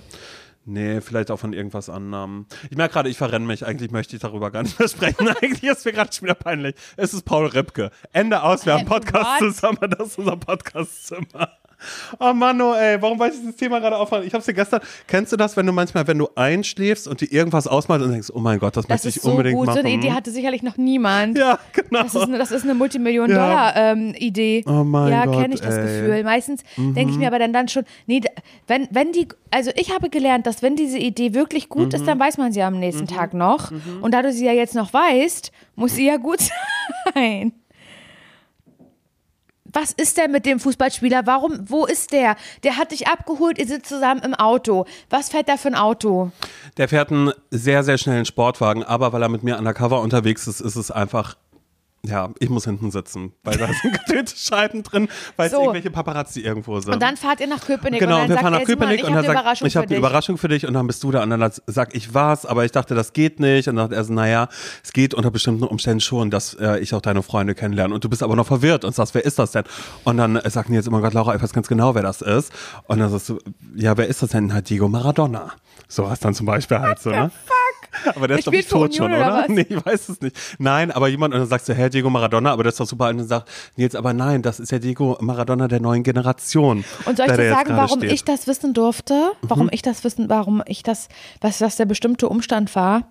[0.66, 2.46] Nee, vielleicht auch von irgendwas anderem.
[2.70, 3.66] Ich merke gerade, ich verrenne mich.
[3.66, 5.28] Eigentlich möchte ich darüber gar nicht mehr sprechen.
[5.42, 6.76] Eigentlich ist mir gerade schon wieder peinlich.
[6.96, 7.92] Es ist Paul Ripke.
[8.14, 9.54] Ende aus, wir haben einen Podcast What?
[9.54, 9.96] zusammen.
[9.98, 11.52] Das ist unser Podcastzimmer.
[12.20, 14.26] Oh Mann, oh ey, warum wollte ich das Thema gerade aufmachen?
[14.28, 17.32] Ich hab's dir gestern, kennst du das, wenn du manchmal, wenn du einschläfst und dir
[17.32, 19.68] irgendwas ausmalst und denkst, oh mein Gott, das, Das möchte ich so unbedingt gut.
[19.68, 19.76] machen.
[19.82, 21.38] So eine Idee hatte sicherlich noch niemand.
[21.38, 22.04] ja, genau.
[22.04, 22.78] Das ist eine, das ist eine Ja.
[22.78, 24.64] Multimillion-Dollar-Idee.
[24.68, 25.82] Oh mein ja, Gott, kenne ich das ey.
[25.82, 26.06] Mhm.
[26.06, 26.24] Gefühl.
[26.24, 28.22] Meistens denke ich mir aber dann, dann schon, nee,
[28.68, 31.96] wenn, wenn die, also ich habe gelernt, dass wenn diese Idee wirklich gut Mhm.
[31.96, 33.72] ist, dann weiß man sie am nächsten Tag noch.
[34.02, 36.40] Und da du sie ja jetzt noch weißt, muss sie ja gut
[37.14, 37.52] sein.
[39.74, 41.26] Was ist denn mit dem Fußballspieler?
[41.26, 42.36] Warum, wo ist der?
[42.64, 44.86] Der hat dich abgeholt, ihr sitzt zusammen im Auto.
[45.10, 46.32] Was fährt da für ein Auto?
[46.78, 50.62] Der fährt einen sehr, sehr schnellen Sportwagen, aber weil er mit mir undercover unterwegs ist,
[50.62, 51.36] ist es einfach.
[52.06, 55.60] Ja, ich muss hinten sitzen, weil da sind getönte Scheiben drin, weil es So.
[55.62, 56.94] irgendwelche Paparazzi irgendwo sind.
[56.94, 59.62] Und dann fahrt ihr nach Köpenick Genau, und wir fahren nach Köpenick und dann sagt,
[59.62, 59.96] ich habe die.
[59.96, 62.72] Überraschung für dich und dann bist du da und dann sag ich was, aber ich
[62.74, 64.50] dachte, das geht nicht und dann sagt er so, naja,
[64.84, 68.10] es geht unter bestimmten Umständen schon, dass äh, ich auch deine Freunde kennenlerne und du
[68.10, 69.64] bist aber noch verwirrt und sagst, wer ist das denn?
[70.04, 72.52] Und dann äh, sagt Nils immer Gott, Laura, ich weiß ganz genau, wer das ist
[72.88, 73.40] und dann sagst du,
[73.76, 74.54] ja, wer ist das denn?
[74.54, 75.54] Halt Diego Maradona.
[75.88, 77.32] So was dann zum Beispiel halt so, ne?
[78.16, 79.44] Aber der ist doch nicht tot schon, Union, oder oder?
[79.44, 79.50] was?
[79.50, 80.36] Nee, ich weiß es nicht.
[80.60, 83.10] Nein, aber jemand, und dann sagst du, Herr Diego Maradona, aber das ist doch super.
[83.10, 86.84] Und dann sagt Nils, aber nein, das ist ja Diego Maradona der neuen Generation.
[87.06, 88.10] Und soll ich dir sagen, warum steht.
[88.10, 88.16] Mhm.
[88.16, 89.32] ich das wissen durfte?
[89.42, 91.08] Warum ich das wissen, warum ich das,
[91.42, 93.04] was das der bestimmte Umstand war?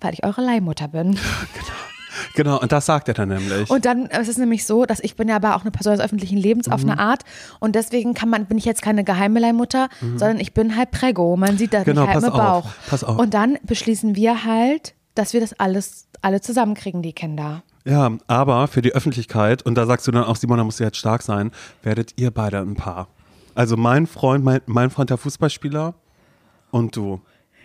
[0.00, 1.18] Weil ich eure Leihmutter bin.
[1.54, 1.93] Genau,
[2.36, 3.68] und das sagt er dann nämlich.
[3.70, 5.92] Und dann es ist es nämlich so, dass ich bin ja aber auch eine Person
[5.96, 6.90] des öffentlichen Lebens auf Mhm.
[6.90, 7.22] eine Art
[7.60, 11.36] und deswegen kann man bin ich jetzt keine Geheimeleihmutter, sondern ich bin halt Prego.
[11.36, 11.90] Man sieht das Mhm.
[11.90, 12.70] Genau, mich halt pass mit auf, Bauch.
[12.88, 13.18] pass auf.
[13.18, 17.62] Und dann beschließen wir halt, dass wir das alles alle zusammenkriegen, die Kinder.
[17.84, 20.84] ja, aber für die Öffentlichkeit, und da sagst du dann auch, Simon, da musst du
[20.84, 21.50] jetzt stark sein,
[21.82, 23.08] werdet ihr beide ein Paar.
[23.54, 25.92] Also mein Freund, mein, mein Freund der Fußballspieler
[26.70, 27.20] und du.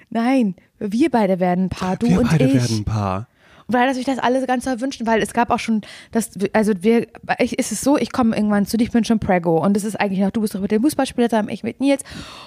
[0.10, 2.54] Nein, wir beide werden ein Paar, du wir und beide ich.
[2.56, 3.28] werden ein Paar.
[3.70, 6.74] Weil dass sich das alle ganz doll wünschen, weil es gab auch schon, das, also
[6.82, 7.08] wir,
[7.38, 9.84] ich, ist es so, ich komme irgendwann zu dir, ich bin schon Prego und es
[9.86, 12.04] ist eigentlich noch, du bist doch mit dem Fußballspieler zusammen, ich mit Nils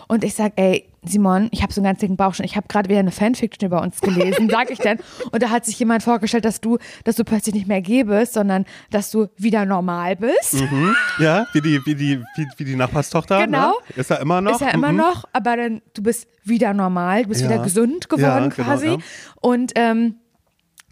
[0.09, 2.69] und ich sag, ey, Simon, ich habe so einen ganz dicken Bauch schon, ich habe
[2.69, 4.99] gerade wieder eine Fanfiction über uns gelesen, sag ich denn
[5.33, 8.35] und da hat sich jemand vorgestellt, dass du, dass du plötzlich nicht mehr geh bist,
[8.35, 10.63] sondern dass du wieder normal bist.
[11.19, 13.47] Ja, wie die, wie die, wie, wie die Nachbarstochter.
[13.47, 13.71] Genau.
[13.71, 13.75] Ne?
[13.97, 14.53] Ist er immer noch?
[14.55, 14.99] Ist ja immer Mhm.
[14.99, 17.49] noch, aber dann, du bist wieder normal, du bist Ja.
[17.51, 18.87] wieder gesund geworden Ja, genau, quasi.
[18.87, 18.97] ja.
[19.41, 20.17] Und ähm,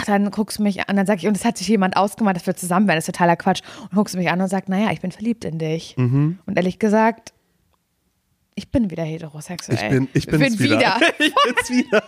[0.04, 2.46] dann guckst du mich an, dann sag ich, und es hat sich jemand ausgemacht, dass
[2.46, 3.62] wir zusammen werden, das ist totaler Quatsch.
[3.82, 5.96] Und guckst du mich an und sagst, naja, ich bin verliebt in dich.
[5.96, 6.38] Mhm.
[6.46, 7.32] Und ehrlich gesagt,
[8.54, 9.78] ich bin wieder heterosexuell.
[9.82, 10.96] Ich bin, ich bin's bin wieder.
[11.18, 12.02] ich bin's wieder.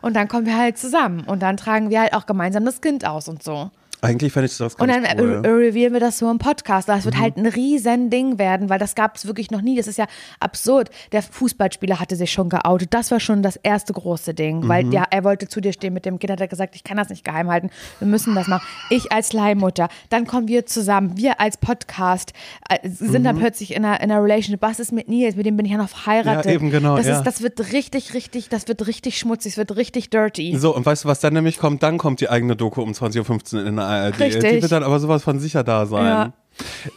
[0.00, 1.24] Und dann kommen wir halt zusammen.
[1.24, 3.70] Und dann tragen wir halt auch gemeinsam das Kind aus und so.
[4.04, 5.38] Eigentlich fände ich das Und ganz dann cool.
[5.38, 5.44] Mhm.
[5.44, 6.88] äh, revealen wir das so im Podcast.
[6.88, 9.76] Das wird halt ein riesen Ding werden, weil das gab es wirklich noch nie.
[9.76, 10.06] Das ist ja
[10.40, 10.90] absurd.
[11.12, 12.92] Der Fußballspieler hatte sich schon geoutet.
[12.94, 14.68] Das war schon das erste große Ding, Mhm.
[14.68, 16.96] weil ja, er wollte zu dir stehen mit dem Kind, hat er gesagt, ich kann
[16.96, 17.70] das nicht geheim halten.
[17.98, 18.66] Wir müssen das machen.
[18.90, 19.88] Ich als Leihmutter.
[20.10, 21.16] Dann kommen wir zusammen.
[21.16, 22.32] Wir als Podcast
[22.68, 23.24] äh, sind Mhm.
[23.24, 24.62] dann plötzlich in einer, in einer Relationship.
[24.62, 25.36] Was ist mit Nils?
[25.36, 26.46] Mit dem bin ich ja noch verheiratet.
[26.46, 27.18] Ja, eben, genau, Das, ja.
[27.18, 29.52] ist, das wird richtig, richtig, das wird richtig schmutzig.
[29.52, 30.56] Es wird richtig dirty.
[30.58, 31.82] So, und weißt du, was dann nämlich kommt?
[31.82, 34.20] Dann kommt die eigene Doku um 20.15 Uhr in der ARD.
[34.20, 34.42] Richtig.
[34.42, 36.06] Die wird dann aber sowas von sicher da sein.
[36.06, 36.32] Ja.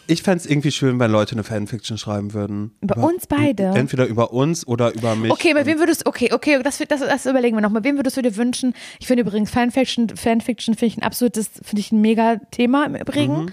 [0.05, 2.75] Ich fände es irgendwie schön, wenn Leute eine Fanfiction schreiben würden.
[2.81, 3.63] Über uns beide?
[3.75, 5.31] Entweder über uns oder über mich.
[5.31, 7.71] Okay, mit wem würdest okay, okay, das, das, das überlegen wir noch.
[7.71, 8.73] Mit wem würdest du dir wünschen?
[8.99, 12.95] Ich finde übrigens Fanfiction, Fanfiction finde ich ein absolutes, finde ich ein mega Thema im
[12.95, 13.45] Übrigen.
[13.45, 13.51] Mhm.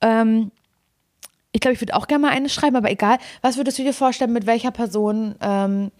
[0.00, 0.50] Ähm,
[1.52, 3.18] ich glaube, ich würde auch gerne mal eine schreiben, aber egal.
[3.42, 5.90] Was würdest du dir vorstellen, mit welcher Person ähm,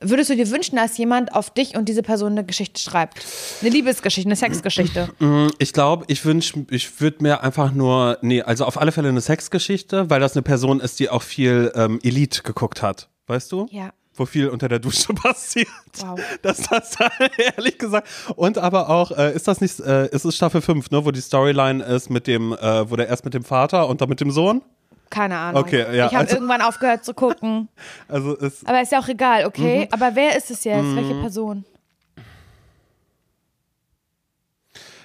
[0.00, 3.24] würdest du dir wünschen, dass jemand auf dich und diese Person eine Geschichte schreibt?
[3.60, 5.10] Eine Liebesgeschichte, eine Sexgeschichte.
[5.58, 9.20] Ich glaube, ich wünsche, ich würde mir einfach nur, nee, also auf alle Fälle eine
[9.20, 13.08] Sexgeschichte, weil das eine Person ist, die auch viel ähm, Elite geguckt hat.
[13.26, 13.66] Weißt du?
[13.70, 13.92] Ja.
[14.14, 15.68] Wo viel unter der Dusche passiert.
[16.00, 16.18] Wow.
[16.42, 16.96] Dass das
[17.56, 18.08] ehrlich gesagt.
[18.36, 21.20] Und aber auch, äh, ist das nicht, äh, ist es Staffel 5, ne, wo die
[21.20, 24.30] Storyline ist mit dem, äh, wo der erst mit dem Vater und dann mit dem
[24.30, 24.62] Sohn?
[25.10, 25.62] Keine Ahnung.
[25.62, 27.68] Okay, ja, Ich habe also- irgendwann aufgehört zu gucken.
[28.08, 28.66] Also ist.
[28.68, 29.86] Aber ist ja auch egal, okay?
[29.86, 29.92] Mhm.
[29.92, 30.94] Aber wer ist es jetzt?
[30.96, 31.64] Welche Person?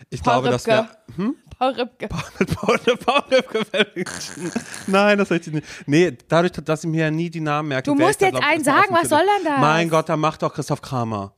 [0.09, 0.89] Ich Paul glaube, das Ripke.
[1.17, 1.33] wäre.
[1.57, 2.09] Paul Ripke.
[2.39, 4.51] mit Paul, Paul Ripke Fanfiction.
[4.87, 5.67] Nein, das möchte ich nicht.
[5.87, 7.85] Nee, dadurch, dass ich mir ja nie die Namen merke.
[7.85, 9.59] Du musst da, jetzt glaub einen sagen, was soll denn das?
[9.59, 11.34] Mein Gott, dann macht doch Christoph Kramer.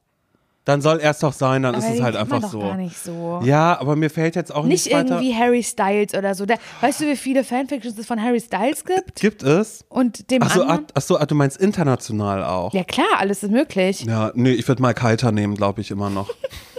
[0.68, 2.60] Dann soll er es doch sein, dann Aber ist es halt einfach doch so.
[2.60, 3.40] gar nicht so.
[3.46, 5.12] Ja, aber mir fällt jetzt auch Nicht weiter.
[5.16, 6.46] irgendwie Harry Styles oder so.
[6.46, 9.16] Der, weißt du, wie viele Fanfictions es von Harry Styles gibt?
[9.16, 9.86] Gibt es?
[9.88, 10.88] Und dem Achso, anderen?
[10.94, 12.74] ach so, ah, du meinst international auch.
[12.74, 14.04] Ja klar, alles ist möglich.
[14.04, 16.28] Ja, nee, ich würde mal Kalter nehmen, glaube ich, immer noch.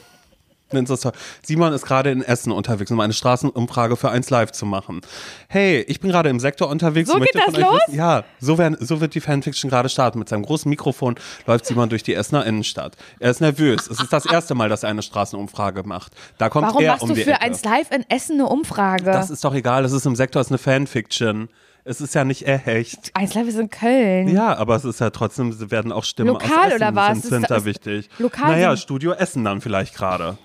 [1.42, 5.00] Simon ist gerade in Essen unterwegs, um eine Straßenumfrage für 1 Live zu machen.
[5.48, 7.10] Hey, ich bin gerade im Sektor unterwegs.
[7.10, 7.80] So geht das los?
[7.86, 10.18] Wissen, ja, so, werden, so wird die Fanfiction gerade starten.
[10.18, 11.16] Mit seinem großen Mikrofon
[11.46, 12.96] läuft Simon durch die Essener Innenstadt.
[13.18, 13.88] Er ist nervös.
[13.88, 16.12] Es ist das erste Mal, dass er eine Straßenumfrage macht.
[16.38, 17.42] Da kommt Warum er machst um du für Ecke.
[17.42, 19.04] 1 Live in Essen eine Umfrage?
[19.04, 21.48] Das ist doch egal, es ist im Sektor, es ist eine Fanfiction.
[21.84, 23.12] Es ist ja nicht echt.
[23.14, 24.28] 1 Live ist in Köln.
[24.28, 27.08] Ja, aber es ist ja trotzdem, es werden auch Stimmen Lokal aus Essen oder was?
[27.08, 28.10] sind, Ist sind da wichtig.
[28.18, 30.36] Lokal naja, Studio Essen dann vielleicht gerade.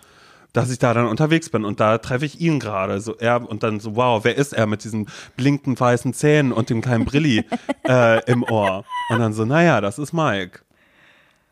[0.53, 3.01] Dass ich da dann unterwegs bin und da treffe ich ihn gerade.
[3.01, 6.69] So er und dann so, wow, wer ist er mit diesen blinkenden weißen Zähnen und
[6.69, 7.43] dem kleinen Brilli
[7.87, 8.85] äh, im Ohr?
[9.09, 10.59] Und dann so, naja, das ist Mike.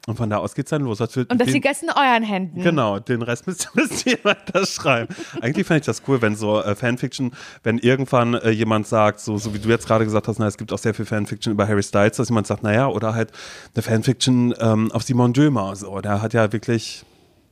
[0.08, 0.97] Und von da aus geht's dann los.
[0.97, 2.64] Das wird Und das liegt jetzt in euren Händen.
[2.64, 5.14] Genau, den Rest müsst, müsst ihr weiter schreiben.
[5.41, 9.38] Eigentlich fände ich das cool, wenn so äh, Fanfiction, wenn irgendwann äh, jemand sagt, so,
[9.38, 11.68] so wie du jetzt gerade gesagt hast, na, es gibt auch sehr viel Fanfiction über
[11.68, 13.32] Harry Styles, dass jemand sagt, naja, oder halt
[13.76, 15.76] eine Fanfiction ähm, auf Simon Dömer.
[15.76, 17.06] So, der hat ja wirklich,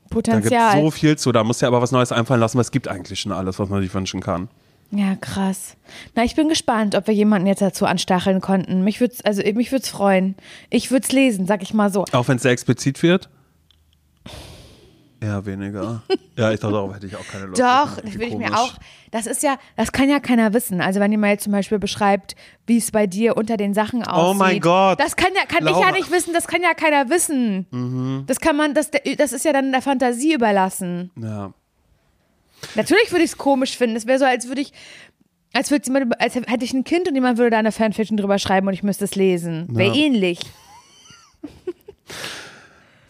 [0.09, 0.81] da gibt Potenzial.
[0.81, 3.19] so viel zu, da muss ja aber was Neues einfallen lassen, weil es gibt eigentlich
[3.19, 4.49] schon alles, was man sich wünschen kann.
[4.91, 5.75] Ja, krass.
[6.15, 8.83] Na, ich bin gespannt, ob wir jemanden jetzt dazu anstacheln konnten.
[8.83, 10.35] Mich würde also mich würde es freuen.
[10.71, 12.05] Ich würde es lesen, sag ich mal so.
[12.11, 13.29] Auch wenn es sehr explizit wird?
[15.21, 16.01] Eher weniger.
[16.37, 17.59] ja, ich glaube, darauf hätte ich auch keine Lust.
[17.61, 18.73] Doch, das will ich mir auch.
[19.11, 20.79] Das ist ja, das kann ja keiner wissen.
[20.81, 22.35] Also wenn ihr mal jetzt zum Beispiel beschreibt,
[22.67, 24.29] wie es bei dir unter den Sachen aussieht.
[24.29, 24.99] Oh mein Gott.
[24.99, 25.87] Das kann ja, kann ich Laura.
[25.87, 26.33] ja nicht wissen.
[26.33, 27.67] Das kann ja keiner wissen.
[27.71, 28.23] Mhm.
[28.27, 31.11] Das kann man, das, das ist ja dann der Fantasie überlassen.
[31.17, 31.53] Ja.
[32.75, 33.95] Natürlich würde ich es komisch finden.
[33.97, 34.71] Es wäre so, als würde ich,
[35.53, 38.37] als würde jemand, als hätte ich ein Kind und jemand würde da eine Fanfiction drüber
[38.39, 39.65] schreiben und ich müsste es lesen.
[39.69, 40.01] Wäre Ja.
[40.05, 40.39] ähnlich.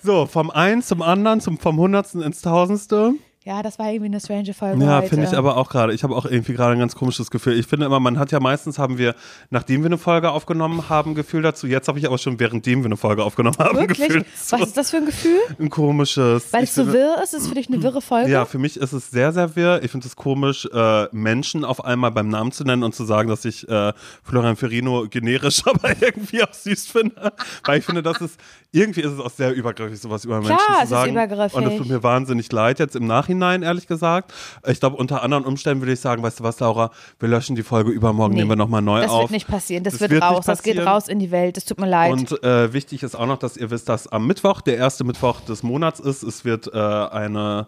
[0.02, 3.14] So, vom einen zum anderen, zum, vom Hundertsten ins Tausendste.
[3.50, 5.92] Ja, das war irgendwie eine strange Folge Ja, finde ich aber auch gerade.
[5.92, 7.58] Ich habe auch irgendwie gerade ein ganz komisches Gefühl.
[7.58, 9.16] Ich finde immer, man hat ja meistens haben wir,
[9.50, 11.66] nachdem wir eine Folge aufgenommen haben, Gefühl dazu.
[11.66, 14.34] Jetzt habe ich aber schon währenddem wir eine Folge aufgenommen haben, ein Gefühl Wirklich?
[14.40, 14.62] dazu.
[14.62, 15.40] Was ist das für ein Gefühl?
[15.58, 16.54] Ein komisches.
[16.54, 17.34] Weil es so wirr ist?
[17.34, 18.30] Ist es für dich eine wirre Folge?
[18.30, 19.82] Ja, für mich ist es sehr, sehr wirr.
[19.82, 23.30] Ich finde es komisch, äh, Menschen auf einmal beim Namen zu nennen und zu sagen,
[23.30, 27.34] dass ich äh, Florian Ferrino generisch, aber irgendwie auch süß finde.
[27.66, 28.40] Weil ich finde, das ist,
[28.72, 31.12] irgendwie ist es auch sehr übergriffig, sowas über Klar, Menschen zu es ist sagen.
[31.14, 31.58] übergriffig.
[31.58, 34.34] Und es tut mir wahnsinnig leid jetzt im Nachhinein, ehrlich gesagt.
[34.68, 37.64] Ich glaube, unter anderen Umständen würde ich sagen, weißt du was, Laura, wir löschen die
[37.64, 39.22] Folge übermorgen, Nee, nehmen wir nochmal neu Das auf.
[39.24, 39.84] wird nicht passieren.
[39.84, 40.46] Das, Das wird, wird raus.
[40.46, 41.58] Das geht raus in die Welt.
[41.58, 42.12] Das tut mir leid.
[42.12, 45.42] Und äh, wichtig ist auch noch, dass ihr wisst, dass am Mittwoch, der erste Mittwoch
[45.42, 47.68] des Monats ist, es wird äh, eine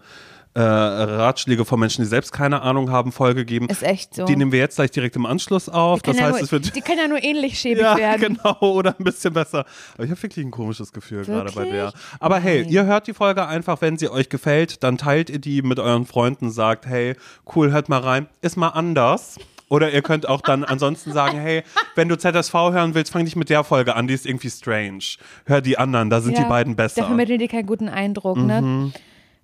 [0.53, 3.67] äh, Ratschläge von Menschen, die selbst keine Ahnung haben, Folge geben.
[3.69, 4.25] ist echt so.
[4.25, 6.01] Die nehmen wir jetzt gleich direkt im Anschluss auf.
[6.01, 7.97] Die können Das ja heißt, nur, es wird die können ja nur ähnlich schäbig ja,
[7.97, 8.37] werden.
[8.37, 9.65] genau, oder ein bisschen besser.
[9.95, 11.93] Aber ich habe wirklich ein komisches Gefühl gerade bei der.
[12.19, 12.71] Aber hey, Nein.
[12.71, 16.05] ihr hört die Folge einfach, wenn sie euch gefällt, dann teilt ihr die mit euren
[16.05, 17.15] Freunden, sagt, hey,
[17.55, 19.37] cool, hört mal rein, ist mal anders.
[19.69, 21.63] Oder ihr könnt auch dann ansonsten sagen, hey,
[21.95, 24.99] wenn du ZSV hören willst, fang dich mit der Folge an, die ist irgendwie strange.
[25.45, 26.99] Hör die anderen, da sind die beiden besser.
[26.99, 28.45] Da vermitteln die keinen guten Eindruck, Mhm.
[28.47, 28.91] ne?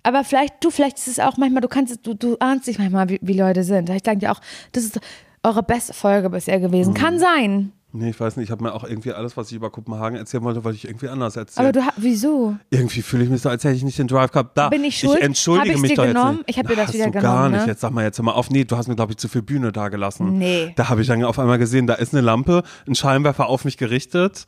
[0.08, 2.78] Aber vielleicht, du, vielleicht ist es auch manchmal, du kannst, es- du, du ahnst dich
[2.78, 3.90] manchmal, wie, wie Leute sind.
[3.90, 4.40] Ich sage dir auch,
[4.72, 4.98] das ist
[5.42, 6.90] eure beste Folge bisher gewesen.
[6.90, 6.94] Mhm.
[6.96, 7.72] Kann sein.
[7.92, 10.42] Nee, ich weiß nicht, ich habe mir auch irgendwie alles, was ich über Kopenhagen erzählen
[10.44, 11.68] wollte, wollte ich irgendwie anders erzählen.
[11.68, 12.56] Aber du, wieso?
[12.70, 14.56] irgendwie fühle ich mich so, als hätte ich nicht den Drive gehabt.
[14.56, 15.18] Da, Bin ich schuld?
[15.18, 16.36] Ich entschuldige Hab mich dir doch genommen?
[16.38, 16.50] jetzt nicht.
[16.50, 17.60] Ich hab dir das Hast wieder du gar genommen, nicht.
[17.62, 17.66] ne?
[17.72, 18.50] Jetzt sag mal jetzt mal auf.
[18.50, 20.38] Nee, du hast mir, glaube ich, zu viel Bühne da gelassen.
[20.38, 20.72] Nee.
[20.76, 23.76] Da habe ich dann auf einmal gesehen, da ist eine Lampe, ein Scheinwerfer auf mich
[23.78, 24.44] gerichtet.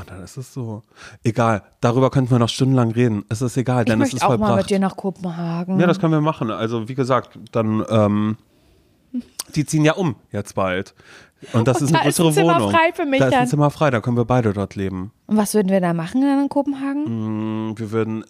[0.00, 0.82] Und dann ist es so.
[1.24, 3.24] Egal, darüber könnten wir noch stundenlang reden.
[3.28, 4.56] Es ist egal, Ich denn es möchte ist auch mal vollbracht.
[4.58, 5.80] mit dir nach Kopenhagen.
[5.80, 6.50] Ja, das können wir machen.
[6.50, 8.36] Also, wie gesagt, dann, ähm,
[9.54, 10.94] die ziehen ja um jetzt bald.
[11.52, 12.70] Und das Und ist eine da ist größere ein Zimmer Wohnung.
[12.70, 13.48] frei für mich da ist ein dann.
[13.48, 15.12] Zimmer frei, da können wir beide dort leben.
[15.26, 17.04] Und was würden wir da machen dann in Kopenhagen?
[17.06, 18.24] Hm, Wir würden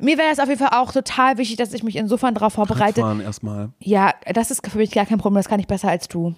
[0.00, 3.00] Mir wäre es auf jeden Fall auch total wichtig, dass ich mich insofern darauf vorbereite.
[3.00, 3.70] fahren erstmal.
[3.78, 5.36] Ja, das ist für mich gar kein Problem.
[5.38, 6.34] Das kann ich besser als du.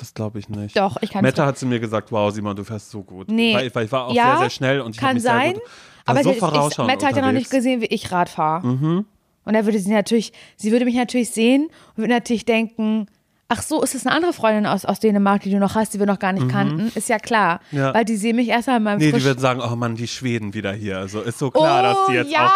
[0.00, 0.78] Das glaube ich nicht.
[0.78, 3.28] Doch, ich kann Mette hat zu mir gesagt, wow, Simon, du fährst so gut.
[3.30, 3.54] Nee.
[3.54, 5.52] Weil, weil ich war auch Ja, sehr, sehr schnell und ich Kann mich sehr sein.
[5.54, 7.52] gut, war aber so ich, Mette hat ja noch nicht.
[7.52, 7.56] Mhm.
[7.56, 8.66] gesehen, wie ich Rad fahre.
[9.44, 13.08] Und er würde sie natürlich, sie würde mich natürlich sehen und würde natürlich denken,
[13.52, 15.98] ach so, ist es eine andere Freundin aus, aus Dänemark, die du noch hast, die
[15.98, 16.92] wir noch gar nicht kannten?
[16.94, 17.60] Ist ja klar.
[17.72, 17.78] Mhm.
[17.78, 17.92] Ja.
[17.92, 20.54] Weil die sehen mich erst einmal im Nee, die würden sagen, oh Mann, die Schweden
[20.54, 20.98] wieder hier.
[20.98, 22.46] Also ist so klar, oh, dass die jetzt ja,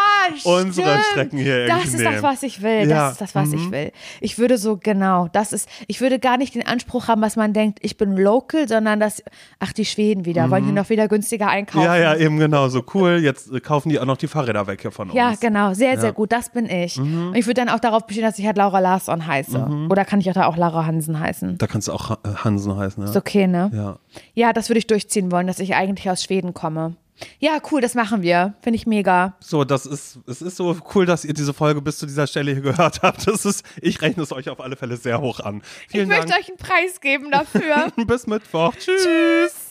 [0.44, 1.00] auch unsere.
[1.10, 2.12] Strecken hier Das ist nehmen.
[2.12, 2.82] das, was ich will.
[2.82, 2.84] Ja.
[2.84, 2.88] Mhm.
[2.88, 3.90] Das ist das, was ich will.
[4.20, 7.52] Ich würde so, genau, das ist, ich würde gar nicht den Anspruch haben, dass man
[7.52, 9.22] denkt, ich bin local, sondern dass,
[9.58, 11.80] ach, die Schweden wieder, wollen hier noch wieder günstiger einkaufen.
[11.80, 11.86] Mhm.
[11.86, 13.18] Ja, ja, eben genau, so cool.
[13.20, 15.16] Jetzt äh, kaufen die auch noch die Fahrräder weg hier von uns.
[15.16, 16.30] Ja, genau, sehr, sehr gut.
[16.30, 16.98] Das bin ich.
[16.98, 17.28] Mhm.
[17.28, 19.88] Und ich würde dann auch darauf bestehen, dass ich halt Laura Larsson heiße.
[19.90, 21.58] Oder kann ich auch da auch Laura Hansen heißen?
[21.58, 23.10] Da kannst du auch äh, Hansen heißen, ja.
[23.10, 23.70] Ist okay, ne?
[23.74, 23.98] Ja.
[24.34, 26.96] Ja, das würde ich durchziehen wollen, dass ich eigentlich aus Schweden komme.
[27.38, 28.54] Ja, cool, das machen wir.
[28.60, 29.36] Finde ich mega.
[29.40, 32.52] So, das ist, es ist so cool, dass ihr diese Folge bis zu dieser Stelle
[32.52, 33.26] hier gehört habt.
[33.26, 35.62] Das ist, ich rechne es euch auf alle Fälle sehr hoch an.
[35.88, 36.28] Vielen ich Dank.
[36.28, 37.92] möchte euch einen Preis geben dafür.
[38.06, 38.74] Bis Mittwoch.
[38.74, 39.63] Tschüss.